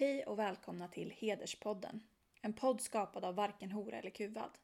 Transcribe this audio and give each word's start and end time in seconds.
Hej 0.00 0.24
och 0.24 0.38
välkomna 0.38 0.88
till 0.88 1.10
Hederspodden. 1.10 2.02
En 2.42 2.52
podd 2.52 2.80
skapad 2.80 3.24
av 3.24 3.34
Varken 3.34 3.70
hora 3.70 3.98
eller 3.98 4.10
kuvad. 4.10 4.58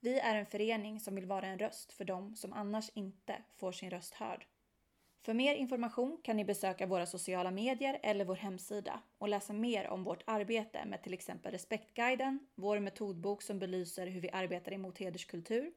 Vi 0.00 0.18
är 0.18 0.34
en 0.34 0.46
förening 0.46 1.00
som 1.00 1.14
vill 1.14 1.26
vara 1.26 1.46
en 1.46 1.58
röst 1.58 1.92
för 1.92 2.04
dem 2.04 2.36
som 2.36 2.52
annars 2.52 2.90
inte 2.94 3.42
får 3.56 3.72
sin 3.72 3.90
röst 3.90 4.14
hörd. 4.14 4.46
För 5.24 5.34
mer 5.34 5.54
information 5.54 6.20
kan 6.24 6.36
ni 6.36 6.44
besöka 6.44 6.86
våra 6.86 7.06
sociala 7.06 7.50
medier 7.50 8.00
eller 8.02 8.24
vår 8.24 8.36
hemsida 8.36 9.02
och 9.18 9.28
läsa 9.28 9.52
mer 9.52 9.88
om 9.88 10.04
vårt 10.04 10.22
arbete 10.26 10.84
med 10.86 11.02
till 11.02 11.14
exempel 11.14 11.52
Respektguiden, 11.52 12.38
vår 12.54 12.78
metodbok 12.80 13.42
som 13.42 13.58
belyser 13.58 14.06
hur 14.06 14.20
vi 14.20 14.30
arbetar 14.30 14.72
emot 14.72 14.98
hederskultur 14.98 15.72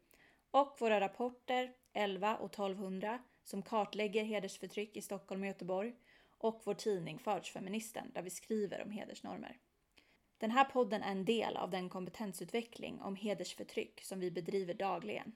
och 0.51 0.77
våra 0.79 0.99
rapporter 0.99 1.71
11 1.93 2.37
och 2.37 2.53
1200 2.53 3.19
som 3.43 3.61
kartlägger 3.61 4.23
hedersförtryck 4.23 4.97
i 4.97 5.01
Stockholm 5.01 5.41
och 5.41 5.47
Göteborg 5.47 5.95
och 6.39 6.61
vår 6.65 6.73
tidning 6.73 7.19
Förortsfeministen 7.19 8.11
där 8.13 8.21
vi 8.21 8.29
skriver 8.29 8.83
om 8.83 8.91
hedersnormer. 8.91 9.57
Den 10.37 10.51
här 10.51 10.65
podden 10.65 11.03
är 11.03 11.11
en 11.11 11.25
del 11.25 11.57
av 11.57 11.69
den 11.69 11.89
kompetensutveckling 11.89 13.01
om 13.01 13.15
hedersförtryck 13.15 14.01
som 14.03 14.19
vi 14.19 14.31
bedriver 14.31 14.73
dagligen. 14.73 15.31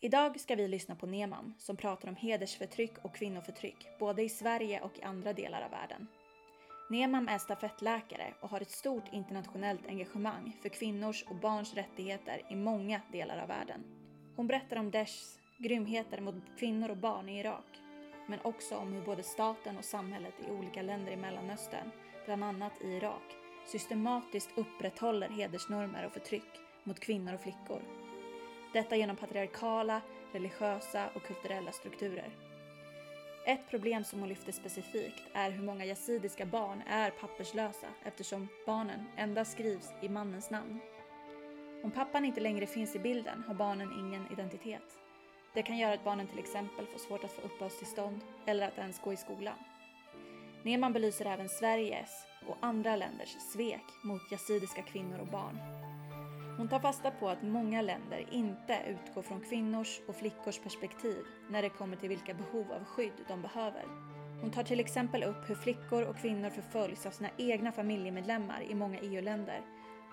Idag 0.00 0.40
ska 0.40 0.54
vi 0.54 0.68
lyssna 0.68 0.96
på 0.96 1.06
Neman 1.06 1.54
som 1.58 1.76
pratar 1.76 2.08
om 2.08 2.16
hedersförtryck 2.16 3.04
och 3.04 3.14
kvinnoförtryck 3.14 3.86
både 3.98 4.22
i 4.22 4.28
Sverige 4.28 4.80
och 4.80 4.98
i 4.98 5.02
andra 5.02 5.32
delar 5.32 5.62
av 5.62 5.70
världen. 5.70 6.06
Neman 6.90 7.28
är 7.28 7.38
stafettläkare 7.38 8.34
och 8.40 8.50
har 8.50 8.60
ett 8.60 8.70
stort 8.70 9.12
internationellt 9.12 9.86
engagemang 9.86 10.56
för 10.62 10.68
kvinnors 10.68 11.24
och 11.28 11.36
barns 11.36 11.74
rättigheter 11.74 12.42
i 12.50 12.56
många 12.56 13.00
delar 13.12 13.38
av 13.38 13.48
världen. 13.48 13.84
Hon 14.36 14.46
berättar 14.46 14.76
om 14.76 14.90
Daeshs 14.90 15.38
grymheter 15.58 16.20
mot 16.20 16.58
kvinnor 16.58 16.88
och 16.88 16.96
barn 16.96 17.28
i 17.28 17.40
Irak 17.40 17.87
men 18.28 18.38
också 18.42 18.76
om 18.76 18.92
hur 18.92 19.02
både 19.02 19.22
staten 19.22 19.78
och 19.78 19.84
samhället 19.84 20.34
i 20.46 20.50
olika 20.50 20.82
länder 20.82 21.12
i 21.12 21.16
Mellanöstern, 21.16 21.90
bland 22.24 22.44
annat 22.44 22.72
i 22.82 22.86
Irak, 22.86 23.36
systematiskt 23.66 24.50
upprätthåller 24.56 25.28
hedersnormer 25.28 26.06
och 26.06 26.12
förtryck 26.12 26.60
mot 26.84 27.00
kvinnor 27.00 27.34
och 27.34 27.40
flickor. 27.40 27.82
Detta 28.72 28.96
genom 28.96 29.16
patriarkala, 29.16 30.00
religiösa 30.32 31.08
och 31.14 31.22
kulturella 31.22 31.72
strukturer. 31.72 32.30
Ett 33.46 33.70
problem 33.70 34.04
som 34.04 34.20
hon 34.20 34.28
lyfter 34.28 34.52
specifikt 34.52 35.22
är 35.32 35.50
hur 35.50 35.62
många 35.62 35.84
yazidiska 35.84 36.46
barn 36.46 36.82
är 36.86 37.10
papperslösa 37.10 37.86
eftersom 38.04 38.48
barnen 38.66 39.04
endast 39.16 39.52
skrivs 39.52 39.92
i 40.02 40.08
mannens 40.08 40.50
namn. 40.50 40.80
Om 41.82 41.90
pappan 41.90 42.24
inte 42.24 42.40
längre 42.40 42.66
finns 42.66 42.96
i 42.96 42.98
bilden 42.98 43.44
har 43.46 43.54
barnen 43.54 43.92
ingen 43.92 44.32
identitet. 44.32 44.98
Det 45.54 45.62
kan 45.62 45.78
göra 45.78 45.94
att 45.94 46.04
barnen 46.04 46.26
till 46.26 46.38
exempel 46.38 46.86
får 46.86 46.98
svårt 46.98 47.24
att 47.24 47.32
få 47.32 47.42
uppehållstillstånd 47.42 48.20
eller 48.46 48.68
att 48.68 48.78
ens 48.78 49.00
gå 49.00 49.12
i 49.12 49.16
skolan. 49.16 49.58
Neman 50.62 50.92
belyser 50.92 51.24
även 51.24 51.48
Sveriges 51.48 52.26
och 52.46 52.56
andra 52.60 52.96
länders 52.96 53.36
svek 53.52 53.84
mot 54.04 54.32
yazidiska 54.32 54.82
kvinnor 54.82 55.18
och 55.18 55.26
barn. 55.26 55.58
Hon 56.58 56.68
tar 56.68 56.80
fasta 56.80 57.10
på 57.10 57.28
att 57.28 57.42
många 57.42 57.82
länder 57.82 58.26
inte 58.30 58.78
utgår 58.88 59.22
från 59.22 59.40
kvinnors 59.40 60.00
och 60.08 60.16
flickors 60.16 60.58
perspektiv 60.58 61.24
när 61.50 61.62
det 61.62 61.68
kommer 61.68 61.96
till 61.96 62.08
vilka 62.08 62.34
behov 62.34 62.72
av 62.72 62.84
skydd 62.84 63.24
de 63.28 63.42
behöver. 63.42 63.84
Hon 64.40 64.50
tar 64.50 64.62
till 64.62 64.80
exempel 64.80 65.22
upp 65.22 65.50
hur 65.50 65.54
flickor 65.54 66.02
och 66.02 66.16
kvinnor 66.16 66.50
förföljs 66.50 67.06
av 67.06 67.10
sina 67.10 67.30
egna 67.36 67.72
familjemedlemmar 67.72 68.62
i 68.62 68.74
många 68.74 68.98
EU-länder 68.98 69.60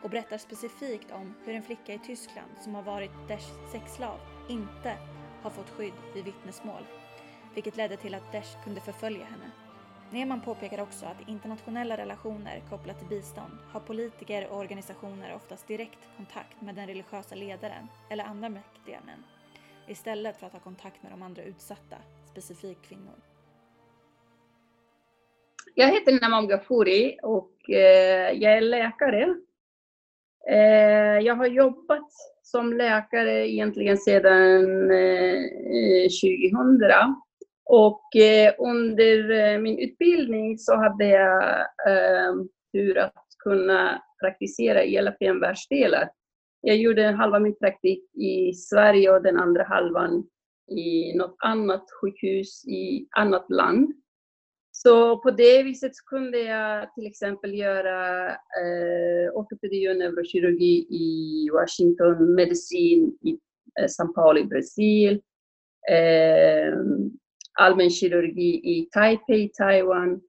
och 0.04 0.10
berättar 0.10 0.38
specifikt 0.38 1.12
om 1.12 1.34
hur 1.46 1.56
en 1.56 1.64
flicka 1.64 1.94
i 1.94 2.00
Tyskland 2.00 2.52
som 2.62 2.76
har 2.76 2.84
varit 2.84 3.28
Daeshs 3.28 3.72
sexslav 3.72 4.20
inte 4.50 4.98
har 5.46 5.52
fått 5.52 5.70
skydd 5.70 5.94
vid 6.14 6.26
vittnesmål, 6.26 6.84
vilket 7.54 7.78
ledde 7.78 7.98
till 7.98 8.16
att 8.16 8.32
Daesh 8.32 8.64
kunde 8.64 8.82
förfölja 8.82 9.26
henne. 9.26 9.52
Neman 10.12 10.42
påpekar 10.42 10.82
också 10.82 11.06
att 11.06 11.22
i 11.22 11.32
internationella 11.32 11.98
relationer 11.98 12.64
kopplat 12.70 13.00
till 13.00 13.08
bistånd 13.08 13.58
har 13.72 13.80
politiker 13.80 14.48
och 14.48 14.58
organisationer 14.58 15.36
oftast 15.36 15.68
direkt 15.68 16.00
kontakt 16.18 16.62
med 16.62 16.76
den 16.76 16.88
religiösa 16.88 17.36
ledaren 17.36 17.88
eller 18.10 18.24
andra 18.24 18.50
mäktiga 18.50 19.00
män, 19.06 19.24
istället 19.88 20.40
för 20.40 20.48
att 20.48 20.54
ha 20.54 20.60
kontakt 20.60 21.04
med 21.04 21.12
de 21.12 21.22
andra 21.22 21.44
utsatta, 21.44 21.98
specifikt 22.32 22.88
kvinnor. 22.88 23.16
Jag 25.76 25.92
heter 25.94 26.22
Namam 26.22 26.48
Ghafouri 26.48 27.18
och 27.24 27.70
eh, 27.70 28.32
jag 28.32 28.58
är 28.58 28.62
läkare. 28.62 29.36
Eh, 30.50 31.20
jag 31.26 31.36
har 31.36 31.48
jobbat 31.48 32.12
som 32.44 32.74
läkare 32.74 33.50
egentligen 33.50 33.98
sedan 33.98 34.92
eh, 34.92 35.44
2000. 36.52 37.16
Och 37.66 38.16
eh, 38.16 38.54
under 38.58 39.58
min 39.58 39.80
utbildning 39.80 40.58
så 40.58 40.76
hade 40.76 41.06
jag 41.06 41.68
tur 42.74 42.98
att 42.98 43.26
kunna 43.44 44.02
praktisera 44.22 44.84
i 44.84 44.98
alla 44.98 45.14
fem 45.20 45.40
världsdelar. 45.40 46.10
Jag 46.62 46.78
gjorde 46.78 47.04
halva 47.04 47.40
min 47.40 47.58
praktik 47.58 48.16
i 48.16 48.54
Sverige 48.54 49.12
och 49.12 49.24
den 49.24 49.38
andra 49.38 49.64
halvan 49.64 50.24
i 50.70 51.18
något 51.18 51.36
annat 51.40 51.86
sjukhus 52.02 52.66
i 52.66 53.08
annat 53.12 53.46
land. 53.50 53.94
Så 54.78 55.18
på 55.18 55.32
det 55.32 55.64
viset 55.64 55.92
kunde 56.06 56.40
jag 56.40 56.94
till 56.94 57.08
exempel 57.08 57.54
göra 57.54 58.30
eh, 58.30 59.32
ortopedi 59.34 59.90
och 59.90 59.98
neurokirurgi 59.98 60.88
i 60.90 61.50
Washington, 61.54 62.36
medicin 62.36 63.18
i 63.22 63.40
eh, 63.80 63.88
São 63.88 64.14
Paulo 64.16 64.40
i 64.40 64.46
Brasil, 64.46 65.22
eh, 65.92 66.74
allmänkirurgi 67.60 68.52
i 68.64 68.90
Taipei, 68.92 69.50
Taiwan 69.50 70.22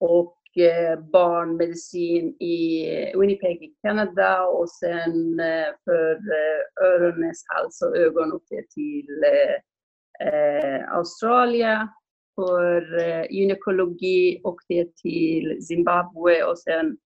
och 0.00 0.38
eh, 0.58 1.00
barnmedicin 1.00 2.36
i 2.40 2.86
Winnipeg 3.16 3.62
i 3.62 3.74
Kanada 3.82 4.42
och 4.42 4.70
sen 4.70 5.40
eh, 5.40 5.74
för 5.84 6.12
eh, 6.14 6.86
öron, 6.86 7.32
hals 7.46 7.82
och 7.82 7.96
ögon 7.96 8.32
åkte 8.32 8.54
jag 8.54 8.70
till 8.70 9.24
eh, 9.24 10.28
eh, 10.28 10.92
Australien 10.92 11.88
för 12.34 12.98
eh, 12.98 13.26
gynekologi 13.30 14.40
åkte 14.44 14.74
jag 14.74 14.96
till 14.96 15.66
Zimbabwe 15.66 16.44
och 16.44 16.58
sen 16.58 16.96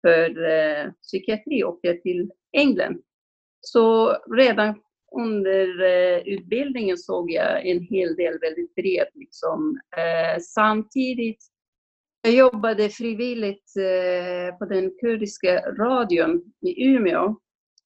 för 0.00 0.50
eh, 0.50 0.92
psykiatri 1.02 1.64
åkte 1.64 1.88
jag 1.88 2.02
till 2.02 2.30
England. 2.52 3.02
Så 3.60 4.16
redan 4.36 4.74
under 5.16 5.82
eh, 5.82 6.18
utbildningen 6.18 6.98
såg 6.98 7.30
jag 7.30 7.66
en 7.66 7.80
hel 7.80 8.16
del 8.16 8.38
väldigt 8.38 8.74
bred. 8.74 9.06
Liksom. 9.14 9.80
Eh, 9.96 10.40
samtidigt 10.40 11.44
jag 12.22 12.34
jobbade 12.34 12.88
frivilligt 12.88 13.76
eh, 13.76 14.58
på 14.58 14.64
den 14.64 14.90
kurdiska 15.00 15.60
radion 15.60 16.42
i 16.66 16.84
Umeå 16.84 17.36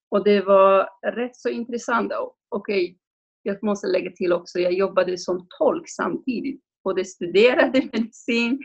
och 0.09 0.25
det 0.25 0.41
var 0.41 0.89
rätt 1.07 1.37
så 1.37 1.49
intressant. 1.49 2.13
Okej, 2.49 2.85
okay, 2.85 2.97
jag 3.43 3.63
måste 3.63 3.87
lägga 3.87 4.11
till 4.11 4.33
också, 4.33 4.59
jag 4.59 4.73
jobbade 4.73 5.19
som 5.19 5.47
tolk 5.59 5.89
samtidigt 5.89 6.61
både 6.85 7.05
studerade 7.05 7.89
medicin, 7.93 8.59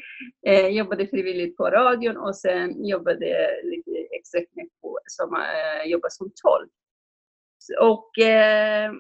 eh, 0.48 0.68
jobbade 0.68 1.08
frivilligt 1.08 1.58
på 1.58 1.64
radion 1.64 2.18
och 2.18 2.36
sen 2.36 2.86
jobbade 2.86 3.50
lite 3.64 3.92
extra 4.20 4.42
på, 4.82 5.00
som, 5.06 5.36
eh, 5.36 5.92
jobbade 5.92 6.12
som 6.12 6.32
tolk. 6.44 6.72
Och 7.80 8.20
eh, 8.20 8.92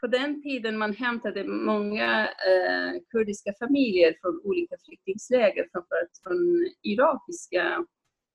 på 0.00 0.06
den 0.06 0.42
tiden 0.42 0.78
man 0.78 0.94
hämtade 0.94 1.44
många 1.44 2.22
eh, 2.22 3.00
kurdiska 3.10 3.52
familjer 3.58 4.14
från 4.20 4.40
olika 4.44 4.76
flyktingläger, 4.84 5.68
framförallt 5.72 6.18
från 6.22 6.66
irakiska 6.82 7.84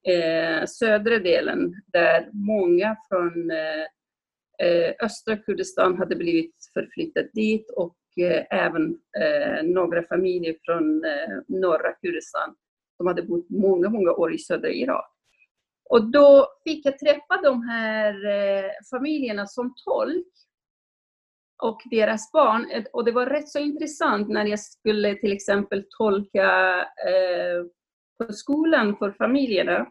eh, 0.08 0.66
södra 0.66 1.20
delen, 1.20 1.74
där 1.94 2.30
många 2.34 2.98
från 3.10 3.52
eh, 3.52 3.86
eh 4.68 4.94
östra 5.04 5.38
Kurdistan 5.38 5.98
hade 5.98 6.16
blivit 6.16 6.56
förflyttade 6.74 7.30
dit 7.34 7.70
och 7.76 7.96
Eh, 8.20 8.46
även 8.50 9.00
eh, 9.20 9.64
några 9.64 10.04
familjer 10.04 10.56
från 10.66 11.06
eh, 11.06 11.38
norra 11.48 11.94
Kurdistan 11.94 12.56
som 12.98 13.08
hade 13.08 13.24
bott 13.24 13.50
många, 13.50 13.90
många 13.90 14.12
år 14.12 14.34
i 14.34 14.38
södra 14.38 14.70
Irak. 14.70 15.12
Och 15.90 16.12
då 16.12 16.48
fick 16.64 16.86
jag 16.86 17.00
träffa 17.00 17.42
de 17.44 17.62
här 17.62 18.26
eh, 18.26 18.72
familjerna 18.90 19.46
som 19.46 19.74
tolk 19.86 20.28
och 21.64 21.82
deras 21.92 22.32
barn. 22.32 22.72
Eh, 22.72 22.84
och 22.94 23.06
det 23.06 23.12
var 23.12 23.26
rätt 23.26 23.50
så 23.50 23.60
intressant 23.60 24.30
när 24.30 24.46
jag 24.46 24.60
skulle 24.60 25.16
till 25.16 25.34
exempel 25.34 25.86
tolka 25.98 26.76
på 28.18 28.34
skolan 28.34 28.98
för 28.98 29.12
familjerna. 29.12 29.88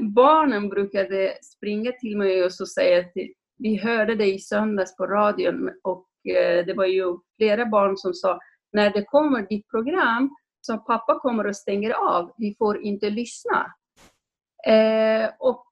barnen 0.00 0.68
brukade 0.68 1.38
springa 1.42 1.92
till 1.92 2.16
mig 2.16 2.44
och 2.44 2.52
så 2.52 2.66
säga 2.66 3.00
att 3.00 3.12
vi 3.58 3.76
hörde 3.76 4.14
dig 4.14 4.34
i 4.34 4.38
söndags 4.38 4.96
på 4.96 5.06
radion 5.06 5.70
och 5.82 6.06
Eh, 6.28 6.66
det 6.66 6.74
var 6.74 6.86
ju 6.86 7.18
flera 7.36 7.66
barn 7.66 7.96
som 7.96 8.14
sa, 8.14 8.40
när 8.72 8.90
det 8.90 9.04
kommer 9.04 9.46
ditt 9.48 9.68
program 9.68 10.36
som 10.60 10.84
pappa 10.84 11.18
kommer 11.18 11.46
och 11.46 11.56
stänger 11.56 11.90
av, 11.90 12.32
vi 12.38 12.54
får 12.58 12.82
inte 12.82 13.10
lyssna. 13.10 13.66
Eh, 14.66 15.30
och 15.38 15.66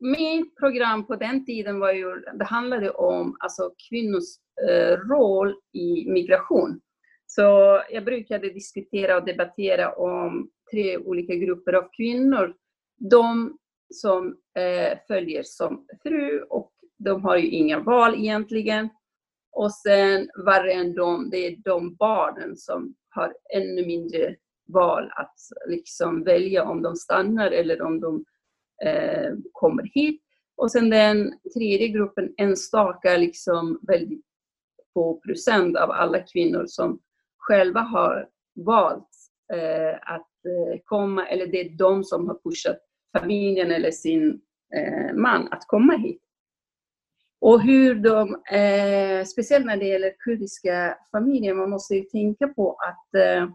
mitt 0.00 0.56
program 0.56 1.06
på 1.06 1.16
den 1.16 1.44
tiden 1.44 1.80
var 1.80 1.92
ju, 1.92 2.14
det 2.38 2.44
handlade 2.44 2.90
om 2.90 3.36
alltså, 3.40 3.70
kvinnors 3.88 4.24
eh, 4.68 4.96
roll 4.96 5.54
i 5.72 6.10
migration. 6.10 6.80
Så 7.26 7.42
jag 7.90 8.04
brukade 8.04 8.50
diskutera 8.50 9.16
och 9.16 9.24
debattera 9.24 9.92
om 9.92 10.50
tre 10.70 10.98
olika 10.98 11.34
grupper 11.34 11.72
av 11.72 11.88
kvinnor. 11.96 12.54
De 13.10 13.58
som 13.94 14.36
eh, 14.58 14.98
följer 15.08 15.42
som 15.42 15.86
fru 16.02 16.40
och 16.40 16.72
de 16.98 17.24
har 17.24 17.36
ju 17.36 17.48
inga 17.48 17.78
val 17.78 18.14
egentligen. 18.14 18.88
Och 19.56 19.72
sen 19.72 20.28
värre 20.46 20.72
än 20.72 20.94
dem, 20.94 21.28
det 21.30 21.46
är 21.46 21.56
de 21.56 21.94
barnen 21.94 22.56
som 22.56 22.94
har 23.08 23.34
ännu 23.54 23.86
mindre 23.86 24.36
val 24.68 25.10
att 25.16 25.34
liksom 25.68 26.24
välja 26.24 26.64
om 26.64 26.82
de 26.82 26.96
stannar 26.96 27.50
eller 27.50 27.82
om 27.82 28.00
de 28.00 28.24
eh, 28.84 29.32
kommer 29.52 29.90
hit. 29.94 30.22
Och 30.56 30.72
sen 30.72 30.90
den 30.90 31.32
tredje 31.54 31.88
gruppen, 31.88 32.34
enstaka, 32.36 33.16
liksom 33.16 33.80
väldigt 33.82 34.24
få 34.94 35.20
procent 35.20 35.76
av 35.76 35.90
alla 35.90 36.18
kvinnor 36.18 36.64
som 36.66 37.00
själva 37.38 37.80
har 37.80 38.28
valt 38.54 39.10
eh, 39.52 40.12
att 40.14 40.30
eh, 40.46 40.80
komma, 40.84 41.26
eller 41.26 41.46
det 41.46 41.60
är 41.60 41.78
de 41.78 42.04
som 42.04 42.26
har 42.28 42.38
pushat 42.44 42.78
familjen 43.18 43.70
eller 43.70 43.90
sin 43.90 44.40
eh, 44.74 45.14
man 45.14 45.48
att 45.50 45.64
komma 45.66 45.96
hit. 45.96 46.25
Och 47.46 47.62
hur 47.62 47.94
de, 47.94 48.34
eh, 48.58 49.24
speciellt 49.24 49.66
när 49.66 49.76
det 49.76 49.84
gäller 49.84 50.12
kurdiska 50.24 50.98
familjer, 51.12 51.54
man 51.54 51.70
måste 51.70 51.94
ju 51.94 52.02
tänka 52.02 52.48
på 52.48 52.72
att 52.72 53.20
eh, 53.20 53.48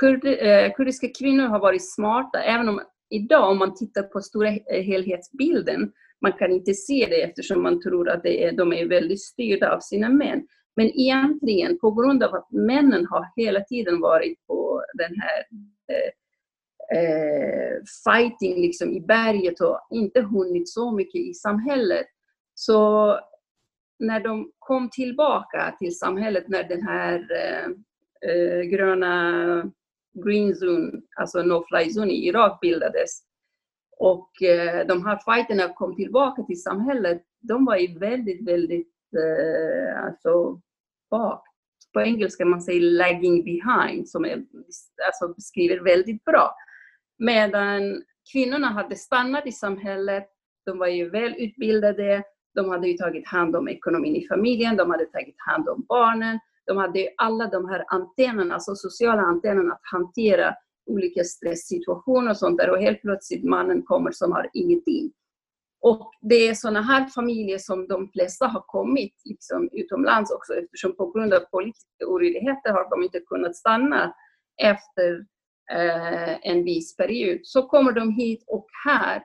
kurd, 0.00 0.24
eh, 0.24 0.72
kurdiska 0.72 1.08
kvinnor 1.18 1.46
har 1.46 1.60
varit 1.60 1.94
smarta, 1.94 2.42
även 2.42 2.68
om 2.68 2.80
idag 3.10 3.50
om 3.50 3.58
man 3.58 3.74
tittar 3.74 4.02
på 4.02 4.20
stora 4.20 4.48
eh, 4.48 4.82
helhetsbilden, 4.82 5.92
man 6.20 6.32
kan 6.32 6.52
inte 6.52 6.74
se 6.74 7.06
det 7.10 7.22
eftersom 7.22 7.62
man 7.62 7.80
tror 7.82 8.08
att 8.08 8.22
det 8.22 8.44
är, 8.44 8.52
de 8.52 8.72
är 8.72 8.88
väldigt 8.88 9.22
styrda 9.22 9.74
av 9.74 9.80
sina 9.80 10.08
män. 10.08 10.46
Men 10.76 10.86
egentligen 10.86 11.78
på 11.78 11.90
grund 11.90 12.22
av 12.22 12.34
att 12.34 12.50
männen 12.50 13.06
har 13.06 13.26
hela 13.36 13.60
tiden 13.60 14.00
varit 14.00 14.46
på 14.46 14.82
den 14.94 15.20
här 15.20 15.38
eh, 15.96 16.10
eh, 16.94 17.82
fighting 18.04 18.60
liksom 18.60 18.90
i 18.90 19.00
berget 19.00 19.60
och 19.60 19.80
inte 19.90 20.20
hunnit 20.20 20.68
så 20.68 20.92
mycket 20.92 21.20
i 21.20 21.34
samhället. 21.34 22.06
Så 22.54 23.18
när 23.98 24.20
de 24.20 24.52
kom 24.58 24.90
tillbaka 24.90 25.74
till 25.78 25.98
samhället, 25.98 26.48
när 26.48 26.64
den 26.64 26.82
här 26.82 27.28
eh, 27.30 27.66
eh 28.30 28.62
gröna 28.62 29.72
green 30.24 30.52
zone, 30.52 30.92
alltså 31.16 31.38
no-fly 31.38 31.90
zone 31.90 32.12
i 32.12 32.26
Irak 32.26 32.60
bildades 32.60 33.24
och 33.98 34.42
eh, 34.42 34.86
de 34.86 35.06
här 35.06 35.18
fighterna 35.24 35.72
kom 35.72 35.96
tillbaka 35.96 36.42
till 36.42 36.62
samhället, 36.62 37.22
de 37.40 37.64
var 37.64 37.76
ju 37.76 37.98
väldigt, 37.98 38.48
väldigt 38.48 38.94
eh, 39.16 40.04
alltså, 40.04 40.60
bak. 41.10 41.44
På 41.92 42.00
engelska 42.00 42.44
man 42.44 42.62
säger 42.62 42.80
lagging 42.80 43.44
behind, 43.44 44.08
som 44.08 44.24
är, 44.24 44.44
alltså, 45.06 45.34
beskriver 45.36 45.84
väldigt 45.84 46.24
bra. 46.24 46.54
Medan 47.18 48.02
kvinnorna 48.32 48.66
hade 48.66 48.96
stannat 48.96 49.46
i 49.46 49.52
samhället, 49.52 50.28
de 50.66 50.78
var 50.78 50.86
ju 50.86 51.10
välutbildade, 51.10 52.22
de 52.54 52.68
hade 52.68 52.88
ju 52.88 52.96
tagit 52.96 53.28
hand 53.28 53.56
om 53.56 53.68
ekonomin 53.68 54.16
i 54.16 54.26
familjen, 54.28 54.76
de 54.76 54.90
hade 54.90 55.04
tagit 55.04 55.36
hand 55.38 55.68
om 55.68 55.84
barnen, 55.88 56.38
de 56.66 56.76
hade 56.76 57.00
ju 57.00 57.08
alla 57.16 57.46
de 57.46 57.68
här 57.68 57.84
antennerna, 57.88 58.54
alltså 58.54 58.74
sociala 58.74 59.22
antennerna 59.22 59.72
att 59.72 59.80
hantera 59.82 60.54
olika 60.86 61.24
stresssituationer 61.24 62.30
och 62.30 62.36
sånt 62.36 62.58
där 62.58 62.70
och 62.70 62.78
helt 62.78 63.00
plötsligt 63.00 63.44
mannen 63.44 63.82
kommer 63.82 64.10
som 64.10 64.32
har 64.32 64.50
ingenting. 64.52 65.12
Och 65.80 66.10
det 66.20 66.48
är 66.48 66.54
sådana 66.54 66.82
här 66.82 67.06
familjer 67.06 67.58
som 67.58 67.88
de 67.88 68.08
flesta 68.08 68.46
har 68.46 68.60
kommit 68.60 69.14
liksom, 69.24 69.68
utomlands 69.72 70.30
också 70.30 70.54
eftersom 70.54 70.96
på 70.96 71.10
grund 71.10 71.34
av 71.34 71.40
politiska 71.40 72.06
oroligheter 72.06 72.72
har 72.72 72.90
de 72.90 73.02
inte 73.02 73.20
kunnat 73.20 73.56
stanna 73.56 74.14
efter 74.62 75.26
Eh, 75.72 76.50
en 76.50 76.64
viss 76.64 76.96
period. 76.96 77.40
Så 77.42 77.62
kommer 77.62 77.92
de 77.92 78.10
hit 78.10 78.44
och 78.46 78.66
här 78.84 79.22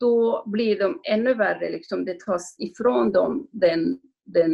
då 0.00 0.44
blir 0.46 0.78
de 0.78 1.00
ännu 1.08 1.34
värre. 1.34 1.70
Liksom, 1.70 2.04
det 2.04 2.20
tas 2.20 2.56
ifrån 2.58 3.12
dem 3.12 3.48
den, 3.52 3.98
den 4.24 4.52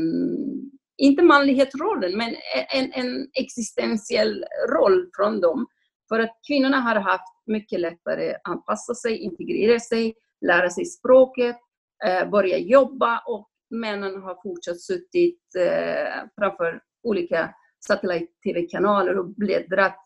inte 0.97 1.23
manlighetsrollen, 1.23 2.17
men 2.17 2.37
en, 2.75 2.93
en 2.93 3.29
existentiell 3.33 4.45
roll 4.69 5.11
från 5.17 5.41
dem. 5.41 5.67
För 6.09 6.21
att 6.21 6.39
kvinnorna 6.49 6.77
har 6.77 6.95
haft 6.97 7.33
mycket 7.47 7.81
lättare 7.81 8.35
att 8.35 8.41
anpassa 8.45 8.95
sig, 8.95 9.19
integrera 9.19 9.81
sig, 9.81 10.15
lära 10.47 10.71
sig 10.71 10.85
språket, 10.85 11.57
eh, 12.05 12.31
börja 12.31 12.59
jobba 12.59 13.23
och 13.27 13.49
männen 13.71 14.23
har 14.23 14.43
fortsatt 14.43 14.81
suttit 14.81 15.41
eh, 15.59 16.25
framför 16.39 16.81
olika 17.03 17.55
satellit-tv-kanaler 17.87 19.19
och 19.19 19.35
bläddrat. 19.35 20.05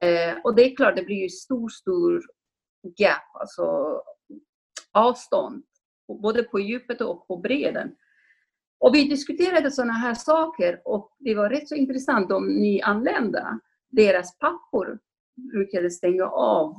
Eh, 0.00 0.36
och 0.44 0.54
det 0.54 0.62
är 0.62 0.76
klart, 0.76 0.96
det 0.96 1.04
blir 1.04 1.22
ju 1.22 1.28
stor, 1.28 1.68
stor 1.68 2.22
gap, 2.96 3.36
alltså 3.40 4.00
avstånd, 4.92 5.64
både 6.22 6.42
på 6.42 6.60
djupet 6.60 7.00
och 7.00 7.26
på 7.28 7.36
bredden. 7.36 7.94
Och 8.80 8.94
vi 8.94 9.08
diskuterade 9.08 9.70
sådana 9.70 9.92
här 9.92 10.14
saker 10.14 10.82
och 10.84 11.16
det 11.18 11.34
var 11.34 11.50
rätt 11.50 11.68
så 11.68 11.74
intressant. 11.74 12.28
De 12.28 12.46
nyanlända, 12.46 13.60
deras 13.90 14.38
pappor 14.38 14.98
brukade 15.52 15.90
stänga 15.90 16.26
av 16.26 16.74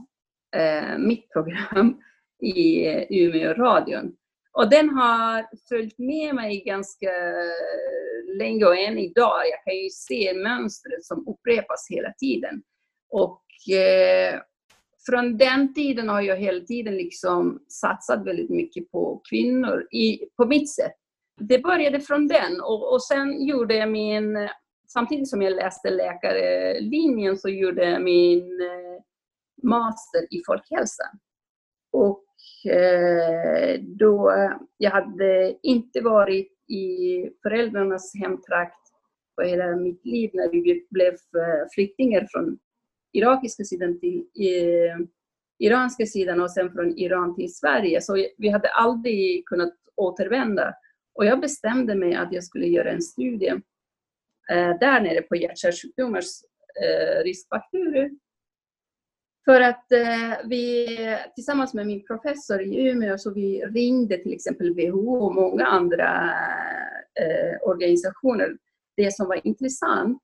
eh, 0.56 0.98
mitt 0.98 1.30
program 1.30 2.02
i 2.42 2.88
eh, 2.88 3.04
Umeå-radion. 3.10 4.16
Och 4.52 4.70
den 4.70 4.90
har 4.90 5.46
följt 5.70 5.98
med 5.98 6.36
mig 6.36 6.64
ganska 6.66 7.12
länge 8.38 8.66
och 8.66 8.78
än 8.78 8.98
idag. 8.98 9.42
Jag 9.52 9.64
kan 9.64 9.76
ju 9.76 9.90
se 9.90 10.34
mönstret 10.34 11.06
som 11.06 11.28
upprepas 11.28 11.88
hela 11.90 12.14
tiden. 12.14 12.62
Och 13.10 13.44
eh, 13.74 14.42
från 15.06 15.38
den 15.38 15.74
tiden 15.74 16.10
har 16.10 16.22
jag 16.22 16.38
hela 16.38 16.60
tiden 16.66 16.98
liksom 16.98 17.60
satsat 17.68 18.26
väldigt 18.26 18.50
mycket 18.50 18.92
på 18.92 19.22
kvinnor 19.30 19.88
i, 19.92 20.20
på 20.38 20.46
mitt 20.46 20.70
sätt. 20.70 20.96
Det 21.40 21.60
började 21.60 22.00
från 22.00 22.28
den 22.28 22.62
och, 22.62 22.94
och 22.94 23.04
sen 23.04 23.48
gjorde 23.48 23.76
jag 23.76 23.90
min 23.92 24.50
samtidigt 24.94 25.30
som 25.30 25.42
jag 25.42 25.54
läste 25.54 25.90
läkarlinjen 25.90 27.38
så 27.38 27.50
gjorde 27.50 27.90
jag 27.90 28.02
min 28.02 28.62
eh, 28.62 29.02
master 29.64 30.22
i 30.30 30.42
folkhälsa. 30.46 31.04
Och 31.92 32.26
eh, 32.72 33.80
då, 33.82 34.32
jag 34.78 34.92
hade 34.92 35.56
inte 35.64 36.02
varit 36.02 36.70
i 36.70 37.24
föräldrarnas 37.44 38.14
hemtrakt 38.16 38.80
på 39.36 39.42
hela 39.42 39.76
mitt 39.76 40.06
liv 40.06 40.30
när 40.34 40.50
vi 40.50 40.86
blev 40.90 41.14
eh, 41.14 41.68
flyktingar 41.74 42.28
från 42.32 42.60
irakiska 43.14 43.64
sidan 43.64 44.00
till 44.00 44.26
iranska 45.60 46.06
sidan 46.06 46.42
och 46.42 46.52
sen 46.52 46.72
från 46.72 46.98
Iran 46.98 47.36
till 47.36 47.56
Sverige. 47.56 48.02
Så 48.02 48.28
vi 48.38 48.50
hade 48.50 48.70
aldrig 48.70 49.46
kunnat 49.46 49.74
återvända. 49.96 50.74
Och 51.14 51.26
jag 51.26 51.42
bestämde 51.42 51.96
mig 51.96 52.16
att 52.16 52.34
jag 52.34 52.44
skulle 52.44 52.68
göra 52.68 52.92
en 52.92 53.02
studie 53.02 53.62
Eh, 54.50 54.80
där 54.80 55.02
nere 55.02 55.22
på 55.22 55.36
hjärt-kärlsjukdomars 55.36 56.26
eh, 56.84 57.24
riskfaktorer. 57.24 58.12
För 59.46 59.62
att 59.62 59.92
eh, 59.92 60.38
vi 60.46 60.88
tillsammans 61.36 61.74
med 61.74 61.88
min 61.88 62.06
professor 62.06 62.62
i 62.62 62.90
Umeå 62.90 63.18
så 63.18 63.34
vi 63.34 63.66
ringde 63.66 64.18
till 64.18 64.34
exempel 64.34 64.74
WHO 64.74 65.26
och 65.26 65.36
många 65.36 65.66
andra 65.66 66.32
eh, 67.22 67.70
organisationer. 67.70 68.58
Det 68.98 69.16
som 69.16 69.28
var 69.28 69.48
intressant, 69.48 70.22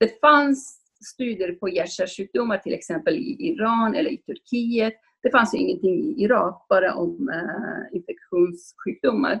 det 0.00 0.20
fanns 0.20 0.81
studier 1.04 1.52
på 1.52 1.68
hjärt-kärlsjukdomar 1.68 2.58
till 2.58 2.74
exempel 2.74 3.14
i 3.14 3.36
Iran 3.40 3.94
eller 3.94 4.10
i 4.10 4.16
Turkiet. 4.16 4.94
Det 5.22 5.30
fanns 5.30 5.54
ingenting 5.54 6.04
i 6.04 6.22
Irak, 6.24 6.66
bara 6.68 6.94
om 6.94 7.28
eh, 7.28 7.96
infektionssjukdomar. 7.96 9.40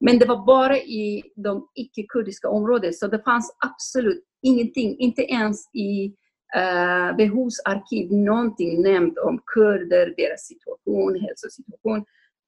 Men 0.00 0.18
det 0.18 0.26
var 0.26 0.46
bara 0.46 0.76
i 0.76 1.22
de 1.36 1.68
icke-kurdiska 1.74 2.48
områdena, 2.48 2.92
så 2.92 3.06
det 3.06 3.22
fanns 3.22 3.56
absolut 3.58 4.24
ingenting, 4.42 4.98
inte 4.98 5.22
ens 5.22 5.74
i 5.74 6.14
uh, 6.56 7.08
eh, 7.08 7.16
WHOs 7.16 7.60
arkiv, 7.64 8.12
någonting 8.12 8.82
nämnt 8.82 9.18
om 9.18 9.42
kurder, 9.54 10.14
deras 10.16 10.46
situation, 10.46 11.20
hälsosituation. 11.20 12.04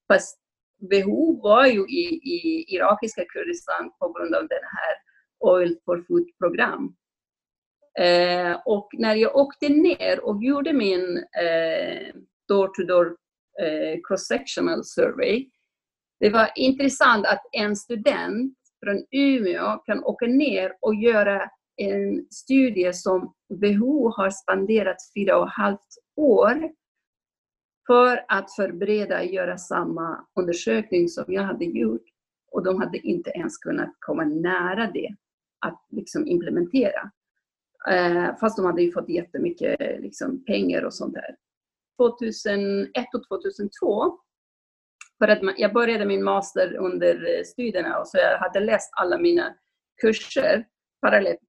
Fast 0.08 0.38
WHO 0.80 1.40
var 1.42 1.66
ju 1.66 1.80
i, 1.80 2.04
i 2.34 2.64
irakiska 2.74 3.24
Kurdistan 3.24 3.90
på 3.98 4.12
grund 4.12 4.34
av 4.34 4.48
den 4.48 4.64
här 4.76 4.94
Oil 5.38 5.76
for 5.84 6.04
Food-program. 6.08 6.94
Eh, 7.98 8.60
och 8.64 8.88
när 8.92 9.14
jag 9.14 9.36
åkte 9.36 9.68
ner 9.68 10.24
och 10.24 10.44
gjorde 10.44 10.72
min 10.72 11.16
eh, 11.18 12.14
door-to-door 12.48 13.16
eh, 13.62 13.98
cross-sectional 14.08 14.84
survey 14.84 15.50
det 16.20 16.30
var 16.30 16.50
intressant 16.54 17.26
att 17.26 17.42
en 17.52 17.76
student 17.76 18.58
från 18.84 19.04
Umeå 19.10 19.76
kan 19.76 20.04
åka 20.04 20.26
ner 20.26 20.72
och 20.80 20.94
göra 20.94 21.50
en 21.76 22.26
studie 22.30 22.92
som 22.92 23.34
WHO 23.48 24.08
har 24.08 24.30
spenderat 24.30 24.96
fyra 25.14 25.38
och 25.38 25.46
ett 25.46 25.54
halvt 25.54 25.98
år 26.16 26.70
för 27.86 28.24
att 28.28 28.54
förbereda 28.54 29.18
och 29.18 29.26
göra 29.26 29.58
samma 29.58 30.26
undersökning 30.40 31.08
som 31.08 31.24
jag 31.28 31.42
hade 31.42 31.64
gjort. 31.64 32.04
Och 32.52 32.64
de 32.64 32.80
hade 32.80 32.98
inte 32.98 33.30
ens 33.30 33.58
kunnat 33.58 33.90
komma 34.00 34.24
nära 34.24 34.90
det 34.90 35.14
att 35.66 35.86
liksom 35.90 36.26
implementera. 36.26 37.10
Eh, 37.90 38.36
fast 38.40 38.56
de 38.56 38.66
hade 38.66 38.82
ju 38.82 38.92
fått 38.92 39.08
jättemycket 39.08 39.80
liksom, 40.00 40.44
pengar 40.44 40.82
och 40.82 40.94
sånt 40.94 41.14
där. 41.14 41.36
2001 41.96 43.14
och 43.14 43.28
2002 43.28 44.18
för 45.18 45.28
att 45.28 45.58
jag 45.58 45.72
började 45.72 46.06
min 46.06 46.24
master 46.24 46.76
under 46.76 47.14
eh, 47.14 47.42
studierna 47.44 47.98
och 47.98 48.08
så 48.08 48.18
jag 48.18 48.38
hade 48.38 48.60
läst 48.60 48.90
alla 48.92 49.18
mina 49.18 49.54
kurser 50.00 50.66
parallellt 51.00 51.40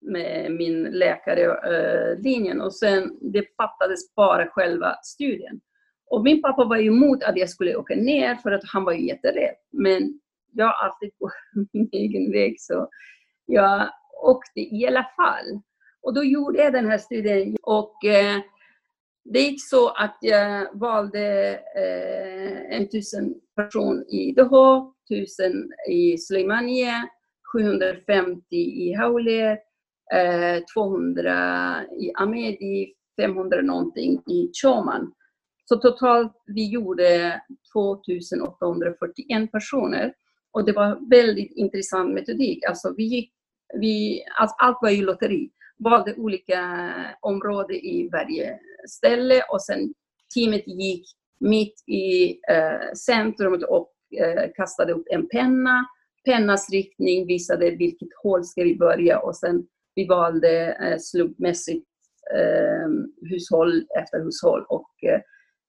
med 0.00 0.52
min 0.52 0.82
läkarlinjen 0.82 2.60
eh, 2.60 2.66
och 2.66 2.74
sen 2.74 3.18
det 3.32 3.56
fattades 3.56 4.14
bara 4.14 4.46
själva 4.46 4.96
studien. 5.02 5.60
Och 6.10 6.24
min 6.24 6.42
pappa 6.42 6.64
var 6.64 6.76
emot 6.76 7.22
att 7.22 7.36
jag 7.36 7.50
skulle 7.50 7.76
åka 7.76 7.94
ner 7.94 8.36
för 8.36 8.52
att 8.52 8.62
han 8.72 8.84
var 8.84 8.92
jätterädd. 8.92 9.54
Men 9.72 10.20
jag 10.52 10.66
har 10.66 10.86
alltid 10.86 11.10
gått 11.18 11.32
min 11.72 11.88
egen 11.92 12.32
väg 12.32 12.54
så 12.58 12.88
jag 13.46 13.88
åkte 14.22 14.60
i 14.60 14.86
alla 14.86 15.06
fall. 15.16 15.60
Och 16.04 16.14
då 16.14 16.24
gjorde 16.24 16.58
jag 16.58 16.72
den 16.72 16.90
här 16.90 16.98
studien 16.98 17.56
och 17.62 18.04
eh, 18.04 18.40
det 19.24 19.40
gick 19.40 19.64
så 19.64 19.88
att 19.88 20.18
jag 20.20 20.78
valde 20.78 21.58
eh, 21.76 22.80
1000 22.80 23.34
person 23.56 24.04
i 24.08 24.32
Doha, 24.32 24.92
tusen 25.08 25.70
i 25.90 26.18
Suleimanie, 26.18 27.08
750 27.52 28.42
i 28.56 28.94
Hawler, 28.94 29.58
eh, 30.14 30.64
200 30.74 31.84
i 32.00 32.12
Amedi, 32.14 32.94
500 33.20 33.62
någonting 33.62 34.22
i 34.26 34.50
Choman. 34.62 35.12
Så 35.64 35.76
totalt 35.76 36.42
vi 36.46 36.70
gjorde 36.70 37.40
2841 37.72 39.52
personer. 39.52 40.14
Och 40.50 40.64
det 40.64 40.72
var 40.72 41.10
väldigt 41.10 41.52
intressant 41.56 42.14
metodik. 42.14 42.64
Alltså 42.64 42.94
vi 42.96 43.04
gick, 43.04 43.32
vi, 43.80 44.24
alltså 44.40 44.56
allt 44.58 44.78
var 44.82 44.90
ju 44.90 45.04
lotteri. 45.04 45.50
Valde 45.78 46.14
olika 46.14 46.94
områden 47.20 47.76
i 47.76 48.08
varje 48.12 48.58
ställe 48.88 49.42
och 49.52 49.62
sen 49.62 49.94
teamet 50.34 50.66
gick 50.66 51.06
mitt 51.40 51.88
i 51.88 52.38
eh, 52.50 52.92
centrum 53.06 53.62
och 53.68 53.92
eh, 54.20 54.50
kastade 54.56 54.92
upp 54.92 55.06
en 55.10 55.28
penna. 55.28 55.86
Pennas 56.24 56.70
riktning 56.70 57.26
visade 57.26 57.70
vilket 57.70 58.08
håll 58.22 58.44
ska 58.44 58.62
vi 58.62 58.76
börja 58.76 59.18
och 59.18 59.36
sen 59.36 59.66
vi 59.94 60.06
valde 60.06 60.72
eh, 60.72 60.98
slumpmässigt 60.98 61.86
eh, 62.34 62.88
hushåll 63.30 63.86
efter 63.98 64.24
hushåll. 64.24 64.64
Och, 64.68 65.04
eh, 65.04 65.20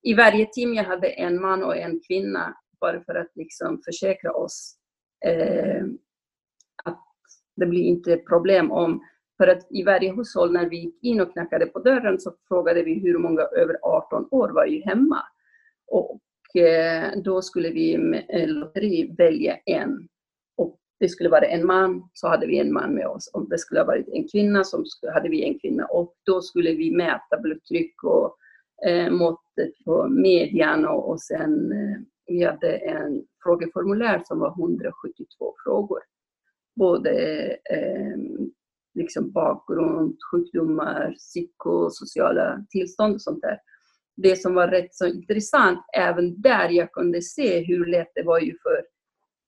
I 0.04 0.14
varje 0.14 0.46
team 0.46 0.74
jag 0.74 0.84
hade 0.84 1.08
en 1.08 1.42
man 1.42 1.64
och 1.64 1.78
en 1.78 2.00
kvinna 2.08 2.56
bara 2.82 3.04
för 3.04 3.16
att 3.16 3.32
liksom 3.36 3.82
försäkra 3.86 4.32
oss 4.32 4.76
eh, 5.26 5.84
att 6.84 7.04
det 7.56 7.66
blir 7.66 7.84
inte 7.84 8.18
problem 8.18 8.72
om 8.72 9.02
för 9.38 9.48
att 9.48 9.68
i 9.70 9.84
varje 9.84 10.16
hushåll 10.16 10.54
när 10.54 10.70
vi 10.70 10.78
gick 10.78 11.04
in 11.04 11.22
och 11.22 11.34
knackade 11.34 11.66
på 11.66 11.80
dörren 11.80 12.20
så 12.20 12.34
frågade 12.48 12.84
vi 12.84 12.94
hur 12.94 13.18
många 13.18 13.42
över 13.42 13.78
18 13.82 14.28
år 14.32 14.50
var 14.50 14.66
ju 14.66 14.82
hemma. 14.82 15.24
Och 15.88 16.62
eh, 16.62 17.12
då 17.24 17.42
skulle 17.42 17.70
vi 17.70 17.98
med 17.98 18.50
lotteri 18.50 19.16
välja 19.18 19.58
en. 19.66 20.08
Och 20.58 20.78
det 21.00 21.10
skulle 21.10 21.30
vara 21.30 21.46
en 21.46 21.66
man, 21.66 22.10
så 22.14 22.28
hade 22.28 22.48
vi 22.48 22.60
en 22.60 22.74
man 22.74 22.94
med 22.94 23.08
oss. 23.08 23.30
Om 23.34 23.50
det 23.50 23.58
skulle 23.58 23.80
ha 23.80 23.88
varit 23.88 24.08
en 24.08 24.28
kvinna, 24.28 24.64
så 24.64 24.84
hade 25.14 25.30
vi 25.30 25.44
en 25.44 25.60
kvinna. 25.60 25.86
Och 25.86 26.14
då 26.24 26.42
skulle 26.42 26.72
vi 26.72 26.96
mäta 26.96 27.42
blodtryck 27.42 28.04
och 28.04 28.38
eh, 28.88 29.12
måttet 29.12 29.84
på 29.86 30.08
median 30.08 30.86
och, 30.86 31.10
och 31.10 31.22
sen 31.22 31.72
eh, 31.72 32.02
vi 32.28 32.44
hade 32.44 32.78
en 32.78 33.26
frågeformulär 33.44 34.22
som 34.26 34.40
var 34.40 34.50
172 34.50 35.54
frågor. 35.64 36.00
Både 36.76 37.12
eh, 37.72 38.18
liksom 38.96 39.32
bakgrund, 39.32 40.18
sjukdomar, 40.32 41.16
psykosociala 41.18 42.66
tillstånd 42.70 43.16
och 43.16 43.22
sånt 43.22 43.42
där. 43.42 43.60
Det 44.18 44.36
som 44.36 44.54
var 44.54 44.68
rätt 44.68 44.96
så 44.96 45.08
intressant, 45.08 45.80
även 45.98 46.42
där 46.42 46.70
jag 46.70 46.92
kunde 46.92 47.22
se 47.22 47.60
hur 47.60 47.86
lätt 47.86 48.12
det 48.16 48.24
var 48.24 48.40
ju 48.40 48.52
för 48.52 48.86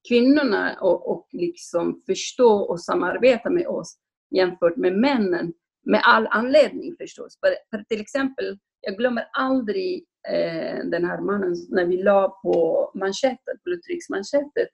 kvinnorna 0.07 0.69
att 0.69 0.81
och 0.81 1.27
liksom 1.31 2.01
förstå 2.05 2.53
och 2.53 2.81
samarbeta 2.81 3.49
med 3.49 3.67
oss 3.67 3.97
jämfört 4.35 4.77
med 4.77 4.93
männen. 4.93 5.53
Med 5.85 6.01
all 6.03 6.27
anledning 6.27 6.95
förstås. 6.99 7.39
För, 7.39 7.77
för 7.77 7.83
till 7.83 8.01
exempel, 8.01 8.57
jag 8.81 8.97
glömmer 8.97 9.27
aldrig 9.33 10.05
eh, 10.29 10.85
den 10.85 11.05
här 11.05 11.21
mannen 11.21 11.55
när 11.69 11.85
vi 11.85 12.03
la 12.03 12.39
på 12.43 12.91
manschetten, 12.95 13.57
blodtrycksmanschetten. 13.63 14.65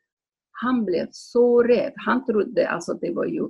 Han 0.52 0.86
blev 0.86 1.08
så 1.12 1.64
rädd. 1.64 1.94
Han 1.96 2.26
trodde 2.26 2.70
alltså 2.70 2.92
att 2.92 3.02
det 3.02 3.14
var 3.14 3.26
ju 3.26 3.48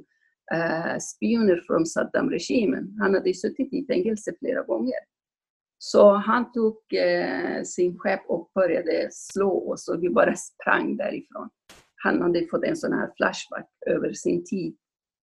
eh, 0.53 0.97
spioner 1.00 1.63
från 1.67 1.85
Saddam-regimen. 1.85 2.97
Han 3.00 3.13
hade 3.13 3.33
suttit 3.33 3.73
i 3.73 3.85
fängelse 3.85 4.33
flera 4.39 4.63
gånger. 4.63 5.00
Så 5.77 6.12
han 6.12 6.51
tog 6.51 6.77
eh, 6.93 7.63
sin 7.63 8.00
skepp 8.00 8.21
och 8.27 8.51
började 8.55 9.09
slå 9.12 9.71
oss 9.71 9.88
och 9.88 10.03
vi 10.03 10.09
bara 10.09 10.35
sprang 10.35 10.97
därifrån. 10.97 11.50
Han 11.95 12.21
hade 12.21 12.47
fått 12.47 12.63
en 12.63 12.77
sån 12.77 12.93
här 12.93 13.12
flashback 13.17 13.69
över 13.85 14.13
sin 14.13 14.43
tid 14.45 14.75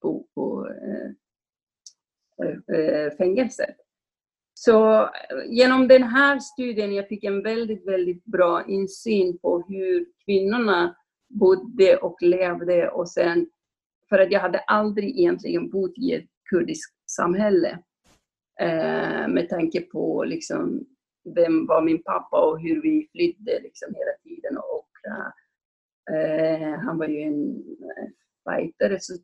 på, 0.02 0.26
på 0.34 0.68
eh, 0.68 1.10
eh, 2.46 2.78
eh 2.78 3.12
fängelset. 3.16 3.76
Så 4.54 5.02
eh, 5.02 5.08
genom 5.48 5.88
den 5.88 6.02
här 6.02 6.38
studien 6.38 6.94
jag 6.94 7.08
fick 7.08 7.24
en 7.24 7.42
väldigt, 7.42 7.86
väldigt 7.86 8.24
bra 8.24 8.64
insyn 8.68 9.38
på 9.38 9.64
hur 9.68 10.06
kvinnorna 10.24 10.96
bodde 11.28 11.96
och 11.96 12.22
levde 12.22 12.88
och 12.88 13.08
sen 13.08 13.46
för 14.10 14.18
att 14.18 14.32
jag 14.32 14.40
hade 14.40 14.58
aldrig 14.58 15.18
egentligen 15.18 15.70
bott 15.70 15.98
i 15.98 16.14
ett 16.14 16.26
kurdiskt 16.50 17.10
samhälle. 17.10 17.78
Eh, 18.60 19.28
med 19.28 19.48
tanke 19.48 19.80
på 19.80 20.24
liksom, 20.24 20.86
vem 21.34 21.66
var 21.66 21.82
min 21.82 22.02
pappa 22.02 22.50
och 22.50 22.60
hur 22.60 22.82
vi 22.82 23.08
flydde 23.12 23.60
liksom, 23.60 23.94
hela 23.94 24.12
tiden. 24.22 24.58
Och, 24.58 24.90
eh, 26.14 26.78
han 26.78 26.98
var 26.98 27.08
ju 27.08 27.20
en 27.20 27.56
eh, 27.82 28.08
fighter. 28.44 28.98
Så 29.00 29.14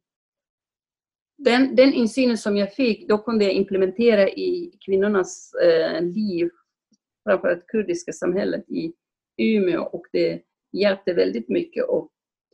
den, 1.38 1.76
den 1.76 1.93
insynen 1.93 2.38
som 2.38 2.57
jag 2.57 2.75
fick, 2.75 3.09
då 3.09 3.19
kunde 3.19 3.45
jag 3.45 3.55
implementera 3.55 4.28
i 4.28 4.78
kvinnornas 4.87 5.55
eh, 5.55 6.02
liv, 6.02 6.50
framförallt 7.28 7.66
kurdiska 7.66 8.12
samhället 8.12 8.71
i 8.71 8.93
Umeå 9.37 9.83
och 9.83 10.07
det 10.12 10.43
hjälpte 10.73 11.12
väldigt 11.12 11.49
mycket. 11.49 11.85
Och, 11.85 12.11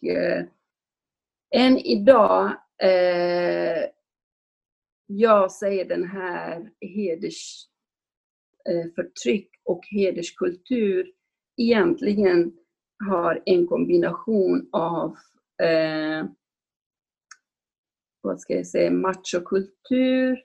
eh, 0.08 0.44
än 1.54 1.78
idag, 1.78 2.46
eh, 2.82 3.84
jag 5.06 5.52
säger 5.52 5.84
den 5.84 6.04
här 6.04 6.70
hedersförtryck 6.80 9.54
eh, 9.54 9.60
och 9.64 9.80
hederskultur 9.90 11.12
egentligen 11.56 12.52
har 13.04 13.42
en 13.46 13.66
kombination 13.66 14.68
av 14.72 15.16
eh, 15.62 16.26
vad 18.20 18.40
ska 18.40 18.54
jag 18.54 18.66
säga, 18.66 18.90
machokultur, 18.90 20.44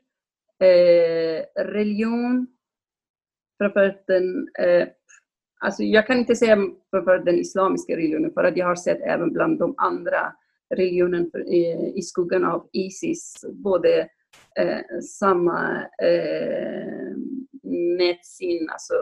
eh, 0.59 1.63
religion, 1.63 2.47
framförallt 3.57 4.07
den, 4.07 4.49
eh, 4.59 4.87
alltså 5.59 5.83
jag 5.83 6.07
kan 6.07 6.17
inte 6.17 6.35
säga 6.35 6.57
framförallt 6.91 7.25
den 7.25 7.39
islamiska 7.39 7.93
religionen 7.93 8.33
för 8.33 8.43
att 8.43 8.57
jag 8.57 8.65
har 8.65 8.75
sett 8.75 9.01
även 9.01 9.33
bland 9.33 9.59
de 9.59 9.75
andra 9.77 10.33
religionen 10.75 11.31
i 11.95 12.01
skuggan 12.01 12.45
av 12.45 12.69
Isis, 12.73 13.45
både 13.51 14.09
eh, 14.59 14.99
samma 15.19 15.81
eh, 16.03 17.15
nätsyn 17.97 18.69
alltså, 18.69 18.93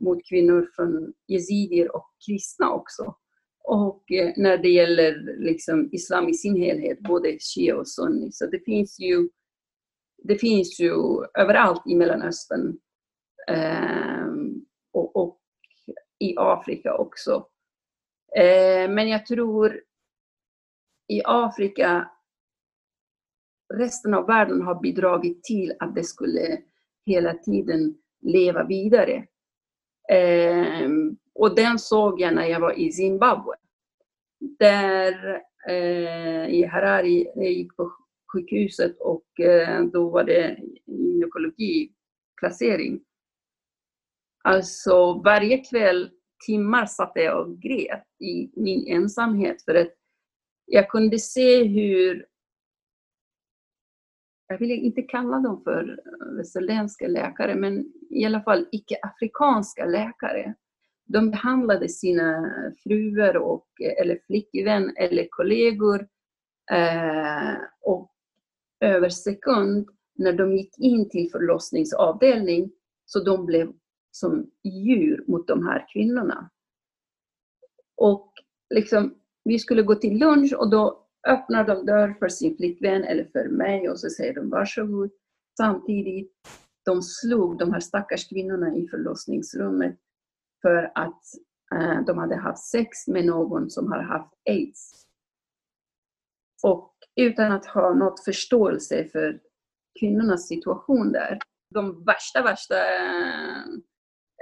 mot 0.00 0.18
kvinnor 0.28 0.70
från 0.76 1.12
yazidier 1.28 1.96
och 1.96 2.06
kristna 2.26 2.72
också. 2.72 3.14
Och 3.64 4.12
eh, 4.12 4.32
när 4.36 4.58
det 4.58 4.68
gäller 4.68 5.36
liksom, 5.38 5.88
islam 5.92 6.28
i 6.28 6.34
sin 6.34 6.56
helhet, 6.56 7.00
både 7.00 7.38
shia 7.40 7.76
och 7.76 7.88
sunni. 7.88 8.32
Så 8.32 8.46
det 8.46 8.64
finns 8.64 9.00
ju, 9.00 9.28
det 10.22 10.36
finns 10.36 10.80
ju 10.80 10.92
överallt 11.38 11.82
i 11.86 11.94
Mellanöstern 11.94 12.78
eh, 13.48 14.26
och, 14.92 15.16
och, 15.16 15.38
i 16.18 16.34
Afrika 16.36 16.94
också. 16.94 17.46
Eh, 18.36 18.90
men 18.90 19.08
jag 19.08 19.26
tror 19.26 19.80
i 21.08 21.22
Afrika, 21.24 22.10
resten 23.74 24.14
av 24.14 24.26
världen 24.26 24.62
har 24.62 24.80
bidragit 24.80 25.44
till 25.44 25.72
att 25.78 25.94
det 25.94 26.04
skulle 26.04 26.62
hela 27.06 27.34
tiden 27.34 27.98
leva 28.20 28.64
vidare. 28.64 29.26
Eh, 30.12 30.90
och 31.34 31.54
den 31.54 31.78
såg 31.78 32.20
jag 32.20 32.34
när 32.34 32.46
jag 32.46 32.60
var 32.60 32.78
i 32.78 32.92
Zimbabwe. 32.92 33.54
Där 34.58 35.42
eh, 35.68 36.48
i 36.48 36.64
Harare, 36.64 37.26
jag 37.34 37.52
gick 37.52 37.76
på 37.76 37.92
sjukhuset 38.32 39.00
och 39.00 39.40
eh, 39.40 39.84
då 39.84 40.10
var 40.10 40.24
det 40.24 40.58
gynekologiplacering. 40.86 43.00
Alltså 44.44 45.22
varje 45.24 45.58
kväll 45.58 46.10
timmar 46.46 46.86
satt 46.86 47.12
jag 47.14 47.40
och 47.40 47.60
grät 47.60 48.04
i 48.20 48.50
min 48.56 48.86
ensamhet 48.86 49.62
för 49.62 49.74
att 49.74 49.94
jag 50.70 50.90
kunde 50.90 51.18
se 51.18 51.64
hur 51.64 52.26
jag 54.48 54.58
vill 54.58 54.70
inte 54.70 55.02
kalla 55.02 55.38
dem 55.38 55.62
för 55.64 56.00
västerländska 56.36 57.08
läkare, 57.08 57.54
men 57.54 57.92
i 58.10 58.24
alla 58.24 58.42
fall 58.42 58.66
icke-afrikanska 58.72 59.84
läkare. 59.84 60.54
De 61.04 61.30
behandlade 61.30 61.88
sina 61.88 62.52
fruar 62.82 63.36
och, 63.36 63.66
eller 64.00 64.20
flickvän 64.26 64.96
eller 64.96 65.26
kollegor 65.30 66.08
eh, 66.70 67.56
och 67.80 68.12
över 68.80 69.08
sekund 69.08 69.88
när 70.14 70.32
de 70.32 70.56
gick 70.56 70.78
in 70.78 71.08
till 71.08 71.30
förlossningsavdelning 71.30 72.70
så 73.04 73.24
de 73.24 73.46
blev 73.46 73.72
som 74.10 74.50
djur 74.64 75.24
mot 75.26 75.48
de 75.48 75.66
här 75.66 75.86
kvinnorna. 75.92 76.50
Och 77.96 78.32
liksom, 78.74 79.14
vi 79.48 79.58
skulle 79.58 79.82
gå 79.82 79.94
till 79.94 80.18
lunch 80.18 80.52
och 80.52 80.70
då 80.70 81.04
öppnar 81.28 81.66
de 81.66 81.86
dörr 81.86 82.14
för 82.18 82.28
sin 82.28 82.56
flickvän 82.56 83.04
eller 83.04 83.24
för 83.24 83.48
mig 83.48 83.90
och 83.90 84.00
så 84.00 84.10
säger 84.10 84.34
de 84.34 84.50
varsågod. 84.50 85.10
Samtidigt, 85.56 86.32
de 86.84 87.02
slog 87.02 87.58
de 87.58 87.72
här 87.72 87.80
stackars 87.80 88.28
kvinnorna 88.28 88.76
i 88.76 88.88
förlossningsrummet 88.88 89.96
för 90.62 90.92
att 90.94 91.22
eh, 91.74 92.04
de 92.06 92.18
hade 92.18 92.36
haft 92.36 92.64
sex 92.64 93.08
med 93.08 93.26
någon 93.26 93.70
som 93.70 93.92
har 93.92 94.02
haft 94.02 94.34
aids. 94.50 95.06
Och 96.62 96.94
utan 97.16 97.52
att 97.52 97.66
ha 97.66 97.94
något 97.94 98.24
förståelse 98.24 99.04
för 99.04 99.40
kvinnornas 100.00 100.48
situation 100.48 101.12
där. 101.12 101.38
De 101.74 102.04
värsta, 102.04 102.42
värsta 102.42 102.76
eh, 102.76 103.64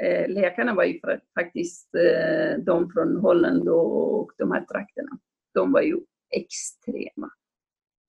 Eh, 0.02 0.28
läkarna 0.28 0.74
var 0.74 0.84
ju 0.84 1.00
faktiskt 1.34 1.94
eh, 1.94 2.58
de 2.58 2.90
från 2.90 3.16
Holland 3.16 3.68
och 3.68 4.32
de 4.38 4.52
här 4.52 4.64
trakterna. 4.64 5.18
De 5.54 5.72
var 5.72 5.82
ju 5.82 6.00
extrema. 6.30 7.30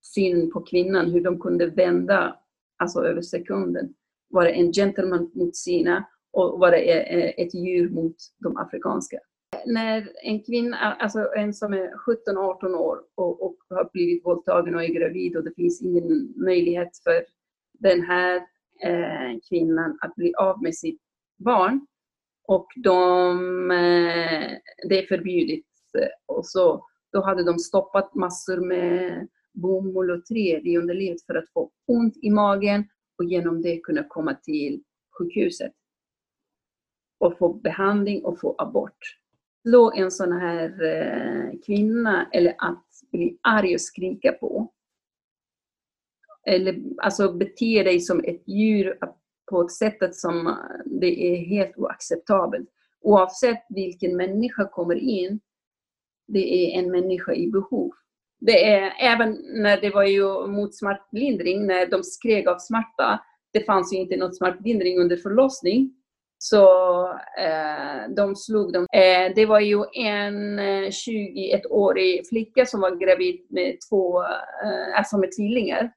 Syn 0.02 0.52
på 0.52 0.62
kvinnan, 0.62 1.12
hur 1.12 1.22
de 1.22 1.40
kunde 1.40 1.68
vända 1.68 2.40
alltså 2.78 3.04
över 3.04 3.22
sekunden. 3.22 3.94
Var 4.30 4.44
det 4.44 4.52
en 4.52 4.74
gentleman 4.74 5.32
mot 5.34 5.56
sina 5.56 6.06
och 6.38 6.60
var 6.60 6.72
det 6.72 6.78
eh, 6.78 7.46
ett 7.46 7.54
djur 7.54 7.90
mot 7.90 8.16
de 8.38 8.58
afrikanska. 8.58 9.18
När 9.66 10.10
en 10.24 10.44
kvinna, 10.44 10.78
alltså 10.78 11.20
en 11.36 11.54
som 11.54 11.74
är 11.74 11.92
17-18 12.68 12.76
år 12.76 13.00
och, 13.16 13.44
och, 13.46 13.58
har 13.70 13.90
blivit 13.94 14.26
våldtagen 14.26 14.76
och 14.76 14.84
är 14.84 14.94
gravid 14.94 15.38
och 15.38 15.44
det 15.44 15.54
finns 15.56 15.82
ingen 15.82 16.34
möjlighet 16.36 16.90
för 17.04 17.26
den 17.80 18.02
här 18.02 18.36
eh, 18.84 19.40
kvinnan 19.50 19.98
att 20.02 20.16
bli 20.16 20.34
av 20.34 20.64
med 20.64 20.76
sitt 20.76 21.02
barn 21.38 21.88
och 22.48 22.68
de, 22.76 23.72
eh, 23.72 24.52
det 24.90 25.04
är 25.04 25.08
förbjudet. 25.08 25.66
Och 26.26 26.46
så, 26.46 26.86
då 27.12 27.24
hade 27.26 27.44
de 27.44 27.60
stoppat 27.60 28.16
massor 28.16 28.58
med 28.58 29.28
bomull 29.54 30.12
och 30.12 30.26
träd 30.26 30.68
i 30.68 30.78
underlivet 30.78 31.26
för 31.26 31.36
att 31.36 31.50
få 31.54 31.72
ont 31.88 32.18
i 32.22 32.30
magen 32.30 32.90
och 33.18 33.26
genom 33.26 33.62
det 33.62 33.80
kunna 33.80 34.04
komma 34.04 34.34
till 34.34 34.84
sjukhuset 35.18 35.74
och 37.20 37.38
få 37.38 37.54
behandling 37.54 38.26
och 38.26 38.40
få 38.40 38.56
abort. 38.58 38.98
Slå 39.62 39.92
en 39.96 40.12
sån 40.12 40.32
här 40.32 40.84
eh, 40.84 41.60
kvinna 41.66 42.30
eller 42.32 42.56
att 42.58 42.86
bli 43.12 43.38
arg 43.42 43.74
och 43.74 43.82
skrika 43.82 44.32
på. 44.32 44.74
Eller 46.48 46.82
alltså 46.98 47.34
bete 47.34 47.84
dig 47.84 48.00
som 48.00 48.20
ett 48.24 48.48
djur 48.48 48.98
på 49.50 49.62
ett 49.62 49.72
sätt 49.72 50.16
som 50.16 50.48
eh, 50.48 50.54
det 50.86 51.34
är 51.34 51.46
helt 51.46 51.78
oacceptabelt. 51.78 52.70
Oavsett 53.02 53.66
vilken 53.70 54.18
människa 54.18 54.68
kommer 54.68 54.96
in, 54.96 55.40
det 56.28 56.40
är 56.54 56.80
en 56.80 56.92
människa 56.92 57.34
i 57.34 57.48
behov. 57.48 57.92
Det 58.40 58.66
är 58.72 58.94
även 59.00 59.38
när 59.54 59.82
det 59.82 59.90
var 59.90 60.04
ju 60.04 60.48
mot 60.48 60.76
smärtlindring, 60.76 61.66
när 61.66 61.86
de 61.86 62.04
skrek 62.04 62.48
av 62.48 62.58
smärta, 62.60 63.20
det 63.54 63.66
fanns 63.66 63.94
ju 63.94 63.98
inte 63.98 64.18
någon 64.18 64.34
smärtlindring 64.34 65.00
under 65.00 65.18
förlossning. 65.18 65.94
Så 66.40 66.64
eh, 67.40 68.10
de 68.16 68.36
slog 68.36 68.74
dem. 68.74 68.86
Eh, 68.94 69.34
det 69.36 69.46
var 69.46 69.60
ju 69.60 69.84
en 69.94 70.60
eh, 70.60 70.90
21-årig 70.90 72.28
flicka 72.30 72.66
som 72.66 72.82
var 72.82 72.96
gravid 72.96 73.46
med 73.50 73.78
två, 73.90 74.24
eh, 74.24 74.98
alltså 74.98 75.18
med 75.18 75.32
tvillingar. 75.38 75.92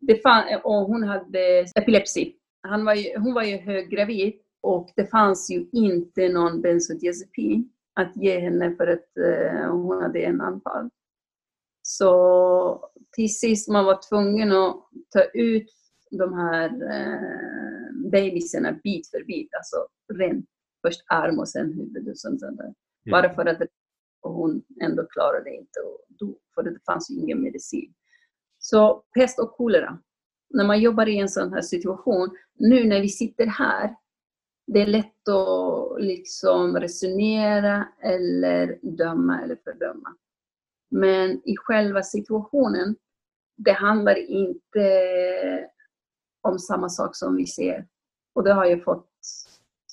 Det 0.00 0.22
fann, 0.22 0.44
och 0.64 0.74
hon 0.74 1.02
hade 1.02 1.64
epilepsi. 1.76 2.34
Han 2.68 2.84
var 2.84 2.94
ju, 2.94 3.18
hon 3.18 3.34
var 3.34 3.42
ju 3.42 3.56
höggravid 3.56 4.34
och 4.60 4.90
det 4.96 5.06
fanns 5.06 5.50
ju 5.50 5.66
inte 5.72 6.28
någon 6.28 6.62
bensodiazepin 6.62 7.70
att 7.94 8.16
ge 8.16 8.38
henne 8.40 8.76
för 8.76 8.86
att 8.86 9.16
eh, 9.16 9.70
hon 9.70 10.02
hade 10.02 10.18
en 10.18 10.40
anfall. 10.40 10.90
Så 11.82 12.90
till 13.16 13.36
sist 13.38 13.68
man 13.68 13.84
var 13.84 14.00
tvungen 14.08 14.52
att 14.52 14.76
ta 15.08 15.22
ut 15.34 15.70
de 16.10 16.34
här 16.34 16.68
eh, 16.68 18.10
babysarna 18.10 18.72
bit 18.72 19.10
för 19.10 19.24
bit, 19.24 19.54
alltså 19.54 19.76
rent 20.18 20.46
först 20.86 21.04
arm 21.06 21.38
och 21.38 21.48
sen 21.48 21.72
huvud 21.72 22.08
och 22.08 22.18
sånt 22.18 22.40
där. 22.40 22.74
Bara 23.10 23.34
för 23.34 23.46
att 23.46 23.58
hon 24.22 24.62
ändå 24.80 25.06
klarade 25.06 25.44
det 25.44 25.56
inte 25.56 25.80
och 25.80 26.00
dog, 26.08 26.38
för 26.54 26.62
det 26.62 26.78
fanns 26.86 27.10
ju 27.10 27.14
ingen 27.14 27.42
medicin. 27.42 27.94
Så 28.58 29.04
pest 29.14 29.38
och 29.38 29.52
kolera. 29.52 29.98
När 30.54 30.64
man 30.64 30.80
jobbar 30.80 31.08
i 31.08 31.18
en 31.18 31.28
sån 31.28 31.52
här 31.52 31.62
situation, 31.62 32.30
nu 32.58 32.84
när 32.84 33.00
vi 33.00 33.08
sitter 33.08 33.46
här, 33.46 33.96
det 34.66 34.82
är 34.82 34.86
lätt 34.86 35.28
att 35.28 36.02
liksom 36.02 36.76
resonera 36.76 37.88
eller 38.02 38.78
döma 38.82 39.42
eller 39.42 39.56
fördöma. 39.64 40.16
Men 40.90 41.30
i 41.44 41.56
själva 41.56 42.02
situationen, 42.02 42.96
det 43.56 43.72
handlar 43.72 44.16
inte 44.16 44.88
om 46.42 46.58
samma 46.58 46.88
sak 46.88 47.16
som 47.16 47.36
vi 47.36 47.46
ser. 47.46 47.86
Och 48.34 48.44
det 48.44 48.52
har 48.52 48.64
jag 48.64 48.84
fått 48.84 49.10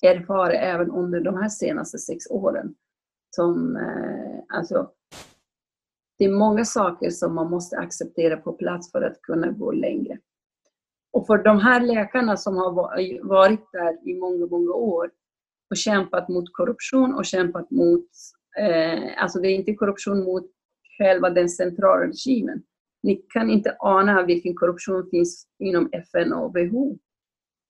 erfara 0.01 0.53
även 0.53 0.91
under 0.91 1.21
de 1.21 1.37
här 1.37 1.49
senaste 1.49 1.97
sex 1.97 2.25
åren. 2.29 2.75
Som, 3.35 3.75
eh, 3.75 4.57
alltså, 4.57 4.91
det 6.17 6.25
är 6.25 6.31
många 6.31 6.65
saker 6.65 7.09
som 7.09 7.35
man 7.35 7.49
måste 7.49 7.77
acceptera 7.77 8.37
på 8.37 8.53
plats 8.53 8.91
för 8.91 9.01
att 9.01 9.21
kunna 9.21 9.51
gå 9.51 9.71
längre. 9.71 10.19
Och 11.13 11.27
för 11.27 11.37
de 11.37 11.59
här 11.59 11.81
läkarna 11.81 12.37
som 12.37 12.57
har 12.57 12.71
varit 13.27 13.71
där 13.71 14.09
i 14.09 14.19
många, 14.19 14.45
många 14.45 14.71
år 14.71 15.11
och 15.69 15.77
kämpat 15.77 16.29
mot 16.29 16.45
korruption 16.51 17.15
och 17.15 17.25
kämpat 17.25 17.71
mot, 17.71 18.07
eh, 18.59 19.23
alltså 19.23 19.39
det 19.39 19.47
är 19.47 19.55
inte 19.55 19.73
korruption 19.73 20.23
mot 20.23 20.45
själva 20.97 21.29
den 21.29 21.49
centrala 21.49 22.07
regimen. 22.07 22.63
Ni 23.03 23.15
kan 23.15 23.49
inte 23.49 23.75
ana 23.79 24.23
vilken 24.25 24.55
korruption 24.55 25.07
finns 25.11 25.47
inom 25.59 25.89
FN 25.91 26.33
och 26.33 26.55
WHO. 26.55 26.97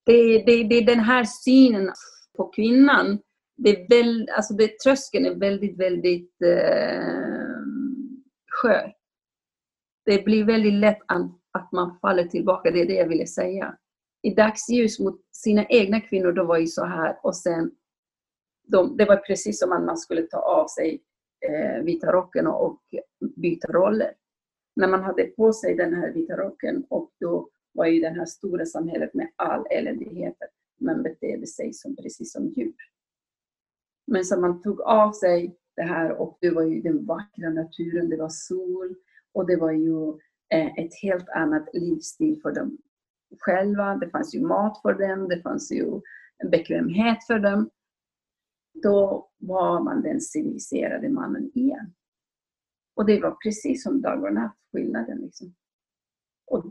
Det, 0.06 0.44
det, 0.46 0.64
det 0.64 0.74
är 0.74 0.86
den 0.86 1.00
här 1.00 1.24
synen 1.24 1.92
på 2.36 2.48
kvinnan. 2.48 3.18
Det 3.56 3.70
är 3.70 3.88
väl, 3.88 4.28
alltså 4.36 4.54
det, 4.54 4.78
tröskeln 4.78 5.26
är 5.26 5.34
väldigt, 5.34 5.78
väldigt 5.78 6.42
eh, 6.42 7.62
skör. 8.50 8.92
Det 10.04 10.24
blir 10.24 10.44
väldigt 10.44 10.74
lätt 10.74 10.98
att 11.06 11.41
att 11.52 11.72
man 11.72 11.98
faller 11.98 12.24
tillbaka, 12.24 12.70
det 12.70 12.80
är 12.80 12.86
det 12.86 12.94
jag 12.94 13.08
ville 13.08 13.26
säga. 13.26 13.76
I 14.22 14.34
dagsljus 14.34 15.00
mot 15.00 15.20
sina 15.32 15.64
egna 15.66 16.00
kvinnor, 16.00 16.32
då 16.32 16.44
var 16.44 16.58
ju 16.58 16.66
så 16.66 16.84
här 16.84 17.18
och 17.22 17.36
sen 17.36 17.70
de, 18.66 18.96
det 18.96 19.04
var 19.04 19.16
precis 19.16 19.60
som 19.60 19.72
att 19.72 19.82
man 19.82 19.96
skulle 19.96 20.22
ta 20.22 20.38
av 20.38 20.66
sig 20.66 21.02
eh, 21.48 21.82
vita 21.82 22.12
rocken 22.12 22.46
och, 22.46 22.64
och 22.64 22.82
byta 23.36 23.72
roller 23.72 24.14
när 24.76 24.88
man 24.88 25.02
hade 25.02 25.24
på 25.24 25.52
sig 25.52 25.74
den 25.74 25.94
här 25.94 26.12
vita 26.12 26.36
rocken 26.36 26.86
och 26.88 27.10
då 27.20 27.48
var 27.72 27.86
ju 27.86 28.00
det 28.00 28.08
här 28.08 28.24
stora 28.24 28.66
samhället 28.66 29.14
med 29.14 29.32
all 29.36 29.66
eländighet, 29.70 30.36
man 30.80 31.02
betedde 31.02 31.46
sig 31.46 31.72
som, 31.72 31.96
precis 31.96 32.32
som 32.32 32.48
djur. 32.48 32.74
Men 34.06 34.24
så 34.24 34.40
man 34.40 34.62
tog 34.62 34.80
av 34.80 35.12
sig 35.12 35.56
det 35.76 35.82
här 35.82 36.12
och 36.12 36.38
det 36.40 36.50
var 36.50 36.62
ju 36.62 36.80
den 36.80 37.06
vackra 37.06 37.50
naturen, 37.50 38.08
det 38.08 38.16
var 38.16 38.28
sol 38.28 38.94
och 39.32 39.46
det 39.46 39.56
var 39.56 39.72
ju 39.72 40.18
Eh, 40.52 40.78
ett 40.78 40.94
helt 41.02 41.28
annat 41.28 41.68
livsstil 41.72 42.40
för 42.42 42.52
dem 42.52 42.78
själva. 43.38 43.94
Det 43.96 44.10
fanns 44.10 44.34
ju 44.34 44.40
mat 44.40 44.82
för 44.82 44.94
dem, 44.94 45.28
det 45.28 45.42
fanns 45.42 45.72
ju 45.72 46.00
bekvämhet 46.50 47.24
för 47.26 47.38
dem. 47.38 47.70
Då 48.82 49.28
var 49.38 49.80
man 49.80 50.02
den 50.02 50.20
civiliserade 50.20 51.08
mannen 51.08 51.50
igen. 51.54 51.94
Och 52.96 53.06
det 53.06 53.20
var 53.20 53.30
precis 53.30 53.82
som 53.82 54.00
dag 54.00 54.24
och 54.24 54.34
natt 54.34 54.56
skillnaden. 54.72 55.18
Liksom. 55.18 55.54
Och 56.46 56.64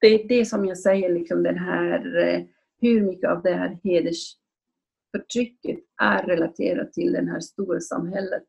det 0.00 0.06
är 0.06 0.28
det 0.28 0.44
som 0.44 0.64
jag 0.64 0.78
säger, 0.78 1.14
liksom 1.14 1.42
den 1.42 1.58
här, 1.58 2.18
eh, 2.18 2.42
hur 2.80 3.06
mycket 3.06 3.30
av 3.30 3.42
det 3.42 3.54
här 3.54 3.78
hedersförtrycket 3.84 5.78
är 6.02 6.22
relaterat 6.22 6.92
till 6.92 7.12
det 7.12 7.30
här 7.30 7.40
stora 7.40 7.80
samhället. 7.80 8.44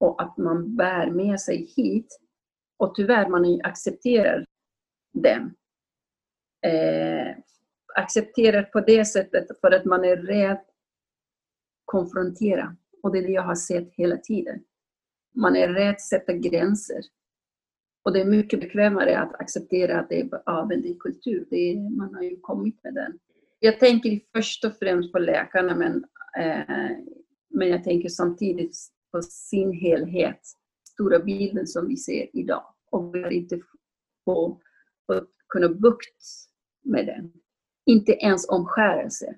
Och 0.00 0.22
att 0.22 0.36
man 0.36 0.76
bär 0.76 1.10
med 1.10 1.40
sig 1.40 1.72
hit. 1.76 2.18
Och 2.82 2.94
tyvärr, 2.94 3.28
man 3.28 3.60
accepterar 3.64 4.46
den. 5.12 5.54
Eh, 6.66 7.36
accepterar 7.94 8.62
på 8.62 8.80
det 8.80 9.04
sättet 9.04 9.60
för 9.60 9.70
att 9.70 9.84
man 9.84 10.04
är 10.04 10.16
rädd 10.16 10.60
konfrontera. 11.84 12.76
Och 13.02 13.12
det 13.12 13.18
är 13.18 13.22
det 13.22 13.32
jag 13.32 13.42
har 13.42 13.54
sett 13.54 13.92
hela 13.92 14.16
tiden. 14.16 14.64
Man 15.34 15.56
är 15.56 15.68
rädd 15.68 15.90
att 15.90 16.00
sätta 16.00 16.32
gränser. 16.32 17.02
Och 18.02 18.12
det 18.12 18.20
är 18.20 18.24
mycket 18.24 18.60
bekvämare 18.60 19.18
att 19.18 19.40
acceptera 19.40 20.00
att 20.00 20.08
det 20.08 20.20
är 20.20 20.42
avändig 20.46 21.00
kultur. 21.00 21.46
Det 21.50 21.56
är, 21.56 21.96
man 21.96 22.14
har 22.14 22.22
ju 22.22 22.40
kommit 22.40 22.84
med 22.84 22.94
den. 22.94 23.18
Jag 23.58 23.78
tänker 23.78 24.20
först 24.36 24.64
och 24.64 24.78
främst 24.78 25.12
på 25.12 25.18
läkarna 25.18 25.74
men, 25.74 26.04
eh, 26.38 26.96
men 27.50 27.68
jag 27.68 27.84
tänker 27.84 28.08
samtidigt 28.08 28.76
på 29.12 29.22
sin 29.22 29.72
helhet. 29.72 30.40
Stora 30.84 31.18
bilden 31.18 31.66
som 31.66 31.88
vi 31.88 31.96
ser 31.96 32.36
idag. 32.36 32.71
Och 32.92 33.14
vi 33.14 33.22
har 33.22 33.30
inte 33.30 33.60
fått 34.24 34.60
kunna 35.48 35.68
bukt 35.68 36.22
med 36.84 37.06
den. 37.06 37.32
Inte 37.86 38.12
ens 38.12 38.48
omskärelse. 38.48 39.36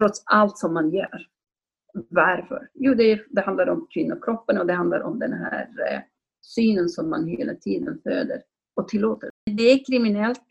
Trots 0.00 0.22
allt 0.26 0.58
som 0.58 0.74
man 0.74 0.90
gör. 0.90 1.26
Varför? 2.08 2.68
Jo, 2.74 2.94
det, 2.94 3.24
det 3.30 3.40
handlar 3.40 3.68
om 3.68 3.86
kvinnokroppen 3.90 4.58
och 4.58 4.66
det 4.66 4.72
handlar 4.72 5.00
om 5.00 5.18
den 5.18 5.32
här 5.32 5.68
eh, 5.90 6.00
synen 6.40 6.88
som 6.88 7.10
man 7.10 7.26
hela 7.26 7.54
tiden 7.54 8.00
föder 8.02 8.42
och 8.74 8.88
tillåter. 8.88 9.30
Det 9.56 9.62
är 9.62 9.84
kriminellt, 9.84 10.46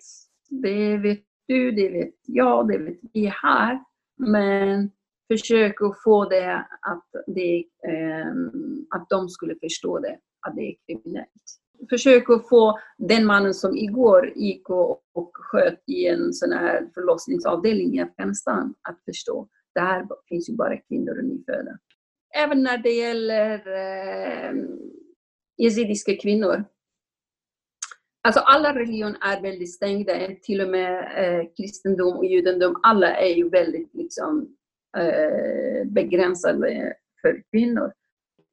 det 0.49 0.97
vet 0.97 1.23
du, 1.47 1.71
det 1.71 1.89
vet 1.89 2.15
jag, 2.25 2.67
det 2.67 2.77
vet 2.77 2.99
vi 3.13 3.25
här. 3.25 3.83
Men 4.17 4.91
försök 5.31 5.81
att 5.81 6.03
få 6.03 6.29
det 6.29 6.65
att, 6.81 7.07
det, 7.27 7.57
eh, 7.87 8.33
att 8.89 9.09
de 9.09 9.29
skulle 9.29 9.55
förstå 9.61 9.99
det, 9.99 10.19
att 10.47 10.55
det 10.55 10.61
är 10.61 10.75
kriminellt. 10.87 11.61
Försök 11.89 12.30
att 12.30 12.50
få 12.50 12.80
den 12.98 13.26
mannen 13.26 13.54
som 13.54 13.78
igår 13.78 14.34
gick 14.36 14.70
och, 14.70 15.02
och 15.13 15.32
sköt 15.34 15.84
i 15.88 16.08
en 16.08 16.34
sån 16.34 16.52
här 16.52 16.89
förlossningsavdelning 16.94 17.96
i 17.96 18.02
Afghanistan 18.02 18.74
att 18.82 19.04
förstå. 19.06 19.48
Där 19.76 20.08
finns 20.30 20.50
ju 20.50 20.56
bara 20.56 20.78
kvinnor 20.78 21.17
och 21.17 21.26
nyfödda. 21.26 21.78
Även 22.36 22.63
när 22.63 22.78
det 22.78 22.89
gäller 22.89 23.67
eh, 23.67 24.54
yazidiska 25.58 26.15
kvinnor. 26.15 26.63
Alltså 28.24 28.39
alla 28.39 28.76
religioner 28.76 29.17
är 29.22 29.41
väldigt 29.41 29.74
stängda, 29.74 30.13
till 30.41 30.62
och 30.62 30.70
med 30.70 30.98
eh, 31.17 31.48
kristendom 31.58 32.17
och 32.17 32.26
judendom, 32.26 32.80
alla 32.84 33.15
är 33.15 33.36
ju 33.36 33.50
väldigt 33.50 33.94
liksom, 33.94 34.56
eh, 34.98 35.86
begränsade 35.86 36.94
för 37.22 37.44
kvinnor 37.52 37.94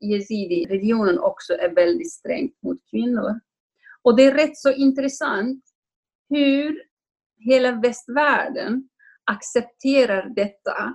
yazidi-regionen 0.00 1.18
också 1.18 1.52
är 1.52 1.74
väldigt 1.74 2.12
strängt 2.12 2.62
mot 2.62 2.78
kvinnor. 2.90 3.40
Och 4.02 4.16
det 4.16 4.22
är 4.22 4.34
rätt 4.34 4.56
så 4.56 4.72
intressant 4.72 5.64
hur 6.28 6.82
hela 7.38 7.72
västvärlden 7.72 8.88
accepterar 9.24 10.28
detta 10.36 10.94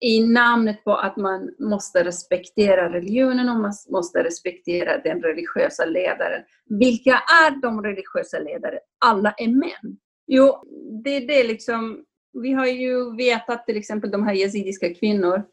i 0.00 0.26
namnet 0.26 0.84
på 0.84 0.96
att 0.96 1.16
man 1.16 1.54
måste 1.58 2.04
respektera 2.04 2.92
religionen 2.92 3.48
och 3.48 3.60
man 3.60 3.72
måste 3.90 4.24
respektera 4.24 4.98
den 4.98 5.22
religiösa 5.22 5.84
ledaren. 5.84 6.42
Vilka 6.64 7.22
är 7.44 7.60
de 7.62 7.82
religiösa 7.82 8.38
ledare? 8.38 8.78
Alla 8.98 9.34
är 9.36 9.48
män. 9.48 9.98
Jo, 10.26 10.64
det 11.04 11.10
är 11.10 11.26
det 11.26 11.44
liksom. 11.44 12.04
Vi 12.42 12.52
har 12.52 12.66
ju 12.66 13.16
vetat 13.16 13.66
till 13.66 13.76
exempel 13.76 14.10
de 14.10 14.26
här 14.26 14.34
yazidiska 14.34 14.94
kvinnor 14.94 15.44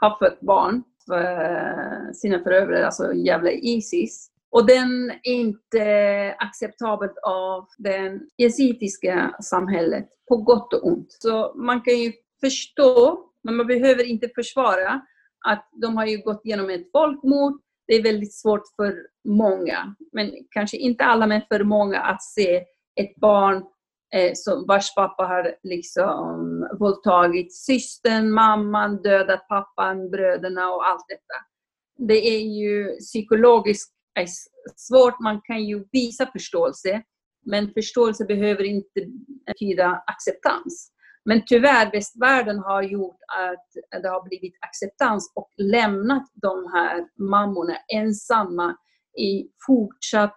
har 0.00 0.18
fött 0.18 0.40
barn 0.40 0.82
Eh, 1.12 2.12
sina 2.12 2.42
förövare, 2.42 2.86
alltså 2.86 3.12
jävla 3.12 3.50
Isis. 3.50 4.30
Och 4.50 4.66
den 4.66 5.10
är 5.10 5.32
inte 5.32 6.34
acceptabel 6.38 7.08
av 7.22 7.66
det 7.78 8.20
yazidiska 8.38 9.34
samhället, 9.42 10.08
på 10.28 10.36
gott 10.36 10.72
och 10.72 10.86
ont. 10.86 11.06
Så 11.18 11.54
man 11.56 11.80
kan 11.80 11.98
ju 11.98 12.12
förstå 12.40 13.26
men 13.42 13.56
man 13.56 13.66
behöver 13.66 14.04
inte 14.04 14.28
försvara 14.34 15.00
att 15.46 15.68
de 15.72 15.96
har 15.96 16.06
ju 16.06 16.18
gått 16.18 16.44
igenom 16.44 16.70
ett 16.70 16.90
folkmord. 16.92 17.60
Det 17.86 17.94
är 17.94 18.02
väldigt 18.02 18.34
svårt 18.34 18.62
för 18.76 18.94
många, 19.28 19.94
men 20.12 20.30
kanske 20.50 20.76
inte 20.76 21.04
alla, 21.04 21.26
men 21.26 21.42
för 21.48 21.64
många 21.64 22.00
att 22.00 22.22
se 22.22 22.56
ett 23.00 23.16
barn 23.16 23.64
eh, 24.14 24.32
som, 24.34 24.66
vars 24.66 24.94
pappa 24.94 25.24
har 25.24 25.54
liksom 25.62 26.68
våldtagit 26.78 27.54
systern, 27.54 28.30
mamman, 28.30 29.02
dödat 29.02 29.48
pappan, 29.48 30.10
bröderna 30.10 30.68
och 30.74 30.88
allt 30.88 31.04
detta. 31.08 31.34
Det 32.08 32.28
är 32.28 32.40
ju 32.40 32.96
psykologiskt 32.96 33.92
svårt. 34.76 35.20
Man 35.20 35.40
kan 35.40 35.64
ju 35.64 35.84
visa 35.92 36.26
förståelse, 36.26 37.02
men 37.46 37.72
förståelse 37.72 38.24
behöver 38.24 38.64
inte 38.64 39.00
betyda 39.46 40.02
acceptans. 40.06 40.92
Men 41.24 41.42
tyvärr, 41.46 41.92
västvärlden 41.92 42.58
har 42.58 42.82
gjort 42.82 43.18
att 43.38 44.02
det 44.02 44.08
har 44.08 44.28
blivit 44.28 44.54
acceptans 44.60 45.32
och 45.34 45.50
lämnat 45.56 46.30
de 46.34 46.72
här 46.72 47.08
mammorna 47.18 47.76
ensamma 47.94 48.76
i 49.18 49.50
fortsatt 49.66 50.36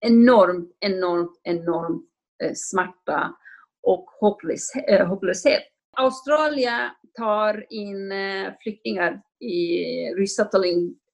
enormt, 0.00 0.76
enormt, 0.80 1.40
enormt 1.42 2.04
Eh, 2.42 2.52
smärta 2.54 3.34
och 3.82 4.08
eh, 4.88 5.06
hopplöshet. 5.06 5.62
Australien 5.96 6.90
tar 7.18 7.72
in 7.72 8.12
eh, 8.12 8.52
flyktingar 8.62 9.22
i 9.40 9.84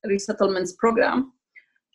”resettlement” 0.02 0.78
program. 0.80 1.32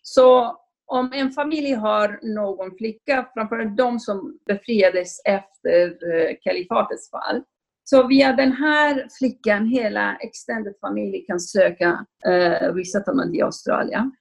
Så 0.02 0.58
om 0.86 1.12
en 1.14 1.32
familj 1.32 1.72
har 1.72 2.20
någon 2.36 2.78
flicka, 2.78 3.30
framförallt 3.34 3.78
de 3.78 4.00
som 4.00 4.40
befriades 4.46 5.22
efter 5.26 5.98
kalifatets 6.42 7.12
fall, 7.12 7.44
så 7.84 8.08
via 8.08 8.34
den 8.34 8.52
här 8.52 9.08
flickan, 9.20 9.68
hela 9.68 10.16
extended 10.16 10.74
familj 10.82 11.26
kan 11.28 11.40
söka 11.40 12.06
eh, 12.26 12.74
resettlement 12.74 13.36
i 13.36 13.42
Australien. 13.42 14.12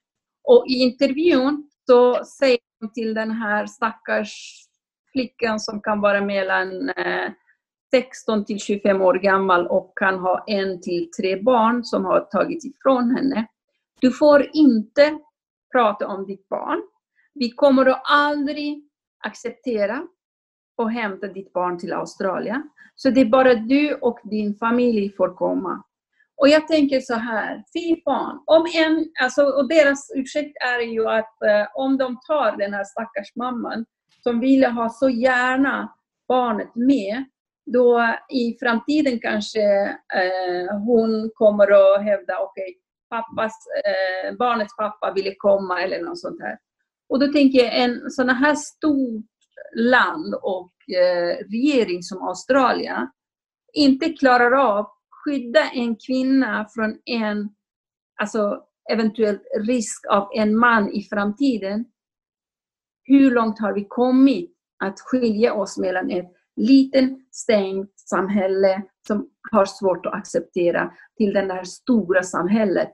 Och 0.44 0.64
i 0.68 0.72
intervjun 0.72 1.70
så 1.86 2.24
säger 2.24 2.58
de 2.80 2.92
till 2.92 3.14
den 3.14 3.30
här 3.30 3.66
stackars 3.66 4.64
flickan 5.14 5.60
som 5.60 5.80
kan 5.80 6.00
vara 6.00 6.20
mellan 6.20 6.88
eh, 6.90 7.30
16 7.94 8.44
till 8.44 8.58
25 8.58 9.02
år 9.02 9.14
gammal 9.14 9.66
och 9.66 9.92
kan 9.98 10.18
ha 10.18 10.44
en 10.46 10.80
till 10.80 11.10
tre 11.10 11.42
barn 11.42 11.84
som 11.84 12.04
har 12.04 12.20
tagits 12.20 12.64
ifrån 12.64 13.10
henne. 13.16 13.46
Du 14.00 14.10
får 14.10 14.50
inte 14.52 15.18
prata 15.72 16.08
om 16.08 16.26
ditt 16.26 16.48
barn. 16.48 16.82
Vi 17.34 17.50
kommer 17.50 17.86
att 17.86 18.02
aldrig 18.04 18.88
acceptera 19.24 20.06
och 20.76 20.90
hämta 20.90 21.26
ditt 21.26 21.52
barn 21.52 21.78
till 21.78 21.92
Australien. 21.92 22.70
Så 22.94 23.10
det 23.10 23.20
är 23.20 23.24
bara 23.24 23.54
du 23.54 23.94
och 23.94 24.18
din 24.24 24.54
familj 24.54 25.12
får 25.16 25.34
komma. 25.34 25.84
Och 26.36 26.48
jag 26.48 26.68
tänker 26.68 27.00
så 27.00 27.14
här, 27.14 27.64
fy 27.74 28.02
fan. 28.04 28.42
Om 28.46 28.66
en, 28.74 29.06
alltså, 29.22 29.42
och 29.42 29.68
deras 29.68 30.12
ursäkt 30.14 30.56
är 30.62 30.80
ju 30.80 31.08
att 31.08 31.42
eh, 31.42 31.66
om 31.74 31.98
de 31.98 32.18
tar 32.28 32.56
den 32.56 32.74
här 32.74 32.84
stackars 32.84 33.36
mamman 33.36 33.84
som 34.24 34.40
ville 34.40 34.68
ha 34.68 34.88
så 34.88 35.08
gärna 35.08 35.94
barnet 36.28 36.74
med, 36.74 37.24
då 37.66 38.14
i 38.28 38.56
framtiden 38.60 39.20
kanske 39.20 39.62
eh, 40.14 40.78
hon 40.86 41.30
kommer 41.34 41.64
att 41.64 42.04
hävda, 42.04 42.38
okej, 42.38 42.62
okay, 42.62 42.74
pappas, 43.10 43.52
eh, 43.84 44.36
barnets 44.36 44.76
pappa 44.76 45.12
ville 45.12 45.34
komma 45.38 45.82
eller 45.82 46.02
något 46.02 46.20
sånt 46.20 46.40
här. 46.42 46.58
Och 47.08 47.20
då 47.20 47.32
tänker 47.32 47.58
jag 47.58 47.78
en 47.78 48.10
sån 48.10 48.28
här 48.28 48.54
stort 48.54 49.24
land 49.76 50.34
och 50.34 50.72
eh, 50.94 51.36
regering 51.50 52.02
som 52.02 52.28
Australien 52.28 53.08
inte 53.72 54.08
klarar 54.08 54.52
av 54.52 54.86
skydda 55.10 55.70
en 55.70 55.96
kvinna 56.06 56.66
från 56.74 56.98
en 57.04 57.48
alltså, 58.20 58.62
eventuell 58.92 59.38
risk 59.66 60.06
av 60.10 60.28
en 60.34 60.56
man 60.56 60.90
i 60.90 61.02
framtiden. 61.02 61.84
Hur 63.04 63.30
långt 63.30 63.60
har 63.60 63.72
vi 63.72 63.86
kommit 63.88 64.50
att 64.84 65.00
skilja 65.00 65.54
oss 65.54 65.78
mellan 65.78 66.10
ett 66.10 66.32
litet 66.56 67.10
stängt 67.32 68.00
samhälle 68.00 68.82
som 69.06 69.28
har 69.52 69.64
svårt 69.64 70.06
att 70.06 70.14
acceptera 70.14 70.92
till 71.16 71.32
det 71.32 71.46
där 71.46 71.64
stora 71.64 72.22
samhället 72.22 72.92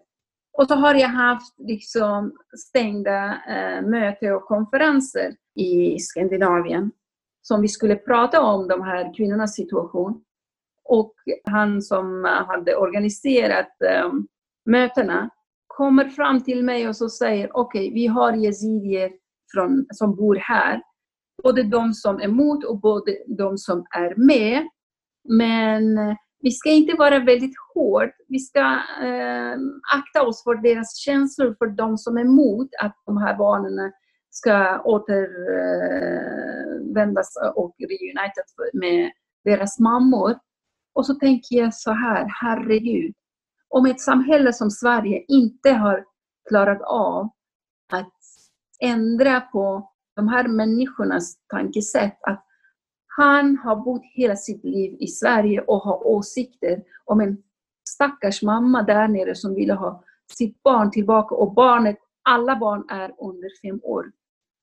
och 0.61 0.69
så 0.69 0.75
har 0.75 0.95
jag 0.95 1.09
haft 1.09 1.55
liksom 1.59 2.33
stängda 2.69 3.25
eh, 3.49 3.83
möten 3.83 4.35
och 4.35 4.45
konferenser 4.45 5.37
i 5.55 5.99
Skandinavien 5.99 6.93
som 7.43 7.63
vi 7.63 7.69
skulle 7.69 7.97
prata 7.97 8.43
om 8.43 8.69
de 8.69 8.83
här 8.83 9.15
kvinnornas 9.17 9.55
situation. 9.55 10.25
Och 10.85 11.15
han 11.45 11.83
som 11.83 12.25
hade 12.49 12.77
organiserat 12.77 13.83
eh, 13.85 14.13
mötena 14.67 15.31
kommer 15.67 16.05
fram 16.05 16.45
till 16.45 16.65
mig 16.65 16.89
och 16.89 16.97
så 16.97 17.09
säger 17.09 17.57
okej, 17.57 17.89
okay, 17.89 17.95
vi 17.95 18.07
har 18.07 18.33
yazidier 18.33 19.13
från, 19.55 19.87
som 19.91 20.17
bor 20.17 20.37
här. 20.37 20.83
Både 21.43 21.63
de 21.63 21.93
som 21.93 22.17
är 22.17 22.25
emot 22.25 22.65
och 22.65 22.81
både 22.81 23.17
de 23.39 23.59
som 23.59 23.87
är 23.97 24.27
med. 24.27 24.69
Men 25.29 25.99
eh, 25.99 26.15
vi 26.43 26.51
ska 26.51 26.71
inte 26.71 26.97
vara 26.97 27.19
väldigt 27.19 27.55
hård. 27.75 28.11
Vi 28.29 28.39
ska 28.39 28.61
eh, 29.03 29.57
akta 29.95 30.23
oss 30.27 30.45
för 30.45 30.63
deras 30.63 30.97
känslor, 30.97 31.55
för 31.59 31.67
de 31.67 31.99
som 31.99 32.17
är 32.17 32.21
emot 32.21 32.69
att 32.83 32.97
de 33.07 33.17
här 33.17 33.37
barnen 33.37 33.93
ska 34.31 34.83
återvändas 34.83 37.37
eh, 37.45 37.49
och 37.49 37.75
reunited 37.79 38.45
med 38.73 39.11
deras 39.45 39.79
mammor. 39.79 40.39
Och 40.95 41.07
så 41.07 41.15
tänker 41.15 41.57
jag 41.57 41.75
så 41.75 41.93
här, 41.93 42.27
herregud. 42.43 43.15
Om 43.69 43.87
ett 43.87 44.01
samhälle 44.01 44.53
som 44.53 44.71
Sverige 44.71 45.25
inte 45.29 45.73
har 45.73 46.05
klarat 46.49 46.83
av 46.83 47.29
att 47.93 48.20
ändra 48.81 49.41
på 49.41 49.91
de 50.17 50.29
här 50.29 50.49
människornas 50.49 51.37
tankesätt. 51.47 52.19
Att 52.21 52.45
han 53.07 53.57
har 53.57 53.77
bott 53.77 54.03
hela 54.15 54.37
sitt 54.37 54.65
liv 54.65 54.97
i 55.01 55.07
Sverige 55.07 55.61
och 55.61 55.83
har 55.83 56.07
åsikter 56.07 56.83
om 57.05 57.21
en 57.21 57.43
stackars 57.89 58.43
mamma 58.43 58.83
där 58.83 59.09
nere 59.09 59.35
som 59.35 59.55
ville 59.55 59.75
ha 59.75 60.05
sitt 60.33 60.63
barn 60.63 60.91
tillbaka 60.91 61.35
och 61.35 61.55
barnet, 61.55 61.97
alla 62.23 62.57
barn 62.57 62.85
är 62.89 63.15
under 63.19 63.49
fem 63.63 63.81
år. 63.83 64.13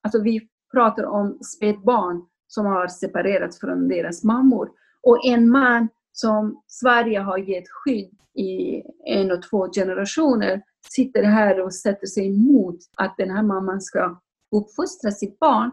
Alltså 0.04 0.22
vi 0.22 0.48
pratar 0.72 1.04
om 1.04 1.40
spädbarn 1.42 2.26
som 2.48 2.66
har 2.66 2.88
separerats 2.88 3.60
från 3.60 3.88
deras 3.88 4.24
mammor. 4.24 4.70
Och 5.02 5.26
en 5.26 5.50
man 5.50 5.88
som 6.12 6.64
Sverige 6.68 7.20
har 7.20 7.38
gett 7.38 7.70
skydd 7.70 8.18
i 8.34 8.82
en 9.06 9.32
och 9.32 9.42
två 9.50 9.68
generationer 9.72 10.62
sitter 10.92 11.24
här 11.24 11.62
och 11.62 11.74
sätter 11.74 12.08
sig 12.08 12.28
emot 12.28 12.80
att 12.98 13.16
den 13.18 13.30
här 13.30 13.44
mamman 13.44 13.82
ska 13.82 14.22
uppfostra 14.56 15.12
sitt 15.12 15.40
barn. 15.40 15.72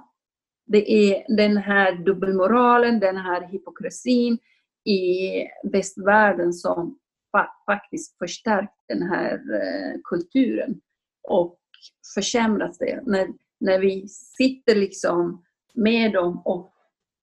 Det 0.66 0.92
är 0.92 1.36
den 1.36 1.56
här 1.56 1.94
dubbelmoralen, 1.94 3.00
den 3.00 3.16
här 3.16 3.48
hypokrisin 3.48 4.38
i 4.84 5.30
västvärlden 5.72 6.52
som 6.52 6.98
faktiskt 7.66 8.18
förstärkt 8.18 8.74
den 8.88 9.02
här 9.02 9.32
eh, 9.34 10.00
kulturen 10.04 10.80
och 11.28 11.60
försämrat 12.14 12.76
det. 12.78 13.02
När, 13.06 13.28
när 13.60 13.78
vi 13.78 14.08
sitter 14.08 14.74
liksom 14.74 15.44
med 15.74 16.12
dem 16.12 16.42
och 16.44 16.74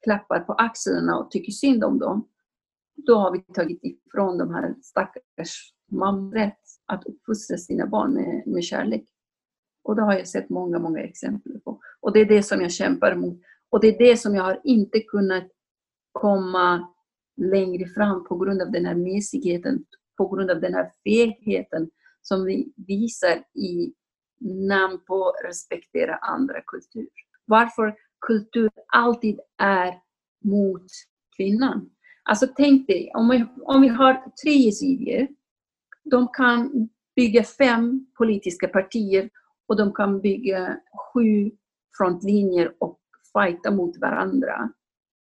klappar 0.04 0.40
på 0.40 0.54
axlarna 0.54 1.18
och 1.18 1.32
tycker 1.32 1.52
synd 1.52 1.84
om 1.84 2.00
dem, 2.00 2.28
då 2.96 3.16
har 3.16 3.32
vi 3.32 3.40
tagit 3.54 3.80
ifrån 3.84 4.38
de 4.38 4.54
här 4.54 4.76
stackars 4.82 5.74
mammor 5.92 6.32
rätt 6.32 6.60
att 6.86 7.06
uppfostra 7.06 7.58
sina 7.58 7.88
barn 7.88 8.14
med, 8.14 8.44
med 8.46 8.64
kärlek. 8.64 9.06
Och 9.84 9.96
det 9.96 10.02
har 10.02 10.14
jag 10.14 10.28
sett 10.28 10.50
många, 10.50 10.80
många 10.80 11.00
exempel 11.00 11.60
på. 11.60 11.80
Och 12.00 12.14
det 12.14 12.20
är 12.20 12.26
det 12.26 12.44
som 12.44 12.62
jag 12.62 12.72
kämpar 12.72 13.16
mot. 13.16 13.42
Och 13.70 13.82
det 13.82 13.88
är 13.88 13.98
det 14.10 14.18
som 14.18 14.36
jag 14.36 14.44
har 14.44 14.62
inte 14.64 15.00
kunnat 15.00 15.48
komma 16.12 16.88
längre 17.38 17.86
fram 17.86 18.24
på 18.24 18.38
grund 18.38 18.62
av 18.62 18.72
den 18.72 18.86
här 18.86 18.96
mesigheten, 18.96 19.86
på 20.18 20.28
grund 20.28 20.52
av 20.52 20.62
den 20.62 20.74
här 20.74 20.92
fegheten 21.04 21.90
som 22.22 22.46
vi 22.46 22.74
visar 22.88 23.44
i 23.54 23.94
namn 24.68 25.00
på 25.08 25.34
respektera 25.46 26.16
andra 26.16 26.62
kulturer. 26.62 27.08
Varför 27.46 27.96
kultur 28.28 28.72
alltid 28.94 29.40
är 29.58 29.94
mot 30.44 30.86
kvinnan. 31.38 31.90
Alltså 32.24 32.48
tänk 32.56 32.88
dig, 32.88 33.12
om 33.14 33.30
vi, 33.30 33.46
om 33.64 33.82
vi 33.82 33.88
har 33.88 34.14
tre 34.44 34.52
yazidier, 34.52 35.28
de 36.04 36.28
kan 36.28 36.90
bygga 37.16 37.44
fem 37.44 38.06
politiska 38.18 38.68
partier 38.68 39.30
och 39.68 39.78
de 39.78 39.94
kan 39.94 40.22
bygga 40.22 40.80
sju 41.14 41.52
frontlinjer 41.98 42.76
och 42.80 43.00
fighta 43.34 43.72
mot 43.72 43.98
varandra. 43.98 44.70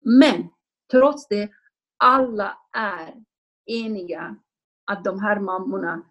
Men 0.05 0.49
trots 0.91 1.29
det, 1.29 1.51
alla 1.97 2.59
är 2.77 3.15
eniga 3.67 4.37
att 4.91 5.05
de 5.05 5.21
här 5.21 5.41
mammorna, 5.41 6.03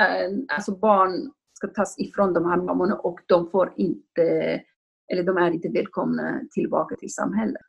eh, 0.00 0.56
alltså 0.56 0.76
barn 0.76 1.32
ska 1.52 1.68
tas 1.68 1.98
ifrån 1.98 2.32
de 2.32 2.44
här 2.44 2.56
mammorna 2.56 2.94
och 2.94 3.20
de 3.26 3.50
får 3.50 3.72
inte, 3.76 4.22
eller 5.12 5.22
de 5.22 5.36
är 5.36 5.50
inte 5.50 5.68
välkomna 5.68 6.40
tillbaka 6.50 6.96
till 6.96 7.14
samhället. 7.14 7.62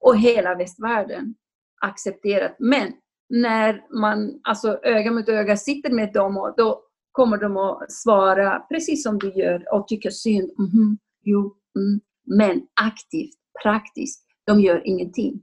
Och 0.00 0.16
hela 0.16 0.54
västvärlden 0.54 1.34
accepterat. 1.80 2.56
Men 2.58 2.92
när 3.30 3.82
man 4.00 4.40
alltså 4.42 4.78
öga 4.82 5.10
mot 5.10 5.28
öga 5.28 5.56
sitter 5.56 5.90
med 5.90 6.12
dem, 6.12 6.36
och 6.38 6.54
då 6.56 6.82
kommer 7.12 7.36
de 7.36 7.56
att 7.56 7.92
svara 7.92 8.60
precis 8.60 9.02
som 9.02 9.18
du 9.18 9.32
gör 9.32 9.74
och 9.74 9.88
tycka 9.88 10.10
synd. 10.10 10.50
Mm 10.58 10.70
-hmm, 10.70 10.96
jo, 11.24 11.56
mm. 11.76 12.00
Men 12.26 12.62
aktivt, 12.80 13.34
praktiskt, 13.62 14.26
de 14.46 14.60
gör 14.60 14.82
ingenting. 14.84 15.42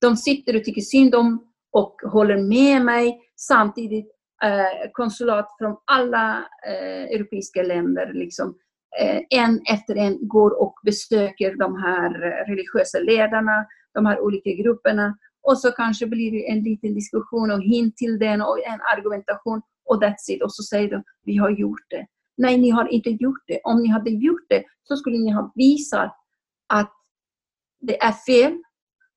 De 0.00 0.16
sitter 0.16 0.56
och 0.56 0.64
tycker 0.64 0.80
synd 0.80 1.14
om 1.14 1.46
och 1.72 1.96
håller 2.12 2.36
med 2.36 2.84
mig. 2.84 3.20
Samtidigt 3.36 4.06
eh, 4.42 4.90
konsulat 4.92 5.48
från 5.58 5.76
alla 5.84 6.38
eh, 6.68 7.02
europeiska 7.04 7.62
länder 7.62 8.12
liksom, 8.12 8.54
eh, 9.00 9.20
en 9.30 9.60
efter 9.72 9.96
en 9.96 10.28
går 10.28 10.62
och 10.62 10.74
besöker 10.84 11.56
de 11.56 11.76
här 11.82 12.26
eh, 12.26 12.50
religiösa 12.50 12.98
ledarna, 12.98 13.66
de 13.94 14.06
här 14.06 14.20
olika 14.20 14.50
grupperna 14.50 15.18
och 15.46 15.58
så 15.58 15.72
kanske 15.72 16.06
blir 16.06 16.32
det 16.32 16.50
en 16.50 16.62
liten 16.62 16.94
diskussion 16.94 17.50
och 17.50 17.62
hint 17.62 17.96
till 17.96 18.18
den 18.18 18.40
och 18.40 18.58
en 18.66 18.80
argumentation 18.96 19.62
och 19.84 20.02
that's 20.02 20.30
it. 20.30 20.42
Och 20.42 20.54
så 20.54 20.62
säger 20.62 20.90
de, 20.90 21.02
vi 21.24 21.36
har 21.36 21.50
gjort 21.50 21.90
det. 21.90 22.06
Nej, 22.36 22.58
ni 22.58 22.70
har 22.70 22.88
inte 22.88 23.10
gjort 23.10 23.44
det. 23.46 23.60
Om 23.64 23.82
ni 23.82 23.88
hade 23.88 24.10
gjort 24.10 24.46
det 24.48 24.64
så 24.82 24.96
skulle 24.96 25.18
ni 25.18 25.30
ha 25.30 25.52
visat 25.54 26.16
att 26.66 26.92
det 27.80 28.02
är 28.02 28.12
fel. 28.12 28.62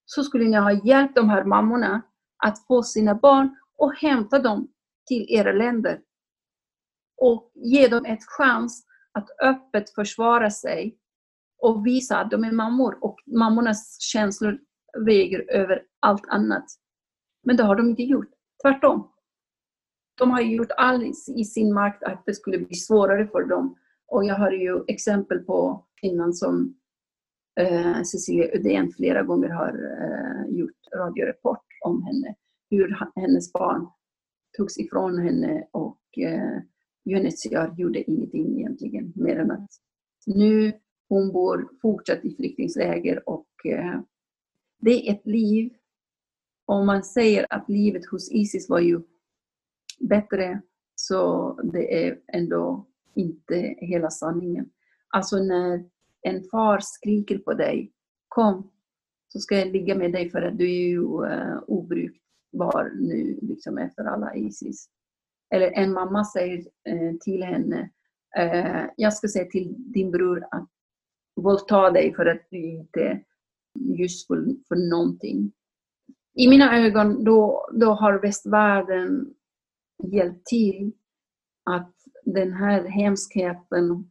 Så 0.05 0.23
skulle 0.23 0.45
ni 0.45 0.57
ha 0.57 0.71
hjälpt 0.71 1.15
de 1.15 1.29
här 1.29 1.43
mammorna 1.43 2.01
att 2.43 2.65
få 2.67 2.83
sina 2.83 3.15
barn 3.15 3.55
och 3.77 3.95
hämta 3.95 4.39
dem 4.39 4.67
till 5.07 5.25
era 5.29 5.51
länder. 5.51 5.99
Och 7.17 7.51
ge 7.55 7.87
dem 7.87 8.05
ett 8.05 8.23
chans 8.37 8.85
att 9.11 9.27
öppet 9.43 9.89
försvara 9.89 10.49
sig 10.49 10.97
och 11.61 11.85
visa 11.85 12.17
att 12.17 12.31
de 12.31 12.43
är 12.43 12.51
mammor 12.51 12.97
och 13.01 13.15
mammornas 13.25 13.97
känslor 14.01 14.59
väger 15.05 15.51
över 15.51 15.83
allt 15.99 16.27
annat. 16.27 16.65
Men 17.43 17.57
det 17.57 17.63
har 17.63 17.75
de 17.75 17.89
inte 17.89 18.03
gjort. 18.03 18.29
Tvärtom. 18.61 19.11
De 20.17 20.31
har 20.31 20.41
gjort 20.41 20.71
allt 20.77 21.29
i 21.35 21.43
sin 21.43 21.73
makt 21.73 22.03
att 22.03 22.23
det 22.25 22.33
skulle 22.33 22.57
bli 22.57 22.75
svårare 22.75 23.27
för 23.27 23.43
dem. 23.43 23.75
Och 24.07 24.25
jag 24.25 24.35
har 24.35 24.51
ju 24.51 24.83
exempel 24.87 25.39
på 25.39 25.85
kvinnan 26.01 26.33
som 26.33 26.75
eh, 27.59 28.01
Cecilia 28.03 28.55
Uddén 28.55 28.91
flera 28.91 29.23
gånger 29.23 29.49
har 29.49 29.69
eh, 29.69 30.57
gjort 30.57 30.77
radioreport 30.95 31.65
om 31.85 32.03
henne. 32.03 32.35
Hur 32.69 32.97
hennes 33.15 33.53
barn 33.53 33.87
togs 34.57 34.79
ifrån 34.79 35.19
henne 35.19 35.67
och 35.71 36.01
eh, 36.17 36.61
UNHCR 37.05 37.73
gjorde 37.77 38.11
ingenting 38.11 38.59
egentligen 38.59 39.13
mer 39.15 39.39
än 39.39 39.51
att 39.51 39.69
nu 40.25 40.73
hon 41.09 41.31
bor 41.31 41.69
fortsatt 41.81 42.25
i 42.25 42.35
flyktingläger 42.35 43.29
och 43.29 43.65
eh, 43.65 44.01
det 44.79 45.09
är 45.09 45.13
ett 45.13 45.27
liv. 45.27 45.73
Om 46.65 46.85
man 46.85 47.03
säger 47.03 47.45
att 47.49 47.69
livet 47.69 48.05
hos 48.05 48.31
Isis 48.31 48.69
var 48.69 48.79
ju 48.79 49.01
bättre, 49.99 50.61
så 50.95 51.53
det 51.63 52.05
är 52.05 52.19
ändå 52.33 52.87
inte 53.15 53.75
hela 53.77 54.09
sanningen. 54.09 54.69
Alltså 55.09 55.37
när 55.37 55.85
en 56.21 56.43
far 56.43 56.79
skriker 56.81 57.37
på 57.37 57.53
dig, 57.53 57.91
kom, 58.27 58.71
så 59.27 59.39
ska 59.39 59.57
jag 59.57 59.67
ligga 59.67 59.95
med 59.95 60.11
dig 60.11 60.29
för 60.29 60.41
att 60.41 60.57
du 60.57 60.65
är 60.65 60.87
ju 60.87 61.01
uh, 61.01 61.63
obrukbar 61.67 62.91
nu 62.95 63.39
liksom 63.41 63.77
efter 63.77 64.03
alla 64.03 64.35
Isis. 64.35 64.89
Eller 65.53 65.71
en 65.71 65.93
mamma 65.93 66.25
säger 66.25 66.57
uh, 66.57 67.17
till 67.19 67.43
henne, 67.43 67.89
uh, 68.39 68.85
jag 68.97 69.13
ska 69.13 69.27
säga 69.27 69.45
till 69.45 69.75
din 69.77 70.11
bror 70.11 70.47
att 70.51 70.69
våldta 71.35 71.91
dig 71.91 72.13
för 72.15 72.25
att 72.25 72.47
du 72.49 72.57
inte 72.57 73.23
ljusfull 73.79 74.57
för 74.67 74.75
någonting. 74.89 75.51
I 76.35 76.47
mina 76.47 76.77
ögon 76.77 77.23
då, 77.23 77.69
då 77.73 77.91
har 77.91 78.21
västvärlden 78.21 79.33
hjälpt 80.03 80.45
till 80.45 80.91
att 81.65 81.95
den 82.25 82.53
här 82.53 82.83
hemskheten 82.83 84.09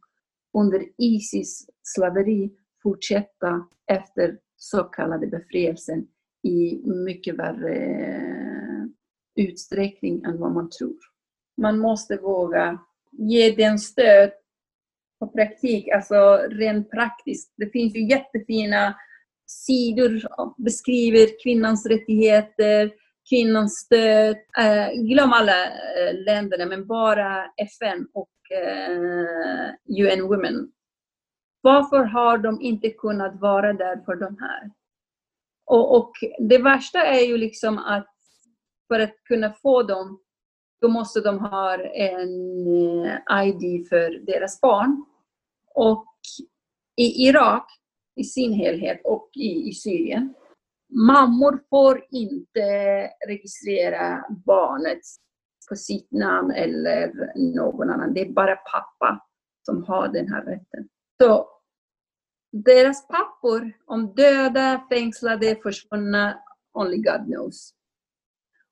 under 0.57 0.85
Isis 0.97 1.69
slaveri 1.83 2.51
fortsätta 2.83 3.67
efter 3.91 4.39
så 4.55 4.83
kallade 4.83 5.27
befrielsen 5.27 6.07
i 6.43 6.81
mycket 6.85 7.35
värre 7.35 8.89
utsträckning 9.35 10.23
än 10.23 10.39
vad 10.39 10.51
man 10.51 10.69
tror. 10.69 10.97
Man 11.57 11.79
måste 11.79 12.17
våga 12.17 12.79
ge 13.11 13.55
den 13.55 13.79
stöd 13.79 14.31
på 15.19 15.27
praktik, 15.27 15.89
alltså 15.89 16.37
rent 16.49 16.91
praktiskt. 16.91 17.53
Det 17.57 17.69
finns 17.69 17.95
ju 17.95 18.07
jättefina 18.09 18.95
sidor 19.49 20.21
beskriver 20.63 21.43
kvinnans 21.43 21.85
rättigheter, 21.85 22.91
kvinnans 23.29 23.73
stöd. 23.73 24.37
Eh, 24.59 24.91
glöm 24.93 25.33
alla 25.33 25.65
eh, 25.65 26.13
länderna, 26.25 26.65
men 26.65 26.87
bara 26.87 27.51
FN 27.57 28.07
och 28.13 28.29
eh, 28.51 29.73
UN 29.87 30.27
Women. 30.27 30.71
Varför 31.61 32.03
har 32.03 32.37
de 32.37 32.61
inte 32.61 32.89
kunnat 32.89 33.41
vara 33.41 33.73
där 33.73 34.01
för 34.05 34.15
de 34.15 34.37
här? 34.39 34.71
Och, 35.65 35.97
och 35.97 36.11
det 36.39 36.57
värsta 36.57 37.05
är 37.05 37.25
ju 37.25 37.37
liksom 37.37 37.77
att 37.77 38.15
för 38.87 38.99
att 38.99 39.23
kunna 39.23 39.53
få 39.53 39.83
dem, 39.83 40.19
då 40.81 40.87
måste 40.87 41.21
de 41.21 41.39
ha 41.39 41.73
en 41.83 42.65
eh, 43.05 43.47
ID 43.47 43.89
för 43.89 44.25
deras 44.25 44.61
barn. 44.61 45.05
Och 45.75 46.15
i 46.95 47.27
Irak 47.27 47.71
i 48.19 48.23
sin 48.23 48.53
helhet 48.53 49.01
och 49.03 49.29
i, 49.35 49.69
i 49.69 49.73
Syrien. 49.73 50.33
Mammor 50.89 51.63
får 51.69 52.05
inte 52.11 52.61
registrera 53.27 54.25
barnet 54.45 55.01
på 55.69 55.75
sitt 55.75 56.11
namn 56.11 56.51
eller 56.51 57.31
någon 57.55 57.89
annan. 57.89 58.13
Det 58.13 58.21
är 58.21 58.29
bara 58.29 58.55
pappa 58.55 59.25
som 59.65 59.83
har 59.83 60.07
den 60.07 60.27
här 60.27 60.45
rätten. 60.45 60.89
Så 61.21 61.47
deras 62.51 63.07
pappor, 63.07 63.71
om 63.85 64.13
döda, 64.15 64.87
fängslade, 64.91 65.55
försvunna, 65.55 66.39
only 66.73 66.97
God 66.97 67.25
knows. 67.25 67.73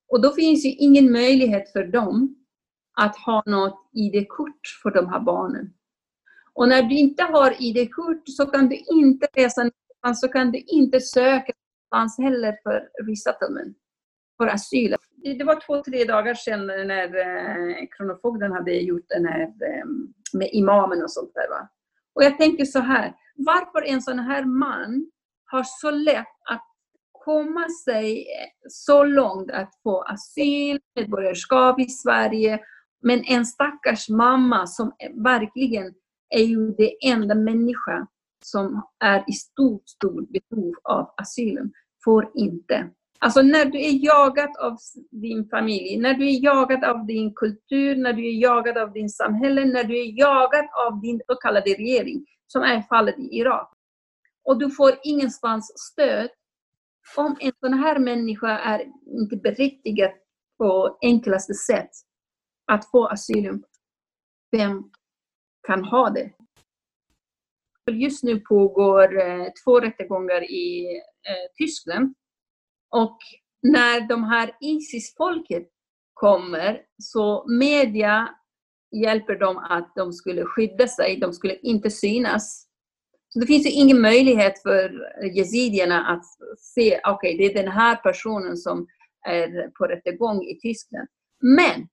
Och 0.08 0.22
då 0.22 0.32
finns 0.32 0.66
ju 0.66 0.70
ingen 0.70 1.12
möjlighet 1.12 1.72
för 1.72 1.84
dem 1.84 2.36
att 2.94 3.18
ha 3.18 3.44
något 3.46 3.90
ID-kort 3.94 4.60
för 4.84 4.92
de 4.92 5.10
här 5.10 5.20
barnen. 5.20 5.74
Och 6.58 6.68
när 6.68 6.84
du 6.84 6.96
inte 6.96 7.24
har 7.24 7.56
ID-kort 7.60 8.24
så 8.26 8.46
kan 8.46 8.70
du 8.70 8.76
inte 8.76 9.28
resa 9.34 9.62
någonstans, 9.62 10.20
så 10.22 10.28
kan 10.28 10.52
du 10.52 10.60
inte 10.60 11.00
söka 11.00 11.54
någonstans 11.92 12.26
heller 12.26 12.58
för 12.64 12.90
resettlement, 13.08 13.78
för 14.38 14.48
asyl. 14.48 14.96
Det 15.38 15.44
var 15.44 15.62
två, 15.66 15.84
tre 15.84 16.04
dagar 16.04 16.34
sedan 16.34 16.68
när 16.68 17.16
eh, 17.16 17.88
Kronofogden 17.98 18.52
hade 18.52 18.72
gjort 18.72 19.06
den 19.08 19.26
här 19.26 19.42
ehm, 19.42 20.14
med 20.34 20.50
imamen 20.52 21.04
och 21.04 21.12
sånt 21.12 21.34
där. 21.34 21.50
Va? 21.50 21.70
Och 22.16 22.24
jag 22.24 22.38
tänker 22.38 22.66
så 22.66 22.80
här, 22.80 23.14
varför 23.36 23.82
en 23.88 24.02
sån 24.02 24.20
här 24.20 24.46
man 24.46 25.12
har 25.46 25.64
så 25.64 25.92
lätt 25.92 26.36
att 26.50 26.64
komma 27.12 27.70
sig 27.86 28.20
eh, 28.20 28.50
så 28.70 29.04
långt 29.04 29.52
att 29.52 29.72
få 29.84 30.02
asyl, 30.02 30.80
medborgarskap 30.96 31.80
i 31.80 31.86
Sverige, 31.90 32.60
men 33.02 33.24
en 33.24 33.46
stackars 33.46 34.10
mamma 34.10 34.68
som 34.68 34.92
verkligen 35.24 35.94
är 36.30 36.44
ju 36.44 36.72
det 36.72 37.08
enda 37.08 37.36
människa 37.36 38.08
som 38.44 38.82
är 39.04 39.24
i 39.28 39.34
stort, 39.34 39.90
stort 39.90 40.30
behov 40.30 40.74
av 40.84 41.14
asylen, 41.18 41.72
får 42.04 42.32
inte. 42.36 42.90
Alltså 43.20 43.42
när 43.42 43.66
du 43.66 43.78
är 43.80 44.06
jagad 44.06 44.58
av 44.60 44.78
din 45.12 45.50
familj, 45.50 45.98
när 45.98 46.14
du 46.14 46.28
är 46.28 46.44
jagad 46.44 46.84
av 46.84 47.06
din 47.06 47.34
kultur, 47.34 47.96
när 47.96 48.14
du 48.14 48.28
är 48.28 48.42
jagad 48.42 48.78
av 48.78 48.94
din 48.94 49.10
samhälle, 49.10 49.66
när 49.66 49.84
du 49.84 50.00
är 50.00 50.20
jagad 50.20 50.66
av 50.88 51.02
din 51.02 51.22
så 51.28 51.36
kallade 51.36 51.74
regering, 51.74 52.26
som 52.48 52.62
är 52.62 52.82
fallet 52.82 53.20
i 53.20 53.38
Irak. 53.38 53.74
Och 54.44 54.60
du 54.60 54.72
får 54.72 54.92
ingenstans 55.04 55.74
stöd. 55.76 56.30
Om 57.18 57.38
en 57.40 57.52
sån 57.60 57.74
här 57.74 58.00
människa 58.00 58.60
är 58.60 58.86
inte 59.22 59.38
berättigad 59.38 60.12
på 60.58 60.98
enklaste 61.02 61.54
sätt 61.54 61.90
att 62.72 62.92
få 62.92 63.08
asyl, 63.08 63.64
vem 64.52 64.92
kan 65.68 65.84
ha 65.84 66.10
det? 66.10 66.30
Just 67.92 68.24
nu 68.24 68.40
pågår 68.40 69.20
eh, 69.20 69.48
två 69.64 69.80
rättegångar 69.80 70.52
i 70.52 70.86
eh, 71.28 71.56
Tyskland. 71.58 72.14
Och 72.90 73.18
när 73.62 74.08
de 74.08 74.24
här 74.24 74.52
Isis-folket 74.62 75.68
kommer 76.14 76.82
så 77.04 77.46
media 77.48 78.30
hjälper 79.04 79.36
dem 79.36 79.58
att 79.58 79.96
de 79.96 80.14
skulle 80.14 80.46
skydda 80.46 80.88
sig, 80.88 81.20
de 81.20 81.34
skulle 81.34 81.56
inte 81.56 81.90
synas. 81.90 82.68
Så 83.30 83.40
det 83.40 83.46
finns 83.46 83.66
ju 83.66 83.72
ingen 83.72 84.02
möjlighet 84.02 84.62
för 84.62 84.92
yazidierna 85.38 86.06
att 86.06 86.26
se, 86.60 87.00
okej, 87.06 87.14
okay, 87.14 87.38
det 87.38 87.54
är 87.54 87.64
den 87.64 87.72
här 87.72 87.96
personen 87.96 88.58
som 88.58 88.88
är 89.28 89.70
på 89.70 89.86
rättegång 89.86 90.44
i 90.44 90.60
Tyskland. 90.60 91.08
Men 91.42 91.88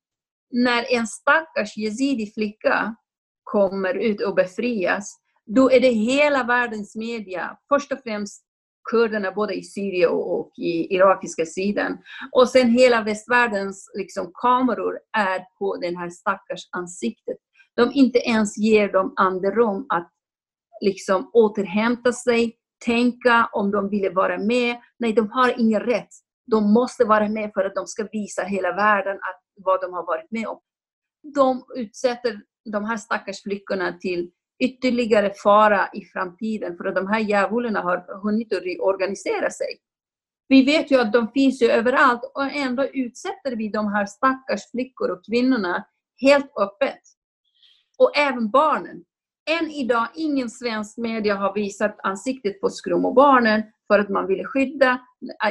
när 0.51 0.93
en 0.93 1.07
stackars 1.07 1.77
yazidi 1.77 2.33
flicka 2.35 2.97
kommer 3.45 3.95
ut 3.95 4.23
och 4.23 4.35
befrias, 4.35 5.17
då 5.47 5.71
är 5.71 5.81
det 5.81 5.89
hela 5.89 6.45
världens 6.45 6.97
media, 6.97 7.59
först 7.69 7.93
och 7.93 7.99
främst 8.05 8.45
kurderna 8.91 9.33
både 9.33 9.55
i 9.55 9.63
Syrien 9.63 10.11
och 10.11 10.51
i 10.57 10.95
irakiska 10.95 11.47
sidan. 11.47 11.99
Och 12.33 12.49
sen 12.49 12.69
hela 12.69 13.03
västvärldens 13.03 13.91
liksom, 13.95 14.33
kameror 14.35 14.99
är 15.17 15.45
på 15.59 15.77
den 15.77 15.97
här 15.97 16.11
stackars 16.11 16.69
ansiktet. 16.71 17.37
De 17.77 17.93
inte 17.95 18.19
ens 18.19 18.59
ger 18.59 18.93
dem 18.93 19.13
andrum 19.17 19.87
att 19.89 20.11
liksom 20.81 21.31
återhämta 21.33 22.13
sig, 22.13 22.57
tänka 22.85 23.49
om 23.53 23.71
de 23.71 23.91
ville 23.91 24.11
vara 24.11 24.39
med. 24.39 24.77
Nej, 24.99 25.13
de 25.13 25.31
har 25.31 25.61
ingen 25.61 25.81
rätt. 25.81 26.09
De 26.47 26.73
måste 26.73 27.05
vara 27.05 27.29
med 27.29 27.51
för 27.55 27.65
att 27.65 27.75
de 27.75 27.87
ska 27.87 28.09
visa 28.13 28.43
hela 28.43 28.73
världen 28.73 29.17
att, 29.17 29.43
vad 29.65 29.81
de 29.81 29.93
har 29.93 30.07
varit 30.07 30.31
med 30.31 30.47
om. 30.47 30.61
De 31.35 31.65
utsätter 31.77 32.41
de 32.65 32.85
här 32.85 32.97
stackars 32.97 33.43
flickorna 33.43 33.93
till 33.93 34.31
ytterligare 34.65 35.35
fara 35.43 35.89
i 35.93 36.05
framtiden 36.05 36.77
för 36.77 36.85
att 36.85 36.95
de 36.95 37.07
här 37.07 37.21
djävulerna 37.21 37.81
har 37.81 38.23
hunnit 38.23 38.53
att 38.53 38.63
reorganisera 38.63 39.51
sig. 39.51 39.79
Vi 40.49 40.65
vet 40.65 40.91
ju 40.91 41.01
att 41.01 41.13
de 41.13 41.29
finns 41.29 41.63
ju 41.63 41.67
överallt 41.67 42.33
och 42.35 42.53
ändå 42.53 42.85
utsätter 42.85 43.57
vi 43.57 43.69
de 43.69 43.93
här 43.93 44.07
stackars 44.07 44.71
flickor 44.71 45.11
och 45.11 45.25
kvinnorna 45.25 45.85
helt 46.21 46.53
öppet. 46.61 47.01
Och 47.99 48.17
även 48.17 48.51
barnen. 48.51 49.05
Än 49.51 49.71
idag, 49.71 50.09
ingen 50.15 50.51
svensk 50.51 50.97
media 50.97 51.35
har 51.35 51.55
visat 51.55 51.97
ansiktet 52.03 52.61
på 52.61 52.71
Skrumobarnen 52.71 53.63
för 53.87 53.99
att 53.99 54.09
man 54.09 54.27
ville 54.27 54.45
skydda, 54.45 55.01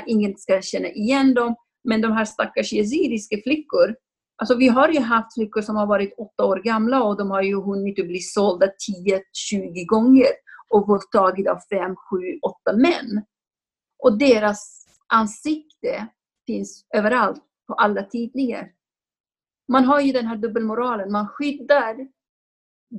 ingen 0.07 0.37
ska 0.37 0.61
känna 0.61 0.87
igen 0.87 1.33
dem. 1.33 1.55
Men 1.83 2.01
de 2.01 2.11
här 2.11 2.25
stackars 2.25 2.73
yazidiska 2.73 3.37
flickor 3.43 3.95
Alltså 4.43 4.55
vi 4.55 4.67
har 4.67 4.89
ju 4.89 4.99
haft 4.99 5.33
flickor 5.33 5.61
som 5.61 5.75
har 5.75 5.85
varit 5.85 6.13
åtta 6.17 6.45
år 6.45 6.57
gamla 6.57 7.03
och 7.03 7.17
de 7.17 7.31
har 7.31 7.41
ju 7.41 7.61
hunnit 7.61 7.95
bli 7.95 8.19
sålda 8.19 8.65
10-20 8.65 9.85
gånger 9.85 10.27
och 10.69 10.87
våldtagit 10.87 11.47
av 11.47 11.59
fem, 11.71 11.95
sju, 11.95 12.39
åtta 12.41 12.77
män. 12.77 13.25
Och 14.03 14.17
deras 14.17 14.85
ansikte 15.07 16.07
finns 16.47 16.85
överallt, 16.95 17.43
på 17.67 17.73
alla 17.73 18.03
tidningar. 18.03 18.71
Man 19.71 19.85
har 19.85 19.99
ju 19.99 20.11
den 20.11 20.27
här 20.27 20.37
dubbelmoralen, 20.37 21.11
man 21.11 21.27
skyddar 21.27 22.07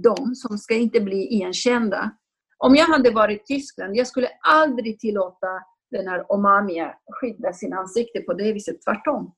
de 0.02 0.34
som 0.34 0.58
ska 0.58 0.74
inte 0.74 1.00
bli 1.00 1.16
igenkända. 1.16 2.10
Om 2.58 2.74
jag 2.74 2.86
hade 2.86 3.10
varit 3.10 3.40
i 3.40 3.44
Tyskland, 3.54 3.96
jag 3.96 4.06
skulle 4.06 4.28
aldrig 4.40 4.98
tillåta 4.98 5.62
den 5.90 6.08
här 6.08 6.32
Omamia 6.32 6.94
skydda 7.20 7.52
sin 7.52 7.72
ansikte 7.72 8.20
på 8.20 8.34
det 8.34 8.52
viset, 8.52 8.82
tvärtom. 8.84 9.34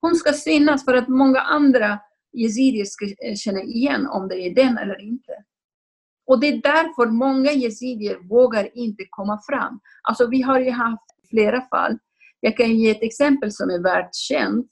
Hon 0.00 0.14
ska 0.14 0.32
synas 0.32 0.84
för 0.84 0.94
att 0.94 1.08
många 1.08 1.40
andra 1.40 1.98
yazidier 2.32 2.84
ska 2.84 3.04
eh, 3.04 3.34
känna 3.34 3.62
igen 3.62 4.06
om 4.06 4.28
det 4.28 4.36
är 4.36 4.54
den 4.54 4.78
eller 4.78 5.00
inte. 5.00 5.32
Och 6.26 6.40
det 6.40 6.46
är 6.46 6.62
därför 6.62 7.06
många 7.10 7.52
yazidier 7.52 8.18
vågar 8.28 8.78
inte 8.78 9.04
komma 9.10 9.40
fram. 9.48 9.80
Alltså 10.02 10.26
vi 10.26 10.42
har 10.42 10.60
ju 10.60 10.70
haft 10.70 11.04
flera 11.30 11.60
fall. 11.60 11.98
Jag 12.40 12.56
kan 12.56 12.76
ge 12.76 12.90
ett 12.90 13.02
exempel 13.02 13.52
som 13.52 13.70
är 13.70 13.82
världskänt. 13.82 14.66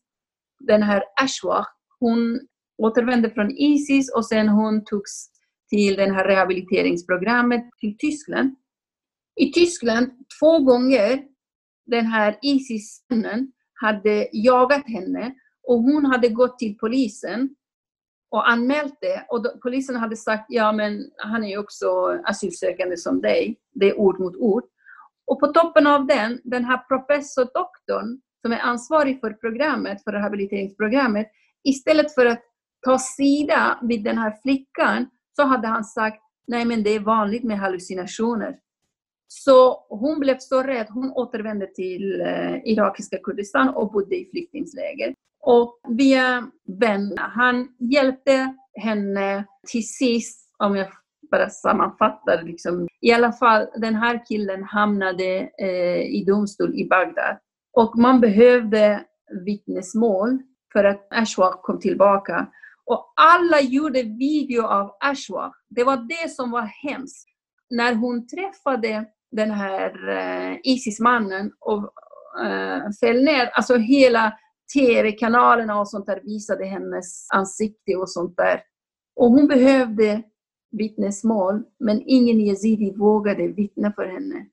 Den 0.59 0.83
här 0.83 1.03
Ashwah, 1.23 1.67
hon 1.99 2.41
återvände 2.79 3.31
från 3.31 3.51
Isis 3.51 4.15
och 4.15 4.27
sen 4.27 4.49
hon 4.49 4.85
togs 4.85 5.31
till 5.71 5.97
det 5.97 6.13
här 6.13 6.25
rehabiliteringsprogrammet 6.25 7.65
till 7.81 7.97
Tyskland. 7.99 8.55
I 9.41 9.53
Tyskland 9.53 10.11
två 10.41 10.59
gånger 10.59 11.23
den 11.87 12.07
här 12.07 12.39
Isis-mannen 12.43 13.53
hade 13.75 14.29
jagat 14.33 14.87
henne 14.87 15.35
och 15.69 15.79
hon 15.79 16.05
hade 16.05 16.29
gått 16.29 16.59
till 16.59 16.79
polisen 16.79 17.55
och 18.31 18.51
anmält 18.51 18.95
det. 19.01 19.27
Och 19.29 19.43
då, 19.43 19.51
polisen 19.63 19.97
hade 19.97 20.17
sagt, 20.17 20.45
ja 20.49 20.73
men 20.73 21.11
han 21.17 21.45
är 21.45 21.49
ju 21.49 21.59
också 21.59 22.19
asylsökande 22.25 22.97
som 22.97 23.21
dig. 23.21 23.57
Det 23.73 23.91
är 23.91 23.99
ord 23.99 24.21
mot 24.21 24.37
ord. 24.37 24.65
Och 25.27 25.41
på 25.41 25.47
toppen 25.47 25.87
av 25.87 26.07
den, 26.07 26.41
den 26.45 26.65
här 26.65 26.79
professor 26.89 27.45
doktorn 27.45 28.21
som 28.43 28.53
är 28.53 28.59
ansvarig 28.59 29.21
för 29.21 29.31
programmet, 29.31 30.05
för 30.05 30.13
rehabiliteringsprogrammet, 30.13 31.31
istället 31.65 32.15
för 32.15 32.27
att 32.27 32.43
ta 32.85 32.99
sida 32.99 33.79
vid 33.83 34.05
den 34.05 34.19
här 34.19 34.35
flickan 34.43 35.07
så 35.37 35.43
hade 35.43 35.69
han 35.69 35.85
sagt, 35.85 36.23
nej 36.47 36.65
men 36.65 36.83
det 36.83 36.91
är 36.91 37.01
vanligt 37.01 37.45
med 37.45 37.59
hallucinationer. 37.59 38.59
Så 39.29 39.87
hon 39.89 40.21
blev 40.21 40.37
så 40.39 40.63
rädd. 40.63 40.87
Hon 40.91 41.13
återvände 41.13 41.67
till 41.67 42.21
eh, 42.21 42.57
irakiska 42.65 43.19
Kurdistan 43.23 43.69
och 43.69 43.93
bodde 43.93 44.17
i 44.17 44.29
flyktingläger. 44.31 45.15
Och 45.41 45.81
via 45.89 46.51
vänner, 46.81 47.17
han 47.19 47.69
hjälpte 47.79 48.55
henne 48.75 49.45
till 49.67 49.89
sist, 49.89 50.51
om 50.59 50.77
jag 50.77 50.89
bara 51.31 51.51
sammanfattar, 51.51 52.43
liksom, 52.43 52.89
i 53.01 53.13
alla 53.13 53.33
fall 53.33 53.67
den 53.77 53.95
här 53.95 54.27
killen 54.27 54.65
hamnade 54.65 55.51
eh, 55.59 56.01
i 56.01 56.25
domstol 56.27 56.75
i 56.75 56.89
Bagdad. 56.89 57.39
Och 57.73 57.99
man 57.99 58.21
behövde 58.21 59.05
vittnesmål 59.47 60.39
för 60.73 60.85
att 60.85 61.07
Ashwaq 61.11 61.63
kom 61.63 61.81
tillbaka. 61.81 62.47
Och 62.87 63.13
alla 63.17 63.61
gjorde 63.61 64.03
video 64.03 64.63
av 64.63 64.97
Ashwaq. 65.01 65.53
Det 65.69 65.85
var 65.85 65.97
det 65.97 66.31
som 66.31 66.51
var 66.51 66.63
hemskt. 66.63 67.29
När 67.71 67.95
hon 67.95 68.27
träffade 68.27 69.05
den 69.37 69.51
här 69.51 70.09
eh, 70.09 70.59
Isis-mannen 70.65 71.53
och 71.61 71.93
eh, 72.45 72.83
föll 73.01 73.25
ner. 73.25 73.47
Alltså 73.47 73.77
hela 73.77 74.33
tv-kanalerna 74.75 75.81
och 75.81 75.89
sånt 75.89 76.07
där 76.07 76.21
visade 76.25 76.65
hennes 76.65 77.27
ansikte 77.35 77.97
och 77.97 78.11
sånt 78.11 78.37
där. 78.37 78.63
Och 79.17 79.31
hon 79.31 79.49
behövde 79.49 80.23
vittnesmål, 80.71 81.63
men 81.79 82.03
ingen 82.07 82.41
yazidi 82.41 82.95
vågade 82.97 83.49
vittna 83.49 83.93
för 83.93 84.07
henne. 84.07 84.47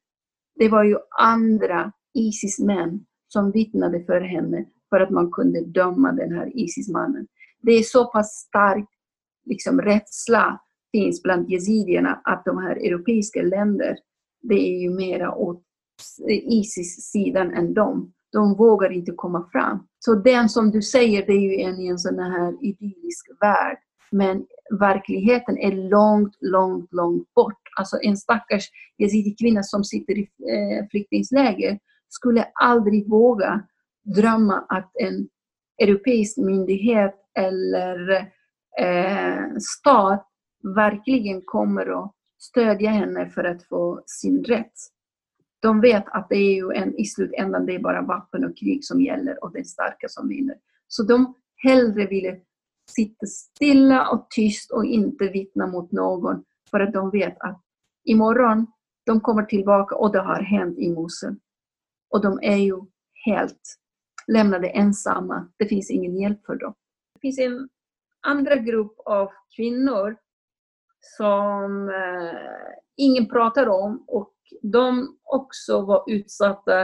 Det 0.56 0.70
var 0.70 0.84
ju 0.84 0.98
andra 1.20 1.92
Isis-män 2.14 3.06
som 3.28 3.52
vittnade 3.52 4.04
för 4.06 4.22
henne 4.22 4.66
för 4.90 5.00
att 5.00 5.10
man 5.10 5.32
kunde 5.32 5.66
döma 5.66 6.12
den 6.12 6.34
här 6.34 6.52
Isis-mannen. 6.58 7.28
Det 7.62 7.72
är 7.72 7.84
så 7.84 8.06
pass 8.06 8.32
stark 8.32 8.90
liksom, 9.46 9.82
rädsla 9.82 10.62
finns 10.92 11.24
bland 11.24 11.50
yazidierna 11.50 12.22
att 12.24 12.46
de 12.46 12.58
här 12.58 12.76
europeiska 12.76 13.42
länderna, 13.42 13.96
det 14.42 14.56
är 14.56 14.82
ju 14.82 14.90
mera 14.90 15.36
åt 15.36 15.64
Isis-sidan 16.30 17.54
än 17.54 17.74
dem. 17.74 18.14
De 18.32 18.56
vågar 18.56 18.92
inte 18.92 19.12
komma 19.12 19.50
fram. 19.52 19.88
Så 20.00 20.16
den 20.16 20.50
som 20.50 20.72
du 20.72 20.82
säger, 20.82 21.26
det 21.26 21.34
är 21.34 21.40
ju 21.40 21.62
en 21.62 21.80
i 21.80 21.88
en 21.88 22.00
sån 22.00 22.20
här 22.20 22.58
idyllisk 22.62 23.28
värld. 23.42 23.78
Men 24.12 24.46
verkligheten 24.80 25.58
är 25.58 25.90
långt, 25.90 26.38
långt, 26.40 26.94
långt 26.94 27.34
bort. 27.34 27.62
Alltså 27.80 27.98
en 28.02 28.18
stackars 28.18 28.70
yazidi-kvinna 28.98 29.64
som 29.64 29.84
sitter 29.84 30.18
i 30.18 30.30
eh, 31.70 31.78
skulle 32.10 32.48
aldrig 32.54 33.10
våga 33.10 33.64
drömma 34.16 34.66
att 34.70 34.92
en 34.94 35.30
europeisk 35.82 36.38
myndighet 36.38 37.16
eller 37.40 38.12
eh, 38.80 39.58
stat 39.60 40.28
verkligen 40.76 41.42
kommer 41.46 42.04
att 42.04 42.14
stödja 42.42 42.90
henne 42.90 43.30
för 43.30 43.44
att 43.44 43.64
få 43.64 44.04
sin 44.06 44.44
rätt. 44.44 44.74
De 45.60 45.82
vet 45.82 46.06
att 46.08 46.30
det 46.30 46.36
är 46.36 46.56
ju 46.56 46.72
en, 46.72 46.96
i 46.96 47.06
slutändan 47.06 47.66
det 47.66 47.76
är 47.76 47.80
bara 47.80 48.02
vapen 48.02 48.46
och 48.46 48.58
krig 48.58 48.86
som 48.86 49.02
gäller 49.02 49.44
och 49.44 49.54
den 49.54 49.66
starka 49.66 50.08
som 50.10 50.30
vinner. 50.30 50.56
Så 50.88 51.04
de 51.04 51.34
hellre 51.56 52.08
ville 52.08 52.40
sitta 52.90 53.26
stilla 53.26 54.10
och 54.10 54.28
tyst 54.30 54.72
och 54.72 54.86
inte 54.86 55.28
vittna 55.28 55.68
mot 55.68 55.92
någon 55.92 56.44
för 56.72 56.80
att 56.80 56.94
de 56.94 57.10
vet 57.12 57.38
att 57.40 57.62
imorgon 58.04 58.68
de 59.06 59.22
kommer 59.22 59.44
tillbaka 59.44 59.96
och 59.96 60.12
det 60.12 60.22
har 60.22 60.42
hänt 60.42 60.78
i 60.78 60.92
Mosul. 60.92 61.36
Och 62.10 62.22
de 62.22 62.40
är 62.42 62.58
ju 62.58 62.76
helt 63.26 63.78
lämnade 64.28 64.70
ensamma. 64.70 65.48
Det 65.58 65.66
finns 65.66 65.90
ingen 65.92 66.18
hjälp 66.18 66.46
för 66.46 66.56
dem. 66.56 66.74
Det 67.14 67.20
finns 67.20 67.40
en 67.40 67.70
andra 68.22 68.56
grupp 68.56 69.00
av 69.06 69.30
kvinnor 69.56 70.18
som 71.02 71.90
eh, 71.90 72.74
ingen 72.98 73.30
pratar 73.30 73.70
om 73.70 74.04
och 74.08 74.34
de 74.62 75.18
också 75.24 75.82
var 75.82 76.04
utsatta 76.08 76.82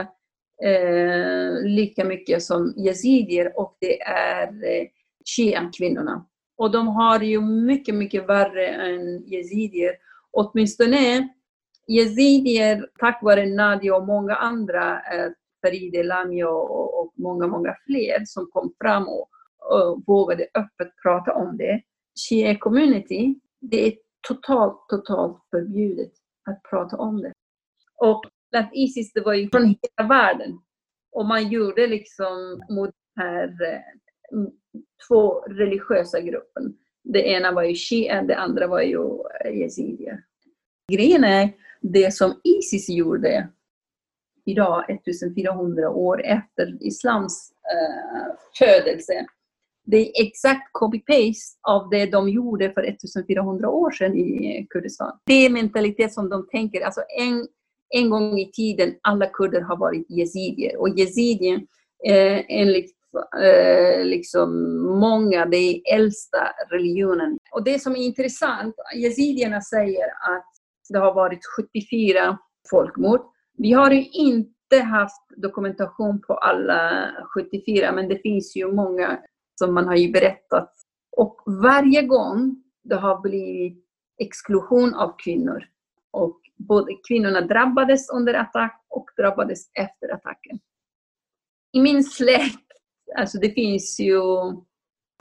eh, 0.64 1.62
lika 1.64 2.04
mycket 2.04 2.42
som 2.42 2.74
yazidier 2.76 3.58
och 3.58 3.76
det 3.80 4.02
är 4.02 4.46
eh, 4.48 4.86
shia-kvinnorna. 5.36 6.26
Och 6.56 6.70
de 6.70 6.88
har 6.88 7.20
ju 7.20 7.40
mycket, 7.40 7.94
mycket 7.94 8.28
värre 8.28 8.68
än 8.68 9.24
yazidier. 9.26 9.92
Åtminstone 10.30 11.28
yazidier, 11.88 12.86
tack 12.98 13.22
vare 13.22 13.46
Nadia 13.46 13.96
och 13.96 14.06
många 14.06 14.34
andra, 14.34 14.92
eh, 14.94 15.30
Farid 15.62 16.06
Lami 16.06 16.44
och, 16.44 17.00
och 17.00 17.12
många, 17.16 17.46
många 17.46 17.76
fler 17.86 18.24
som 18.24 18.50
kom 18.50 18.74
fram 18.80 19.08
och, 19.08 19.28
och 19.58 20.02
vågade 20.06 20.42
öppet 20.42 20.92
prata 21.02 21.34
om 21.34 21.56
det. 21.56 21.82
Shia 22.28 22.58
community, 22.58 23.34
det 23.60 23.86
är 23.86 23.92
totalt, 24.28 24.88
totalt 24.88 25.38
förbjudet 25.50 26.12
att 26.50 26.62
prata 26.70 26.96
om 26.96 27.22
det. 27.22 27.32
Och 27.96 28.24
att 28.56 28.70
Isis, 28.72 29.12
det 29.12 29.20
var 29.20 29.34
ju 29.34 29.48
från 29.50 29.64
hela 29.64 30.08
världen. 30.08 30.58
Och 31.12 31.26
man 31.26 31.48
gjorde 31.48 31.86
liksom 31.86 32.62
mot 32.70 32.90
den 33.16 33.26
här 33.26 33.62
eh, 33.62 34.42
två 35.08 35.40
religiösa 35.40 36.20
gruppen. 36.20 36.76
Det 37.04 37.28
ena 37.28 37.52
var 37.52 37.62
ju 37.62 37.74
shia, 37.74 38.22
det 38.22 38.36
andra 38.36 38.66
var 38.66 38.82
ju 38.82 38.98
eh, 39.44 39.60
yazidier. 39.60 40.24
Grejen 40.92 41.24
är, 41.24 41.52
det 41.80 42.14
som 42.14 42.40
Isis 42.44 42.88
gjorde 42.88 43.48
idag, 44.44 44.90
1400 44.90 45.90
år 45.90 46.24
efter 46.24 46.82
islams 46.82 47.52
uh, 47.74 48.34
födelse, 48.58 49.26
det 49.90 49.96
är 49.96 50.26
exakt 50.26 50.72
copy-paste 50.72 51.58
av 51.62 51.90
det 51.90 52.06
de 52.06 52.28
gjorde 52.28 52.72
för 52.72 52.82
1400 52.82 53.68
år 53.68 53.90
sedan 53.90 54.16
i 54.16 54.66
Kurdistan. 54.70 55.18
Det 55.26 55.46
är 55.46 55.50
mentalitet 55.50 56.12
som 56.12 56.28
de 56.28 56.46
tänker. 56.48 56.80
Alltså 56.80 57.02
en, 57.18 57.48
en 57.88 58.10
gång 58.10 58.38
i 58.38 58.50
tiden, 58.50 58.94
alla 59.02 59.26
kurder 59.26 59.60
har 59.60 59.76
varit 59.76 60.10
yazidier. 60.10 60.80
Och 60.80 60.88
yazidier, 60.88 61.56
eh, 62.04 62.44
enligt 62.48 62.94
eh, 63.42 64.04
liksom 64.04 64.76
många, 65.00 65.46
det 65.46 65.56
är 65.56 65.94
äldsta 65.94 66.38
religionen. 66.70 67.38
Och 67.52 67.64
det 67.64 67.78
som 67.78 67.92
är 67.92 68.00
intressant, 68.00 68.74
yazidierna 68.96 69.60
säger 69.60 70.06
att 70.06 70.48
det 70.88 70.98
har 70.98 71.14
varit 71.14 71.40
74 71.56 72.38
folkmord. 72.70 73.20
Vi 73.58 73.72
har 73.72 73.90
ju 73.90 74.04
inte 74.04 74.78
haft 74.84 75.22
dokumentation 75.36 76.20
på 76.20 76.34
alla 76.34 77.10
74, 77.34 77.92
men 77.92 78.08
det 78.08 78.18
finns 78.22 78.56
ju 78.56 78.72
många 78.72 79.18
som 79.58 79.74
man 79.74 79.86
har 79.86 79.96
ju 79.96 80.12
berättat. 80.12 80.74
Och 81.16 81.42
varje 81.46 82.02
gång 82.02 82.62
det 82.84 82.96
har 82.96 83.20
blivit 83.20 83.84
exklusion 84.18 84.94
av 84.94 85.14
kvinnor 85.18 85.64
och 86.10 86.40
både 86.56 86.92
kvinnorna 87.08 87.40
drabbades 87.40 88.10
under 88.10 88.34
attack 88.34 88.84
och 88.88 89.06
drabbades 89.16 89.70
efter 89.74 90.14
attacken. 90.14 90.58
I 91.72 91.80
min 91.80 92.04
släkt, 92.04 92.66
alltså 93.16 93.38
det 93.38 93.50
finns 93.50 94.00
ju 94.00 94.20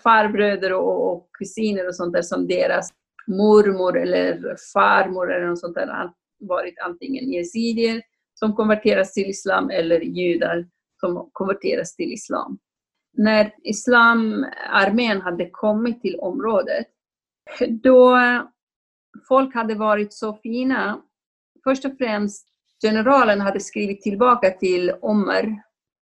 farbröder 0.03 0.73
och, 0.73 1.11
och 1.11 1.29
kusiner 1.39 1.88
och 1.88 1.95
sånt 1.95 2.13
där 2.13 2.21
som 2.21 2.47
deras 2.47 2.89
mormor 3.27 3.97
eller 3.97 4.55
farmor 4.73 5.33
eller 5.33 5.47
något 5.47 5.59
sånt 5.59 5.75
där 5.75 5.88
har 5.88 6.13
varit 6.39 6.79
antingen 6.79 7.33
yazidier 7.33 8.01
som 8.33 8.55
konverteras 8.55 9.13
till 9.13 9.29
islam 9.29 9.69
eller 9.69 9.99
judar 9.99 10.67
som 10.99 11.29
konverteras 11.33 11.95
till 11.95 12.13
islam 12.13 12.59
när 13.14 13.53
islamarmén 13.64 15.22
hade 15.22 15.49
kommit 15.49 16.01
till 16.01 16.20
området, 16.20 16.88
då 17.70 18.18
folk 19.28 19.55
hade 19.55 19.76
varit 19.76 20.14
så 20.14 20.34
fina. 20.34 21.01
Först 21.64 21.86
och 21.86 21.97
främst, 21.97 22.47
generalen 22.82 23.41
hade 23.41 23.60
skrivit 23.60 24.01
tillbaka 24.01 24.49
till 24.49 24.93
Omar, 25.01 25.64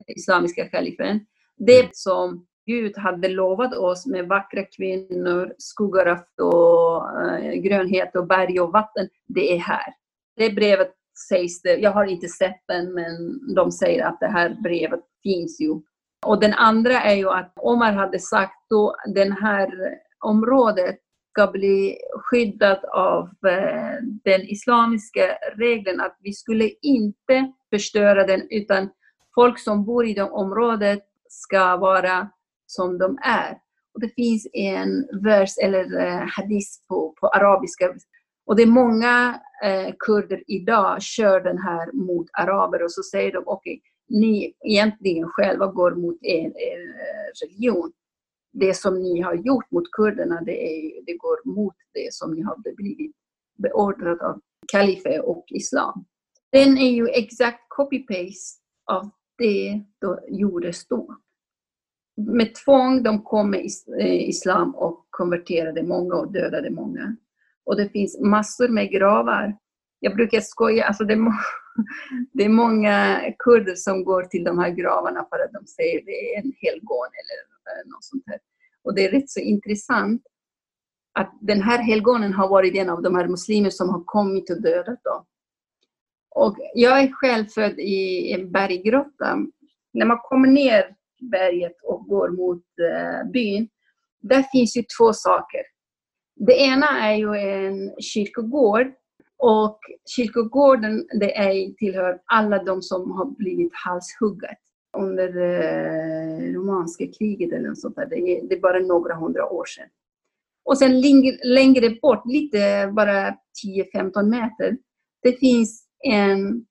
islamiska 0.06 0.68
kalifen, 0.68 1.20
det 1.56 1.96
som 1.96 2.46
Gud 2.66 2.98
hade 2.98 3.28
lovat 3.28 3.74
oss 3.74 4.06
med 4.06 4.28
vackra 4.28 4.64
kvinnor, 4.64 5.54
skogar 5.58 6.24
och 6.42 7.20
äh, 7.28 7.52
grönhet 7.52 8.16
och 8.16 8.26
berg 8.26 8.60
och 8.60 8.72
vatten, 8.72 9.08
det 9.26 9.54
är 9.54 9.58
här. 9.58 9.94
Det 10.36 10.50
brevet 10.50 10.92
sägs 11.28 11.62
det, 11.62 11.76
jag 11.76 11.90
har 11.90 12.04
inte 12.04 12.28
sett 12.28 12.60
den, 12.68 12.94
men 12.94 13.40
de 13.54 13.72
säger 13.72 14.04
att 14.04 14.20
det 14.20 14.26
här 14.26 14.56
brevet 14.62 15.00
finns 15.22 15.60
ju 15.60 15.80
och 16.26 16.40
den 16.40 16.54
andra 16.54 17.00
är 17.02 17.14
ju 17.14 17.30
att 17.30 17.52
Omar 17.56 17.92
hade 17.92 18.18
sagt 18.18 18.56
då 18.70 18.96
det 19.14 19.36
här 19.42 19.70
området 20.24 20.98
ska 21.30 21.46
bli 21.46 21.98
skyddat 22.12 22.84
av 22.84 23.28
eh, 23.46 23.96
den 24.24 24.40
islamiska 24.40 25.38
regeln 25.56 26.00
att 26.00 26.16
vi 26.20 26.32
skulle 26.32 26.70
inte 26.82 27.52
förstöra 27.70 28.26
den 28.26 28.46
utan 28.50 28.90
folk 29.34 29.58
som 29.58 29.84
bor 29.84 30.06
i 30.06 30.14
det 30.14 30.22
området 30.22 31.00
ska 31.28 31.76
vara 31.76 32.28
som 32.66 32.98
de 32.98 33.18
är. 33.22 33.58
Och 33.94 34.00
det 34.00 34.14
finns 34.14 34.46
en 34.52 35.08
vers 35.22 35.50
eller 35.62 36.00
eh, 36.06 36.24
hadith 36.36 36.70
på, 36.88 37.14
på 37.20 37.28
arabiska 37.28 37.94
och 38.46 38.56
det 38.56 38.62
är 38.62 38.66
många 38.66 39.40
eh, 39.64 39.94
kurder 39.98 40.42
idag 40.46 41.02
kör 41.02 41.40
den 41.40 41.58
här 41.58 41.92
mot 41.92 42.26
araber 42.32 42.82
och 42.82 42.92
så 42.92 43.02
säger 43.02 43.32
de 43.32 43.42
okej, 43.46 43.74
okay, 43.76 43.89
ni 44.10 44.54
egentligen 44.64 45.28
själva 45.28 45.66
går 45.66 45.94
mot 45.94 46.18
en, 46.22 46.56
er 46.56 46.80
eh, 46.80 47.30
religion. 47.42 47.92
Det 48.52 48.74
som 48.74 49.02
ni 49.02 49.20
har 49.20 49.34
gjort 49.34 49.70
mot 49.70 49.92
kurderna, 49.92 50.40
det, 50.40 50.66
är, 50.66 51.04
det 51.06 51.16
går 51.16 51.54
mot 51.54 51.74
det 51.94 52.14
som 52.14 52.34
ni 52.34 52.42
har 52.42 52.74
blivit 52.76 53.16
beordrat 53.58 54.22
av 54.22 54.40
kalife 54.72 55.18
och 55.18 55.44
islam. 55.48 56.04
Den 56.52 56.78
är 56.78 56.90
ju 56.90 57.08
exakt 57.08 57.60
copy-paste 57.78 58.60
av 58.86 59.10
det 59.38 59.82
då 60.00 60.20
gjordes 60.28 60.86
då. 60.86 61.16
Med 62.16 62.54
tvång, 62.54 63.02
de 63.02 63.22
kom 63.22 63.50
med 63.50 63.66
eh, 64.00 64.28
islam 64.28 64.74
och 64.74 65.06
konverterade 65.10 65.82
många 65.82 66.14
och 66.14 66.32
dödade 66.32 66.70
många. 66.70 67.16
Och 67.64 67.76
det 67.76 67.88
finns 67.88 68.20
massor 68.20 68.68
med 68.68 68.90
gravar. 68.90 69.56
Jag 70.00 70.16
brukar 70.16 70.40
skoja, 70.40 70.84
alltså 70.84 71.04
det 71.04 71.12
är 71.12 71.32
det 72.32 72.44
är 72.44 72.48
många 72.48 73.20
kurder 73.38 73.74
som 73.74 74.04
går 74.04 74.22
till 74.22 74.44
de 74.44 74.58
här 74.58 74.70
gravarna 74.70 75.26
för 75.30 75.38
att 75.44 75.52
de 75.52 75.66
säger 75.66 76.04
det 76.04 76.34
är 76.34 76.38
en 76.38 76.52
helgon 76.56 77.08
eller 77.20 77.38
eh, 77.72 77.90
något 77.90 78.04
sånt 78.04 78.24
här. 78.26 78.38
Och 78.84 78.94
det 78.94 79.04
är 79.04 79.10
rätt 79.10 79.30
så 79.30 79.40
intressant 79.40 80.22
att 81.12 81.38
den 81.40 81.62
här 81.62 81.78
helgonen 81.78 82.32
har 82.32 82.48
varit 82.48 82.74
en 82.74 82.90
av 82.90 83.02
de 83.02 83.14
här 83.14 83.28
muslimer 83.28 83.70
som 83.70 83.88
har 83.88 84.04
kommit 84.04 84.50
och 84.50 84.62
dödat 84.62 85.04
dem. 85.04 85.24
Och 86.30 86.56
jag 86.74 87.00
är 87.00 87.12
själv 87.12 87.46
född 87.46 87.78
i 87.78 88.32
en 88.32 88.52
berggrotta. 88.52 89.38
När 89.92 90.06
man 90.06 90.18
kommer 90.22 90.48
ner 90.48 90.96
berget 91.30 91.76
och 91.82 92.06
går 92.06 92.28
mot 92.28 92.64
eh, 92.78 93.30
byn, 93.30 93.68
där 94.20 94.42
finns 94.52 94.76
ju 94.76 94.82
två 94.98 95.12
saker. 95.12 95.60
Det 96.36 96.58
ena 96.60 96.86
är 96.86 97.16
ju 97.16 97.34
en 97.34 98.00
kyrkogård 98.00 98.86
och 99.40 99.78
kyrkogården 100.16 101.06
det 101.20 101.36
är, 101.36 101.74
tillhör 101.74 102.20
alla 102.24 102.64
de 102.64 102.82
som 102.82 103.10
har 103.10 103.24
blivit 103.24 103.72
halshugget 103.74 104.58
under 104.98 105.28
eh, 105.36 106.52
romanska 106.54 107.06
kriget 107.18 107.52
eller 107.52 107.68
något 107.68 107.80
sånt 107.80 107.96
där. 107.96 108.06
Det 108.06 108.16
är, 108.16 108.48
det 108.48 108.54
är 108.54 108.60
bara 108.60 108.78
några 108.78 109.14
hundra 109.14 109.46
år 109.46 109.64
sedan. 109.64 109.88
Och 110.64 110.78
sen 110.78 111.00
längre 111.44 111.90
bort, 112.02 112.26
lite 112.26 112.92
bara 112.96 113.36
10-15 113.94 114.22
meter, 114.22 114.76
det 115.22 115.32
finns 115.32 115.86
en 116.04 116.66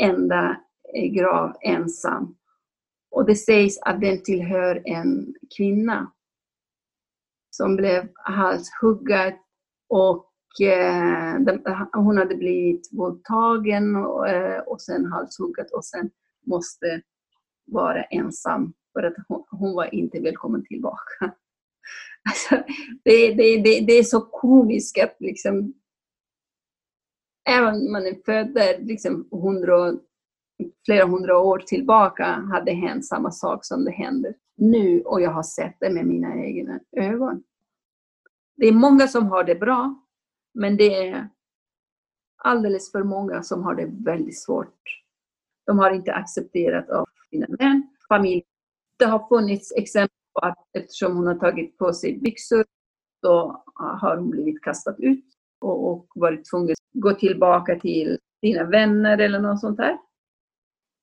enda 0.00 0.56
eh, 0.96 1.12
grav 1.12 1.56
ensam. 1.60 2.36
Och 3.10 3.26
det 3.26 3.36
sägs 3.36 3.78
att 3.78 4.00
den 4.00 4.22
tillhör 4.22 4.82
en 4.84 5.34
kvinna 5.56 6.12
som 7.50 7.76
blev 7.76 8.08
halshuggad 8.14 9.32
och 9.88 10.33
eh, 10.60 11.36
hon 11.92 12.18
hade 12.18 12.34
blivit 12.34 12.88
våldtagen 12.92 13.96
och, 13.96 14.28
eh, 14.28 14.60
och 14.60 14.80
sen 14.80 15.06
halshuggad 15.06 15.66
och 15.72 15.84
sen 15.84 16.10
måste 16.46 17.02
vara 17.66 18.02
ensam 18.02 18.72
för 18.92 19.02
att 19.02 19.14
hon, 19.28 19.44
hon 19.50 19.74
var 19.74 19.94
inte 19.94 20.20
välkommen 20.20 20.64
tillbaka. 20.64 21.00
Alltså, 22.30 22.72
det, 23.04 23.34
det, 23.34 23.62
det, 23.62 23.80
det 23.80 23.92
är 23.92 24.02
så 24.02 24.20
komiskt 24.20 25.02
att 25.02 25.16
liksom, 25.20 25.74
även 27.48 27.74
om 27.74 27.92
man 27.92 28.06
är 28.06 28.24
född 28.24 28.54
där 28.54 28.78
liksom 28.78 29.28
hundra, 29.30 29.94
flera 30.84 31.06
hundra 31.06 31.38
år 31.38 31.58
tillbaka 31.58 32.24
hade 32.24 32.72
hänt 32.72 33.06
samma 33.06 33.30
sak 33.30 33.64
som 33.64 33.84
det 33.84 33.90
händer 33.90 34.34
nu 34.56 35.02
och 35.02 35.20
jag 35.20 35.30
har 35.30 35.42
sett 35.42 35.76
det 35.80 35.90
med 35.90 36.06
mina 36.06 36.44
egna 36.44 36.80
ögon. 36.96 37.42
Det 38.56 38.66
är 38.66 38.72
många 38.72 39.08
som 39.08 39.26
har 39.26 39.44
det 39.44 39.54
bra, 39.54 40.03
men 40.54 40.76
det 40.76 41.08
är 41.08 41.28
alldeles 42.36 42.92
för 42.92 43.02
många 43.02 43.42
som 43.42 43.62
har 43.62 43.74
det 43.74 43.90
väldigt 44.04 44.42
svårt. 44.42 44.82
De 45.66 45.78
har 45.78 45.90
inte 45.90 46.12
accepterat 46.12 46.90
av 46.90 47.06
sina 47.30 47.46
män, 47.58 47.88
familj. 48.08 48.42
Det 48.98 49.04
har 49.04 49.28
funnits 49.28 49.72
exempel 49.76 50.16
på 50.32 50.46
att 50.46 50.58
eftersom 50.72 51.16
hon 51.16 51.26
har 51.26 51.34
tagit 51.34 51.78
på 51.78 51.92
sig 51.92 52.18
byxor 52.18 52.64
så 53.20 53.64
har 53.74 54.16
hon 54.16 54.30
blivit 54.30 54.62
kastad 54.62 54.96
ut 54.98 55.24
och, 55.60 55.90
och 55.90 56.06
varit 56.14 56.50
tvungen 56.50 56.72
att 56.72 57.00
gå 57.00 57.12
tillbaka 57.12 57.80
till 57.80 58.18
sina 58.40 58.64
vänner 58.64 59.18
eller 59.18 59.38
något 59.40 59.60
sånt 59.60 59.76
där. 59.76 59.98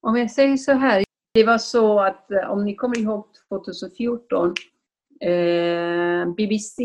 Om 0.02 0.18
jag 0.18 0.32
säger 0.32 0.58
så 0.58 0.72
här, 0.72 1.04
det 1.34 1.44
var 1.44 1.58
så 1.58 2.00
att 2.00 2.32
eh, 2.32 2.52
om 2.52 2.66
ni 2.66 2.76
kommer 2.76 3.00
ihåg 3.00 3.26
2014, 3.50 4.54
eh, 5.22 6.34
BBC 6.36 6.84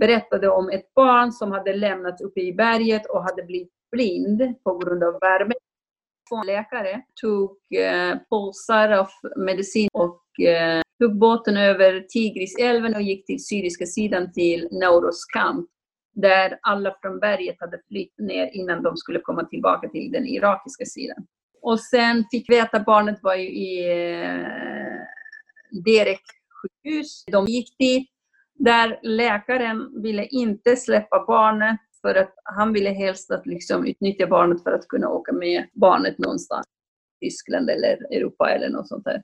berättade 0.00 0.48
om 0.48 0.70
ett 0.70 0.94
barn 0.94 1.32
som 1.32 1.52
hade 1.52 1.72
lämnats 1.76 2.22
uppe 2.22 2.40
i 2.40 2.52
berget 2.52 3.06
och 3.06 3.22
hade 3.22 3.42
blivit 3.42 3.72
blind 3.92 4.54
på 4.64 4.78
grund 4.78 5.04
av 5.04 5.18
värme. 5.20 5.54
Två 6.30 6.42
läkare 6.42 7.02
tog 7.20 7.56
eh, 7.74 8.16
pulsar 8.30 8.90
av 8.90 9.08
medicin 9.36 9.88
och 9.92 10.40
eh, 10.40 10.82
tog 11.00 11.18
båten 11.18 11.56
över 11.56 12.00
Tigrisälven 12.00 12.94
och 12.94 13.02
gick 13.02 13.26
till 13.26 13.44
syriska 13.44 13.86
sidan 13.86 14.32
till 14.32 14.68
Nauros 14.70 15.24
camp 15.24 15.66
där 16.14 16.58
alla 16.62 16.96
från 17.00 17.20
berget 17.20 17.56
hade 17.60 17.80
flytt 17.88 18.18
ner 18.18 18.50
innan 18.52 18.82
de 18.82 18.96
skulle 18.96 19.20
komma 19.20 19.44
tillbaka 19.44 19.88
till 19.88 20.12
den 20.12 20.26
irakiska 20.26 20.84
sidan. 20.84 21.26
Och 21.62 21.80
sen 21.80 22.24
fick 22.30 22.50
veta 22.50 22.76
att 22.76 22.84
barnet 22.84 23.18
var 23.22 23.34
ju 23.34 23.48
i 23.48 23.90
eh, 23.90 24.46
Derek 25.84 26.22
sjukhus. 26.62 27.24
De 27.26 27.46
gick 27.46 27.78
dit 27.78 28.10
där 28.60 28.98
läkaren 29.02 30.02
ville 30.02 30.26
inte 30.26 30.76
släppa 30.76 31.24
barnet 31.26 31.80
för 32.00 32.14
att 32.14 32.34
han 32.44 32.72
ville 32.72 32.90
helst 32.90 33.30
att 33.30 33.46
liksom 33.46 33.86
utnyttja 33.86 34.26
barnet 34.26 34.62
för 34.62 34.72
att 34.72 34.88
kunna 34.88 35.08
åka 35.08 35.32
med 35.32 35.68
barnet 35.72 36.18
någonstans. 36.18 36.66
Tyskland 37.20 37.70
eller 37.70 38.14
Europa 38.16 38.50
eller 38.50 38.68
något 38.68 38.88
sånt 38.88 39.04
där. 39.04 39.22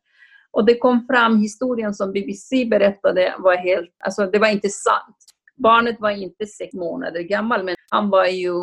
Och 0.51 0.67
det 0.67 0.79
kom 0.79 1.07
fram, 1.07 1.39
historien 1.39 1.95
som 1.95 2.13
BBC 2.13 2.65
berättade 2.65 3.35
var 3.39 3.57
helt, 3.57 3.91
alltså 4.05 4.27
det 4.27 4.39
var 4.39 4.49
inte 4.49 4.69
sant. 4.69 5.17
Barnet 5.57 6.01
var 6.01 6.11
inte 6.11 6.47
sex 6.47 6.75
månader 6.75 7.23
gammal, 7.23 7.65
men 7.65 7.75
han 7.91 8.11
var 8.11 8.27
ju 8.27 8.55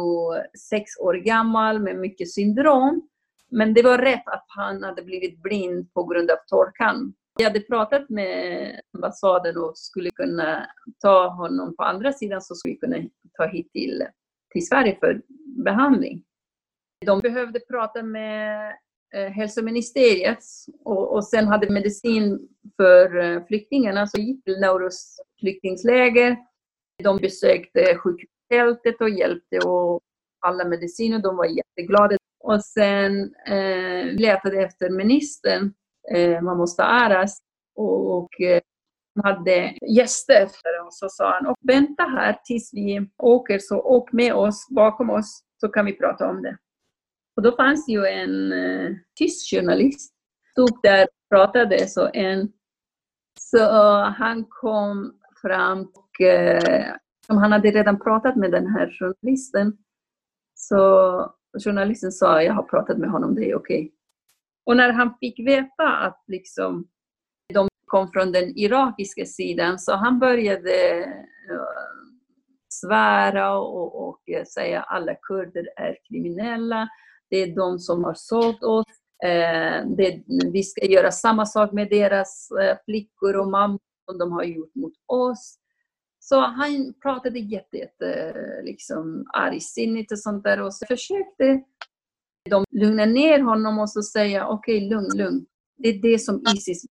sex 0.69 0.91
år 0.99 1.13
gammal 1.13 1.80
med 1.80 1.95
mycket 1.95 2.32
syndrom. 2.32 3.07
Men 3.51 3.74
det 3.74 3.82
var 3.82 3.97
rätt 3.97 4.28
att 4.28 4.45
han 4.47 4.84
hade 4.84 5.01
blivit 5.01 5.41
blind 5.41 5.93
på 5.93 6.03
grund 6.03 6.32
av 6.32 6.38
torkan. 6.47 7.13
Jag 7.39 7.45
hade 7.45 7.59
pratat 7.59 8.09
med 8.09 8.81
ambassaden 8.93 9.57
och 9.57 9.77
skulle 9.77 10.09
kunna 10.09 10.67
ta 11.01 11.27
honom 11.27 11.75
på 11.75 11.84
andra 11.84 12.13
sidan 12.13 12.41
så 12.41 12.55
skulle 12.55 12.73
vi 12.73 12.79
kunna 12.79 12.97
ta 13.38 13.45
hit 13.47 13.71
till, 13.71 14.03
till 14.53 14.67
Sverige 14.67 14.97
för 14.99 15.21
behandling. 15.63 16.23
De 17.05 17.19
behövde 17.19 17.59
prata 17.59 18.03
med 18.03 18.73
eh, 19.15 19.29
hälsoministeriet 19.31 20.39
och, 20.86 21.13
och 21.13 21.27
sen 21.27 21.47
hade 21.47 21.69
medicin 21.69 22.49
för 22.77 23.17
eh, 23.17 23.45
flyktingarna 23.45 24.07
så 24.07 24.21
gick 24.21 24.43
till 24.43 24.59
Naurus 24.59 25.15
flyktingläger. 25.39 26.38
De 27.03 27.17
besökte 27.17 27.97
sjukhustältet 27.97 29.01
och 29.01 29.09
hjälpte 29.09 29.59
och 29.59 30.01
alla 30.39 30.65
mediciner. 30.65 31.19
De 31.19 31.38
var 31.38 31.45
jätteglada. 31.45 32.17
Och 32.39 32.63
sen 32.63 33.36
eh, 33.47 34.05
letade 34.05 34.63
efter 34.63 34.89
ministern 34.89 35.73
Eh, 36.12 36.41
man 36.41 36.58
måste 36.58 36.84
äras. 36.84 37.38
Och, 37.76 38.18
och 38.18 38.41
eh, 38.41 38.62
hade 39.24 39.78
gäster 39.88 40.49
och 40.86 40.93
så 40.93 41.10
sa 41.10 41.32
han, 41.32 41.47
och 41.47 41.58
vänta 41.62 42.04
här 42.04 42.39
tills 42.43 42.74
vi 42.74 43.10
åker, 43.18 43.60
så 43.60 43.82
åk 43.82 44.12
med 44.12 44.34
oss, 44.34 44.68
bakom 44.70 45.10
oss, 45.10 45.43
så 45.62 45.68
kan 45.68 45.86
vi 45.86 45.93
prata 45.93 46.30
om 46.30 46.41
det. 46.41 46.58
Och 47.36 47.43
då 47.43 47.56
fanns 47.56 47.89
ju 47.89 48.06
en 48.06 48.51
eh, 48.51 48.91
tysk 49.20 49.56
journalist, 49.56 50.14
stod 50.51 50.80
där 50.84 51.04
och 51.04 51.30
pratade, 51.38 51.88
så, 51.88 52.10
en, 52.14 52.51
så 53.39 53.70
han 54.01 54.45
kom 54.49 55.20
fram 55.41 55.91
och 55.93 56.22
eh, 56.22 56.93
han 57.28 57.51
hade 57.51 57.72
redan 57.72 57.99
pratat 57.99 58.36
med 58.36 58.51
den 58.51 58.68
här 58.68 58.89
journalisten. 58.99 59.78
Så 60.56 61.36
journalisten 61.64 62.12
sa, 62.12 62.43
jag 62.43 62.54
har 62.54 62.64
pratat 62.64 62.97
med 62.97 63.10
honom, 63.10 63.36
det 63.36 63.51
är 63.51 63.56
okej. 63.56 63.80
Okay. 63.80 63.91
Och 64.66 64.78
när 64.78 64.93
han 64.93 65.18
fick 65.20 65.47
veta 65.47 65.97
att 65.97 66.24
liksom, 66.28 66.88
de 67.53 67.68
kom 67.86 68.11
från 68.11 68.32
den 68.32 68.57
irakiska 68.57 69.26
sidan 69.26 69.80
så 69.80 69.95
han 69.95 70.20
började 70.20 71.05
uh, 71.51 71.93
svära 72.74 73.57
och, 73.57 74.07
och 74.09 74.30
eh, 74.30 74.45
säga 74.45 74.82
att 74.82 74.95
alla 74.95 75.16
kurder 75.16 75.70
är 75.76 75.97
kriminella. 76.09 76.89
Det 77.30 77.38
är 77.38 77.55
de 77.55 77.80
som 77.80 78.03
har 78.03 78.14
sålt 78.14 78.64
oss. 78.64 78.86
Eh, 79.24 79.86
det, 79.97 80.24
vi 80.53 80.64
ska 80.64 80.86
göra 80.86 81.11
samma 81.11 81.45
sak 81.45 81.72
med 81.72 81.89
deras 81.89 82.51
eh, 82.51 82.78
flickor 82.86 83.36
och 83.36 83.47
mammor 83.47 83.80
som 84.09 84.18
de 84.18 84.32
har 84.32 84.43
gjort 84.43 84.76
mot 84.76 84.93
oss. 85.05 85.59
Så 86.20 86.39
han 86.39 86.93
pratade 87.01 87.39
jätte, 87.39 87.78
jätte 87.78 88.34
liksom, 88.64 89.26
argsinnigt 89.34 90.11
och 90.11 90.20
sånt 90.20 90.43
där 90.43 90.61
och 90.61 90.74
så 90.74 90.86
försökte 90.86 91.64
de 92.50 92.66
lugnar 92.72 93.06
ner 93.06 93.39
honom 93.39 93.80
och 93.80 93.89
så 93.89 94.02
säger 94.02 94.46
okej, 94.46 94.78
okay, 94.78 94.89
lugn, 94.89 95.18
lugn. 95.18 95.46
Det 95.78 95.89
är 95.89 96.02
det 96.02 96.20
som 96.20 96.44
Isis, 96.56 96.86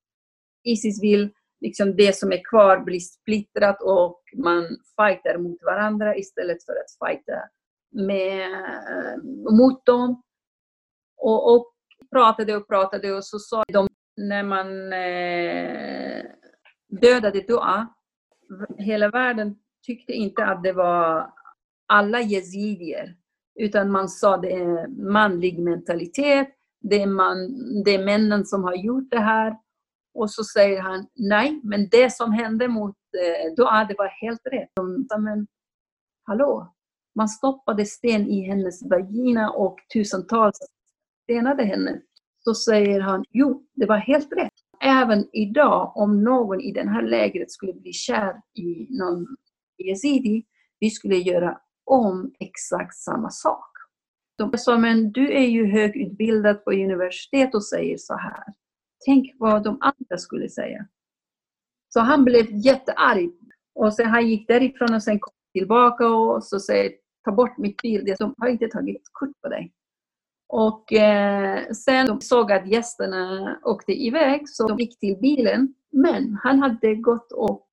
Isis 0.64 1.04
vill. 1.04 1.34
Liksom 1.62 1.96
det 1.96 2.16
som 2.16 2.32
är 2.32 2.44
kvar 2.50 2.80
blir 2.80 3.00
splittrat 3.00 3.82
och 3.82 4.22
man 4.38 4.64
fightar 4.96 5.38
mot 5.38 5.64
varandra 5.64 6.18
istället 6.18 6.66
för 6.66 6.72
att 6.74 7.10
fighta 7.10 7.34
med, 7.92 8.50
mot 9.52 9.86
dem. 9.86 10.24
Och, 11.18 11.54
och 11.54 11.74
pratade 12.12 12.56
och 12.56 12.68
pratade 12.68 13.14
och 13.14 13.26
så 13.26 13.40
sa 13.40 13.64
de 13.74 13.88
när 14.18 14.44
man 14.44 14.94
eh, 14.94 16.24
dödade 17.02 17.42
Dua, 17.42 17.88
hela 18.78 19.10
världen 19.10 19.56
tyckte 19.86 20.14
inte 20.14 20.46
att 20.46 20.64
det 20.64 20.74
var 20.74 21.34
alla 21.88 22.22
jezidier 22.22 23.16
utan 23.60 23.92
man 23.92 24.10
sa 24.10 24.38
det 24.38 24.54
är 24.54 24.88
manlig 24.88 25.60
mentalitet, 25.60 26.48
det 26.82 27.02
är, 27.02 27.08
man, 27.08 27.38
det 27.84 27.96
är 27.96 28.06
männen 28.06 28.46
som 28.46 28.64
har 28.64 28.76
gjort 28.76 29.12
det 29.12 29.20
här. 29.20 29.58
Och 30.14 30.32
så 30.32 30.44
säger 30.44 30.82
han, 30.82 31.08
nej, 31.16 31.60
men 31.64 31.90
det 31.90 32.14
som 32.14 32.32
hände 32.32 32.68
mot 32.68 32.96
eh, 33.58 33.66
ah, 33.66 33.86
det 33.86 33.96
var 33.98 34.08
helt 34.08 34.48
rätt. 34.52 34.70
Men 35.20 35.48
hallå, 36.24 36.74
man 37.16 37.30
stoppade 37.30 37.86
sten 37.86 38.28
i 38.28 38.42
hennes 38.42 38.90
vagina 38.90 39.52
och 39.52 39.78
tusentals 39.94 40.58
stenade 41.24 41.64
henne. 41.64 42.02
Så 42.44 42.54
säger 42.54 43.00
han, 43.00 43.26
jo, 43.30 43.66
det 43.76 43.86
var 43.86 43.98
helt 43.98 44.34
rätt. 44.34 44.54
Även 44.82 45.30
idag, 45.34 45.92
om 45.96 46.24
någon 46.24 46.62
i 46.62 46.72
det 46.72 46.90
här 46.90 47.02
lägret 47.02 47.52
skulle 47.52 47.74
bli 47.74 47.94
kär 47.94 48.42
i 48.54 48.88
någon 48.90 49.28
yazidi, 49.78 50.46
vi 50.80 50.90
skulle 50.90 51.16
göra 51.16 51.58
om 51.90 52.34
exakt 52.40 52.96
samma 52.96 53.30
sak. 53.30 53.70
De 54.38 54.58
sa, 54.58 54.78
men 54.78 55.12
du 55.12 55.34
är 55.34 55.48
ju 55.48 55.66
högutbildad 55.66 56.64
på 56.64 56.72
universitet 56.72 57.56
och 57.56 57.66
säger 57.66 57.98
så 57.98 58.14
här. 58.14 58.44
Tänk 59.06 59.36
vad 59.40 59.64
de 59.64 59.78
andra 59.82 60.18
skulle 60.18 60.50
säga. 60.50 60.86
Så 61.94 62.00
han 62.00 62.26
blev 62.26 62.46
jättearg. 62.52 63.32
Och 63.76 63.94
sen 63.94 64.08
han 64.08 64.28
gick 64.28 64.48
därifrån 64.48 64.94
och 64.94 65.04
sen 65.04 65.20
kom 65.20 65.34
tillbaka 65.54 66.08
och 66.08 66.44
så 66.44 66.60
säger 66.60 66.92
ta 67.26 67.32
bort 67.32 67.58
mitt 67.58 67.82
bild. 67.82 68.16
De 68.20 68.36
har 68.38 68.48
inte 68.48 68.68
tagit 68.68 69.02
kort 69.12 69.42
på 69.42 69.50
dig. 69.50 69.74
Och 70.48 70.94
eh, 70.94 71.72
sen 71.72 72.08
de 72.08 72.22
såg 72.22 72.52
att 72.52 72.68
gästerna 72.68 73.56
åkte 73.64 73.92
iväg 73.92 74.50
så 74.50 74.68
de 74.68 74.78
gick 74.78 75.00
till 75.00 75.18
bilen. 75.22 75.74
Men 75.92 76.40
han 76.44 76.60
hade 76.60 76.96
gått 76.96 77.32
och 77.32 77.68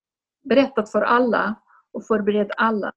berättat 0.45 0.91
för 0.91 1.03
alla 1.03 1.55
och 1.93 2.07
förberett 2.07 2.51
alla. 2.57 2.93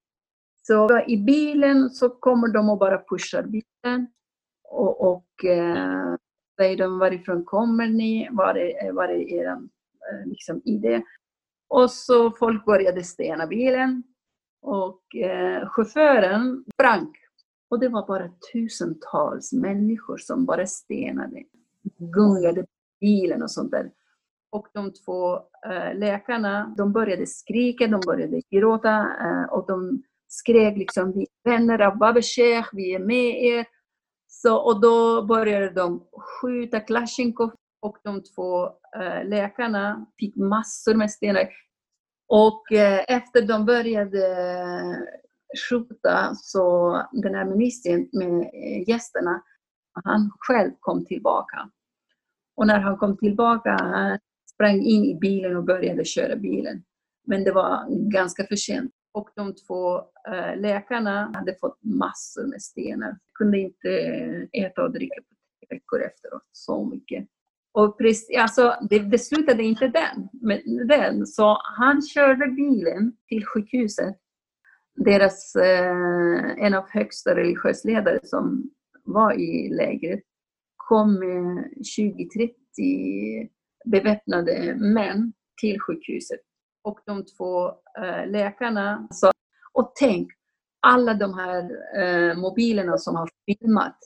Så 0.61 1.01
i 1.07 1.17
bilen 1.17 1.89
så 1.89 2.09
kommer 2.09 2.47
de 2.47 2.69
och 2.69 2.77
bara 2.77 3.03
pushar 3.09 3.43
bilen 3.43 4.07
och, 4.63 5.11
och 5.11 5.45
eh, 5.45 6.15
säger 6.59 6.77
de 6.77 6.99
varifrån 6.99 7.45
kommer 7.45 7.87
ni, 7.87 8.29
var 8.31 8.55
är, 8.57 8.91
var 8.91 9.07
är 9.07 9.33
er 9.33 9.45
eh, 9.45 10.25
liksom, 10.25 10.61
ID? 10.65 11.01
Och 11.67 11.91
så 11.91 12.31
folk 12.31 12.65
började 12.65 13.03
stena 13.03 13.47
bilen 13.47 14.03
och 14.61 15.15
eh, 15.15 15.69
chauffören 15.69 16.65
sprang. 16.73 17.13
Och 17.69 17.79
det 17.79 17.89
var 17.89 18.07
bara 18.07 18.29
tusentals 18.53 19.53
människor 19.53 20.17
som 20.17 20.45
bara 20.45 20.67
stenade, 20.67 21.43
gungade 21.97 22.65
bilen 22.99 23.43
och 23.43 23.51
sånt 23.51 23.71
där. 23.71 23.91
Och 24.51 24.67
de 24.73 24.93
två 24.93 25.35
eh, 25.65 25.97
läkarna, 25.97 26.73
de 26.77 26.93
började 26.93 27.27
skrika, 27.27 27.87
de 27.87 28.01
började 28.05 28.41
gråta 28.49 28.97
eh, 28.97 29.53
och 29.53 29.65
de 29.67 30.03
skrek 30.29 30.77
liksom 30.77 31.11
vi 31.11 31.21
är 31.21 31.51
vänner 31.51 31.81
av 31.81 31.97
Babeshekh, 31.97 32.69
vi 32.73 32.95
är 32.95 32.99
med 32.99 33.43
er. 33.43 33.65
Så, 34.27 34.57
och 34.57 34.81
då 34.81 35.25
började 35.25 35.69
de 35.69 36.07
skjuta 36.41 36.79
Klasjnikov 36.79 37.51
och 37.81 37.97
de 38.03 38.23
två 38.23 38.65
eh, 38.65 39.25
läkarna 39.25 40.05
fick 40.19 40.35
massor 40.35 40.95
med 40.95 41.11
stenar. 41.11 41.49
Och 42.27 42.71
eh, 42.71 43.05
efter 43.07 43.41
de 43.41 43.65
började 43.65 44.27
eh, 44.59 44.97
skjuta 45.69 46.35
så 46.35 46.93
den 47.11 47.35
här 47.35 47.45
ministern 47.45 48.09
med 48.13 48.41
eh, 48.41 48.89
gästerna, 48.89 49.43
han 50.03 50.31
själv 50.39 50.71
kom 50.79 51.05
tillbaka. 51.05 51.69
Och 52.55 52.67
när 52.67 52.79
han 52.79 52.97
kom 52.97 53.17
tillbaka, 53.17 53.69
han 53.69 54.19
sprang 54.53 54.81
in 54.81 55.05
i 55.05 55.19
bilen 55.21 55.57
och 55.57 55.63
började 55.63 56.05
köra 56.05 56.35
bilen. 56.35 56.83
Men 57.27 57.43
det 57.43 57.51
var 57.51 57.85
ganska 58.11 58.43
för 58.47 58.55
sent. 58.55 58.91
Och 59.11 59.29
de 59.35 59.55
två 59.55 59.97
eh, 60.27 60.59
läkarna 60.59 61.31
hade 61.33 61.55
fått 61.55 61.83
massor 61.83 62.47
med 62.47 62.61
stenar. 62.61 63.17
Kunde 63.33 63.59
inte 63.59 63.89
eh, 63.89 64.65
äta 64.65 64.83
och 64.83 64.91
dricka 64.91 65.21
på 65.21 65.35
tre 65.35 65.77
veckor 65.77 66.01
efteråt. 66.01 66.43
Så 66.51 66.85
mycket. 66.85 67.27
Och 67.71 67.97
precis, 67.97 68.37
alltså, 68.37 68.75
det, 68.89 68.99
det 68.99 69.19
slutade 69.19 69.63
inte 69.63 69.87
den, 69.87 70.29
med 70.41 70.87
den. 70.87 71.25
Så 71.25 71.57
han 71.77 72.01
körde 72.01 72.47
bilen 72.47 73.13
till 73.27 73.45
sjukhuset. 73.45 74.15
Deras, 74.95 75.55
eh, 75.55 76.65
en 76.65 76.73
av 76.73 76.89
högsta 76.89 77.35
religiösa 77.35 77.87
ledare 77.87 78.19
som 78.23 78.71
var 79.03 79.33
i 79.33 79.69
lägret 79.69 80.23
kom 80.75 81.19
med 81.19 81.73
20-30 82.77 83.49
beväpnade 83.85 84.75
män 84.75 85.33
till 85.61 85.79
sjukhuset. 85.79 86.39
Och 86.89 86.99
de 87.05 87.25
två 87.25 87.67
eh, 88.03 88.27
läkarna 88.27 89.07
sa, 89.11 89.31
och 89.73 89.91
tänk 89.95 90.31
alla 90.79 91.13
de 91.13 91.33
här 91.33 91.71
eh, 92.01 92.37
mobilerna 92.37 92.97
som 92.97 93.15
har 93.15 93.29
filmat. 93.45 93.97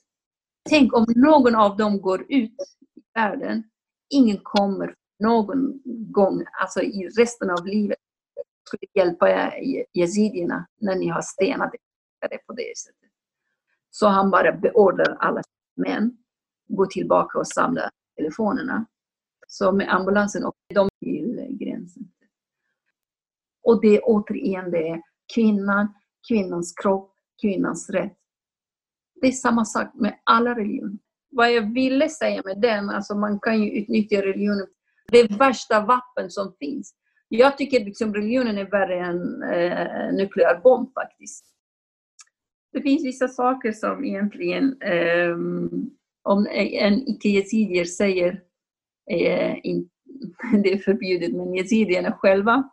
Tänk 0.70 0.94
om 0.94 1.06
någon 1.16 1.56
av 1.56 1.78
dem 1.78 2.02
går 2.02 2.22
ut 2.22 2.52
i 2.96 3.02
världen, 3.14 3.64
ingen 4.10 4.38
kommer 4.44 4.96
någon 5.20 5.82
gång, 6.12 6.46
alltså 6.62 6.82
i 6.82 7.10
resten 7.18 7.50
av 7.50 7.66
livet, 7.66 7.98
skulle 8.68 9.06
hjälpa 9.06 9.54
yazidierna 9.94 10.68
när 10.82 10.96
ni 10.96 11.08
har 11.08 11.22
stenat 11.22 11.72
det 12.30 12.38
på 12.48 12.54
det 12.54 12.78
sättet. 12.78 13.10
Så 13.90 14.08
han 14.08 14.32
bara 14.32 14.52
beordrar 14.52 15.18
alla 15.20 15.42
män 15.76 16.18
gå 16.68 16.86
tillbaka 16.86 17.40
och 17.40 17.48
samla 17.48 17.90
telefonerna. 18.18 18.86
Så 19.48 19.72
med 19.72 19.94
ambulansen 19.94 20.46
åkte 20.46 20.74
de 20.74 20.90
till 21.00 21.58
gränsen. 21.60 22.10
Och 23.64 23.82
det 23.82 23.96
är 23.96 24.02
återigen 24.04 24.72
det 24.72 24.90
är 24.90 25.02
kvinnan, 25.36 25.94
kvinnans 26.28 26.74
kropp, 26.74 27.14
kvinnans 27.42 27.90
rätt. 27.90 28.18
Det 29.22 29.28
är 29.28 29.32
samma 29.32 29.66
sak 29.66 29.94
med 29.94 30.20
alla 30.24 30.56
religioner. 30.56 30.98
Vad 31.32 31.54
jag 31.54 31.74
ville 31.74 32.10
säga 32.10 32.42
med 32.46 32.62
den, 32.62 32.90
alltså 32.90 33.16
man 33.16 33.40
kan 33.40 33.64
ju 33.64 33.72
utnyttja 33.72 34.22
religionen, 34.22 34.68
det 35.12 35.32
värsta 35.32 35.86
vapen 35.86 36.30
som 36.30 36.56
finns. 36.60 36.96
Jag 37.28 37.58
tycker 37.58 37.86
liksom 37.86 38.14
religionen 38.14 38.58
är 38.58 38.66
värre 38.66 39.00
än 39.00 39.44
eh, 39.44 40.14
nukleär 40.14 40.62
bomb 40.64 40.94
faktiskt. 40.94 41.46
Det 42.74 42.82
finns 42.82 43.06
vissa 43.06 43.28
saker 43.28 43.72
som 43.72 44.06
egentligen, 44.06 44.82
eh, 44.82 45.36
om 46.24 46.48
en 46.52 47.08
icke-yazidier 47.08 47.86
säger, 47.86 48.42
eh, 49.12 49.56
in, 49.64 49.90
det 50.64 50.74
är 50.74 50.78
förbjudet, 50.78 51.34
men 51.34 51.56
yazidierna 51.56 52.12
själva 52.12 52.70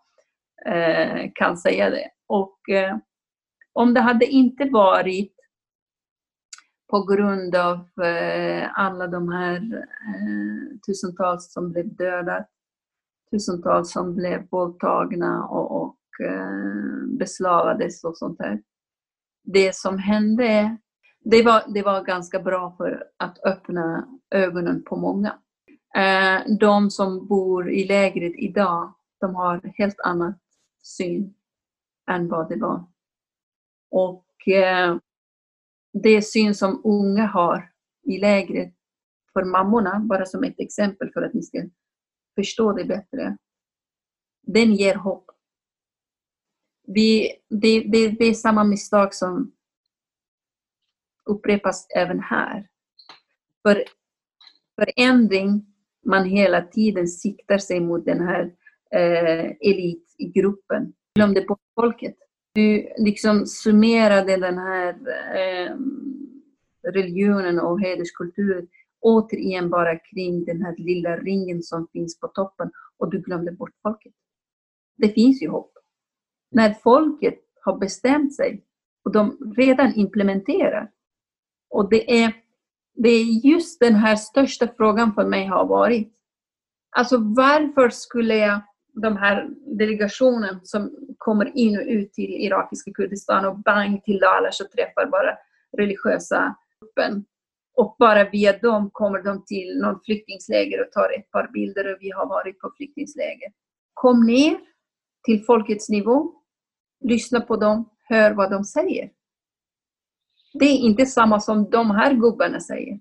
Eh, 0.67 1.31
kan 1.35 1.57
säga 1.57 1.91
det. 1.91 2.11
Och 2.27 2.69
eh, 2.69 2.97
om 3.73 3.95
det 3.95 4.01
hade 4.01 4.27
inte 4.27 4.65
varit 4.65 5.35
på 6.91 7.03
grund 7.03 7.57
av 7.57 8.05
eh, 8.05 8.69
alla 8.75 9.07
de 9.07 9.29
här 9.29 9.87
tusentals 10.87 11.53
som 11.53 11.73
blev 11.73 11.97
döda, 11.97 12.45
tusentals 13.31 13.93
som 13.93 14.15
blev 14.15 14.49
våldtagna 14.51 15.47
och, 15.47 15.83
och 15.83 15.97
beslavades 17.19 18.05
och 18.05 18.19
sånt 18.19 18.39
där. 18.39 18.63
Det 19.45 19.75
som 19.75 19.99
hände, 19.99 20.77
det 21.25 21.43
var, 21.43 21.63
det 21.75 21.83
var 21.83 22.05
ganska 22.05 22.41
bra 22.41 22.75
för 22.77 23.05
att 23.17 23.45
öppna 23.45 24.09
ögonen 24.31 24.83
på 24.85 24.97
många. 24.97 25.39
De 26.61 26.91
som 26.91 27.27
bor 27.27 27.71
i 27.71 27.85
lägret 27.85 28.33
idag, 28.37 28.95
de 29.21 29.35
har 29.35 29.61
helt 29.75 30.01
annat 30.01 30.39
syn 30.83 31.35
än 32.11 32.28
vad 32.28 32.49
det 32.49 32.57
var. 32.57 32.85
Och 33.91 34.49
eh, 34.49 34.97
det 35.93 36.22
syn 36.22 36.55
som 36.55 36.81
unga 36.85 37.26
har 37.26 37.72
i 38.03 38.18
lägret 38.18 38.74
för 39.33 39.45
mammorna, 39.45 40.01
bara 40.01 40.26
som 40.26 40.45
ett 40.45 40.61
exempel 40.61 41.12
för 41.12 41.22
att 41.22 41.35
ni 41.35 41.43
ska 41.43 41.68
förstå 42.35 42.72
det 42.72 42.85
bättre. 42.85 43.37
Den 44.43 44.74
ger 44.74 44.95
hopp. 44.95 45.31
Vi, 46.87 47.33
det, 47.49 47.81
det, 47.81 48.09
det 48.09 48.24
är 48.24 48.35
samma 48.35 48.64
misstag 48.64 49.14
som 49.14 49.53
upprepas 51.24 51.87
även 51.97 52.20
här. 52.20 52.68
För 53.62 53.85
förändring, 54.74 55.66
man 56.05 56.24
hela 56.24 56.62
tiden 56.62 57.09
siktar 57.09 57.59
sig 57.59 57.81
mot 57.81 58.05
den 58.05 58.20
här 58.20 58.55
eh, 58.95 59.51
elitgruppen. 59.61 60.93
Glömde 61.14 61.43
bort 61.43 61.61
folket. 61.74 62.16
Du 62.55 62.93
liksom 62.99 63.47
summerade 63.47 64.36
den 64.36 64.59
här 64.59 64.95
eh, 65.34 65.76
religionen 66.93 67.61
och 67.61 67.80
hederskulturen 67.80 68.68
återigen 69.01 69.70
bara 69.70 69.99
kring 69.99 70.45
den 70.45 70.62
här 70.62 70.74
lilla 70.76 71.16
ringen 71.16 71.62
som 71.62 71.88
finns 71.93 72.20
på 72.20 72.28
toppen 72.28 72.70
och 72.99 73.11
du 73.11 73.20
glömde 73.20 73.53
bort 73.53 73.74
folket. 73.82 74.12
Det 74.97 75.09
finns 75.09 75.43
ju 75.43 75.49
hopp. 75.49 75.72
När 76.51 76.72
folket 76.72 77.38
har 77.61 77.78
bestämt 77.78 78.34
sig 78.34 78.64
och 79.05 79.12
de 79.12 79.55
redan 79.57 79.95
implementerar. 79.95 80.91
Och 81.70 81.91
det 81.91 82.22
är, 82.22 82.32
det 82.95 83.09
är 83.09 83.24
just 83.24 83.80
den 83.80 83.95
här 83.95 84.16
största 84.16 84.68
frågan 84.76 85.14
för 85.14 85.24
mig 85.24 85.47
har 85.47 85.66
varit. 85.66 86.12
Alltså 86.97 87.16
varför 87.18 87.91
skulle 87.91 88.36
jag 88.36 88.61
de 88.93 89.16
här 89.16 89.49
delegationen 89.78 90.61
som 90.62 90.97
kommer 91.18 91.57
in 91.57 91.78
och 91.78 91.84
ut 91.86 92.12
till 92.12 92.30
irakiska 92.30 92.93
Kurdistan 92.93 93.45
och 93.45 93.59
bang 93.59 94.05
till 94.05 94.18
Dalash 94.18 94.62
och 94.64 94.70
träffar 94.70 95.07
bara 95.07 95.38
religiösa 95.76 96.57
gruppen. 96.80 97.24
Och 97.76 97.97
bara 97.99 98.30
via 98.30 98.59
dem 98.59 98.91
kommer 98.93 99.22
de 99.22 99.45
till 99.45 99.78
någon 99.78 100.01
flyktingsläger 100.05 100.80
och 100.80 100.93
tar 100.93 101.18
ett 101.18 101.30
par 101.30 101.51
bilder 101.53 101.93
och 101.93 101.99
vi 102.01 102.11
har 102.11 102.26
varit 102.26 102.59
på 102.59 102.72
flyktingsläger. 102.76 103.53
Kom 103.95 104.26
ner 104.26 104.61
till 105.24 105.45
folkets 105.45 105.88
nivå, 105.88 106.32
lyssna 107.05 107.41
på 107.41 107.57
dem, 107.57 107.91
hör 108.09 108.30
vad 108.30 108.51
de 108.51 108.64
säger. 108.64 109.11
Det 110.53 110.64
är 110.64 110.78
inte 110.78 111.07
samma 111.07 111.41
som 111.41 111.70
de 111.70 111.91
här 111.91 112.14
gubbarna 112.14 112.61
säger. 112.61 113.01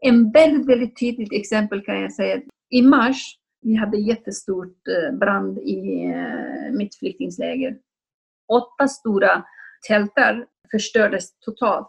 En 0.00 0.32
väldigt, 0.32 0.68
väldigt 0.68 1.00
tydligt 1.00 1.32
exempel 1.32 1.84
kan 1.84 2.00
jag 2.00 2.12
säga. 2.12 2.42
I 2.70 2.82
mars 2.82 3.38
vi 3.62 3.74
hade 3.74 3.96
jättestort 3.96 4.88
eh, 4.88 5.18
brand 5.18 5.58
i 5.58 6.04
eh, 6.04 6.72
mitt 6.72 6.98
flyktingläger. 6.98 7.78
Åtta 8.48 8.88
stora 8.88 9.44
tältar 9.88 10.46
förstördes 10.70 11.38
totalt. 11.38 11.88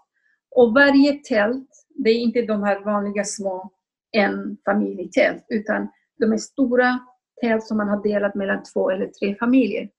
Och 0.55 0.73
varje 0.73 1.13
tält, 1.13 1.69
det 1.95 2.09
är 2.09 2.19
inte 2.19 2.41
de 2.41 2.63
här 2.63 2.79
vanliga 2.79 3.23
små 3.23 3.71
en 4.11 4.57
familjetält, 4.65 5.45
utan 5.49 5.87
de 6.19 6.33
är 6.33 6.37
stora 6.37 6.99
tält 7.41 7.63
som 7.63 7.77
man 7.77 7.89
har 7.89 8.03
delat 8.03 8.35
mellan 8.35 8.63
två 8.63 8.89
eller 8.89 9.07
tre 9.07 9.35
familjer. 9.35 9.89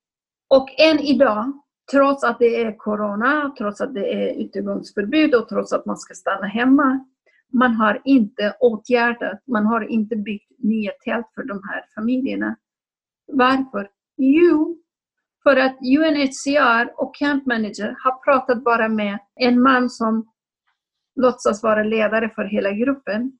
Och 0.48 0.68
än 0.80 0.98
idag, 0.98 1.52
trots 1.92 2.24
att 2.24 2.38
det 2.38 2.62
är 2.62 2.76
corona, 2.76 3.54
trots 3.58 3.80
att 3.80 3.94
det 3.94 4.12
är 4.12 4.34
utegångsförbud 4.44 5.34
och 5.34 5.48
trots 5.48 5.72
att 5.72 5.86
man 5.86 5.96
ska 5.96 6.14
stanna 6.14 6.46
hemma, 6.46 7.04
man 7.54 7.74
har 7.74 8.02
inte 8.04 8.56
åtgärdat, 8.60 9.42
man 9.46 9.66
har 9.66 9.90
inte 9.90 10.16
byggt 10.16 10.50
nya 10.58 10.92
tält 11.04 11.26
för 11.34 11.42
de 11.42 11.60
här 11.68 11.84
familjerna. 11.94 12.56
Varför? 13.26 13.88
Jo, 14.16 14.78
för 15.42 15.56
att 15.56 15.76
UNHCR 15.98 17.02
och 17.02 17.14
Camp 17.14 17.46
Manager 17.46 17.96
har 18.04 18.24
pratat 18.24 18.64
bara 18.64 18.88
med 18.88 19.18
en 19.34 19.62
man 19.62 19.90
som 19.90 20.28
låtsas 21.16 21.62
vara 21.62 21.82
ledare 21.82 22.30
för 22.34 22.44
hela 22.44 22.72
gruppen. 22.72 23.38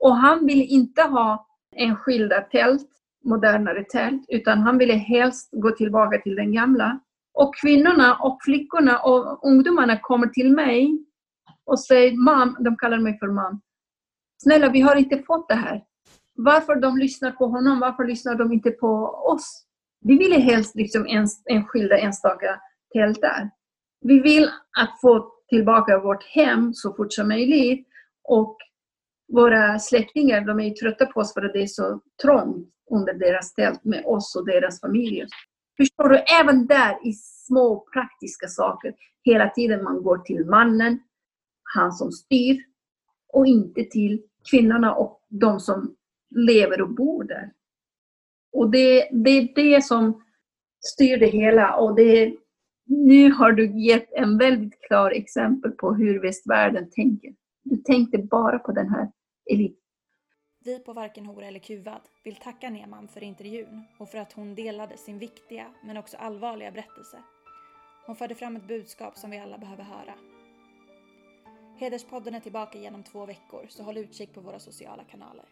Och 0.00 0.16
han 0.16 0.46
vill 0.46 0.62
inte 0.62 1.02
ha 1.02 1.46
enskilda 1.76 2.40
tält, 2.40 2.88
modernare 3.24 3.84
tält, 3.84 4.24
utan 4.28 4.58
han 4.58 4.78
ville 4.78 4.94
helst 4.94 5.48
gå 5.52 5.70
tillbaka 5.70 6.18
till 6.18 6.36
den 6.36 6.52
gamla. 6.52 7.00
Och 7.34 7.54
kvinnorna 7.54 8.16
och 8.16 8.38
flickorna 8.44 8.98
och 8.98 9.46
ungdomarna 9.48 9.98
kommer 9.98 10.26
till 10.26 10.52
mig 10.54 11.06
och 11.66 11.80
säger 11.80 12.16
mam, 12.16 12.56
de 12.60 12.76
kallar 12.76 12.98
mig 12.98 13.18
för 13.18 13.26
mam. 13.26 13.60
Snälla, 14.42 14.68
vi 14.68 14.80
har 14.80 14.96
inte 14.96 15.18
fått 15.18 15.48
det 15.48 15.54
här. 15.54 15.84
Varför 16.34 16.76
de 16.76 16.98
lyssnar 16.98 17.30
på 17.30 17.46
honom, 17.46 17.80
varför 17.80 18.04
lyssnar 18.04 18.34
de 18.34 18.52
inte 18.52 18.70
på 18.70 18.88
oss? 19.32 19.66
Vi 20.00 20.18
ville 20.18 20.40
helst 20.40 20.74
liksom 20.74 21.06
enskilda 21.50 21.98
enstaka 21.98 22.60
tält 22.92 23.20
där. 23.20 23.50
Vi 24.00 24.20
vill 24.20 24.50
att 24.80 25.00
få 25.00 25.32
tillbaka 25.48 25.98
vårt 25.98 26.24
hem 26.24 26.74
så 26.74 26.94
fort 26.94 27.12
som 27.12 27.28
möjligt 27.28 27.88
och 28.28 28.56
våra 29.32 29.78
släktingar 29.78 30.40
de 30.40 30.60
är 30.60 30.70
trötta 30.70 31.06
på 31.06 31.20
oss 31.20 31.34
för 31.34 31.42
att 31.42 31.52
det 31.52 31.62
är 31.62 31.66
så 31.66 32.00
trångt 32.22 32.68
under 32.90 33.14
deras 33.14 33.54
tält 33.54 33.84
med 33.84 34.04
oss 34.06 34.36
och 34.36 34.46
deras 34.46 34.80
familjer. 34.80 35.26
Förstår 35.76 36.08
du? 36.08 36.16
Även 36.40 36.66
där 36.66 37.08
i 37.08 37.12
små 37.12 37.86
praktiska 37.92 38.48
saker. 38.48 38.94
Hela 39.24 39.48
tiden 39.48 39.84
man 39.84 40.02
går 40.02 40.18
till 40.18 40.46
mannen, 40.46 40.98
han 41.74 41.92
som 41.92 42.12
styr 42.12 42.62
och 43.32 43.46
inte 43.46 43.84
till 43.84 44.22
kvinnorna 44.50 44.94
och 44.94 45.20
de 45.28 45.60
som 45.60 45.96
lever 46.30 46.80
och 46.82 46.94
bor 46.94 47.24
där. 47.24 47.52
Och 48.52 48.70
det, 48.70 49.08
det 49.12 49.30
är 49.30 49.54
det 49.54 49.84
som 49.84 50.22
styr 50.80 51.16
det 51.16 51.26
hela 51.26 51.76
och 51.76 51.94
det, 51.94 52.34
nu 52.84 53.32
har 53.32 53.52
du 53.52 53.80
gett 53.80 54.12
en 54.12 54.38
väldigt 54.38 54.80
klar 54.80 55.10
exempel 55.10 55.70
på 55.70 55.94
hur 55.94 56.20
västvärlden 56.20 56.90
tänker. 56.90 57.34
Du 57.62 57.76
tänkte 57.76 58.18
bara 58.18 58.58
på 58.58 58.72
den 58.72 58.88
här 58.88 59.12
eliten. 59.50 59.76
Vi 60.64 60.78
på 60.78 60.92
Varken 60.92 61.26
hora 61.26 61.46
eller 61.46 61.58
kuvad 61.58 62.00
vill 62.24 62.36
tacka 62.36 62.70
Neman 62.70 63.08
för 63.08 63.22
intervjun 63.22 63.84
och 63.98 64.08
för 64.08 64.18
att 64.18 64.32
hon 64.32 64.54
delade 64.54 64.96
sin 64.96 65.18
viktiga 65.18 65.66
men 65.84 65.96
också 65.96 66.16
allvarliga 66.16 66.70
berättelse. 66.70 67.18
Hon 68.06 68.16
förde 68.16 68.34
fram 68.34 68.56
ett 68.56 68.68
budskap 68.68 69.16
som 69.16 69.30
vi 69.30 69.38
alla 69.38 69.58
behöver 69.58 69.84
höra. 69.84 70.14
Hederspodden 71.80 72.34
är 72.34 72.40
tillbaka 72.40 72.78
igenom 72.78 73.02
två 73.02 73.26
veckor 73.26 73.66
så 73.68 73.82
håll 73.82 73.96
utkik 73.96 74.34
på 74.34 74.40
våra 74.40 74.58
sociala 74.58 75.04
kanaler. 75.04 75.44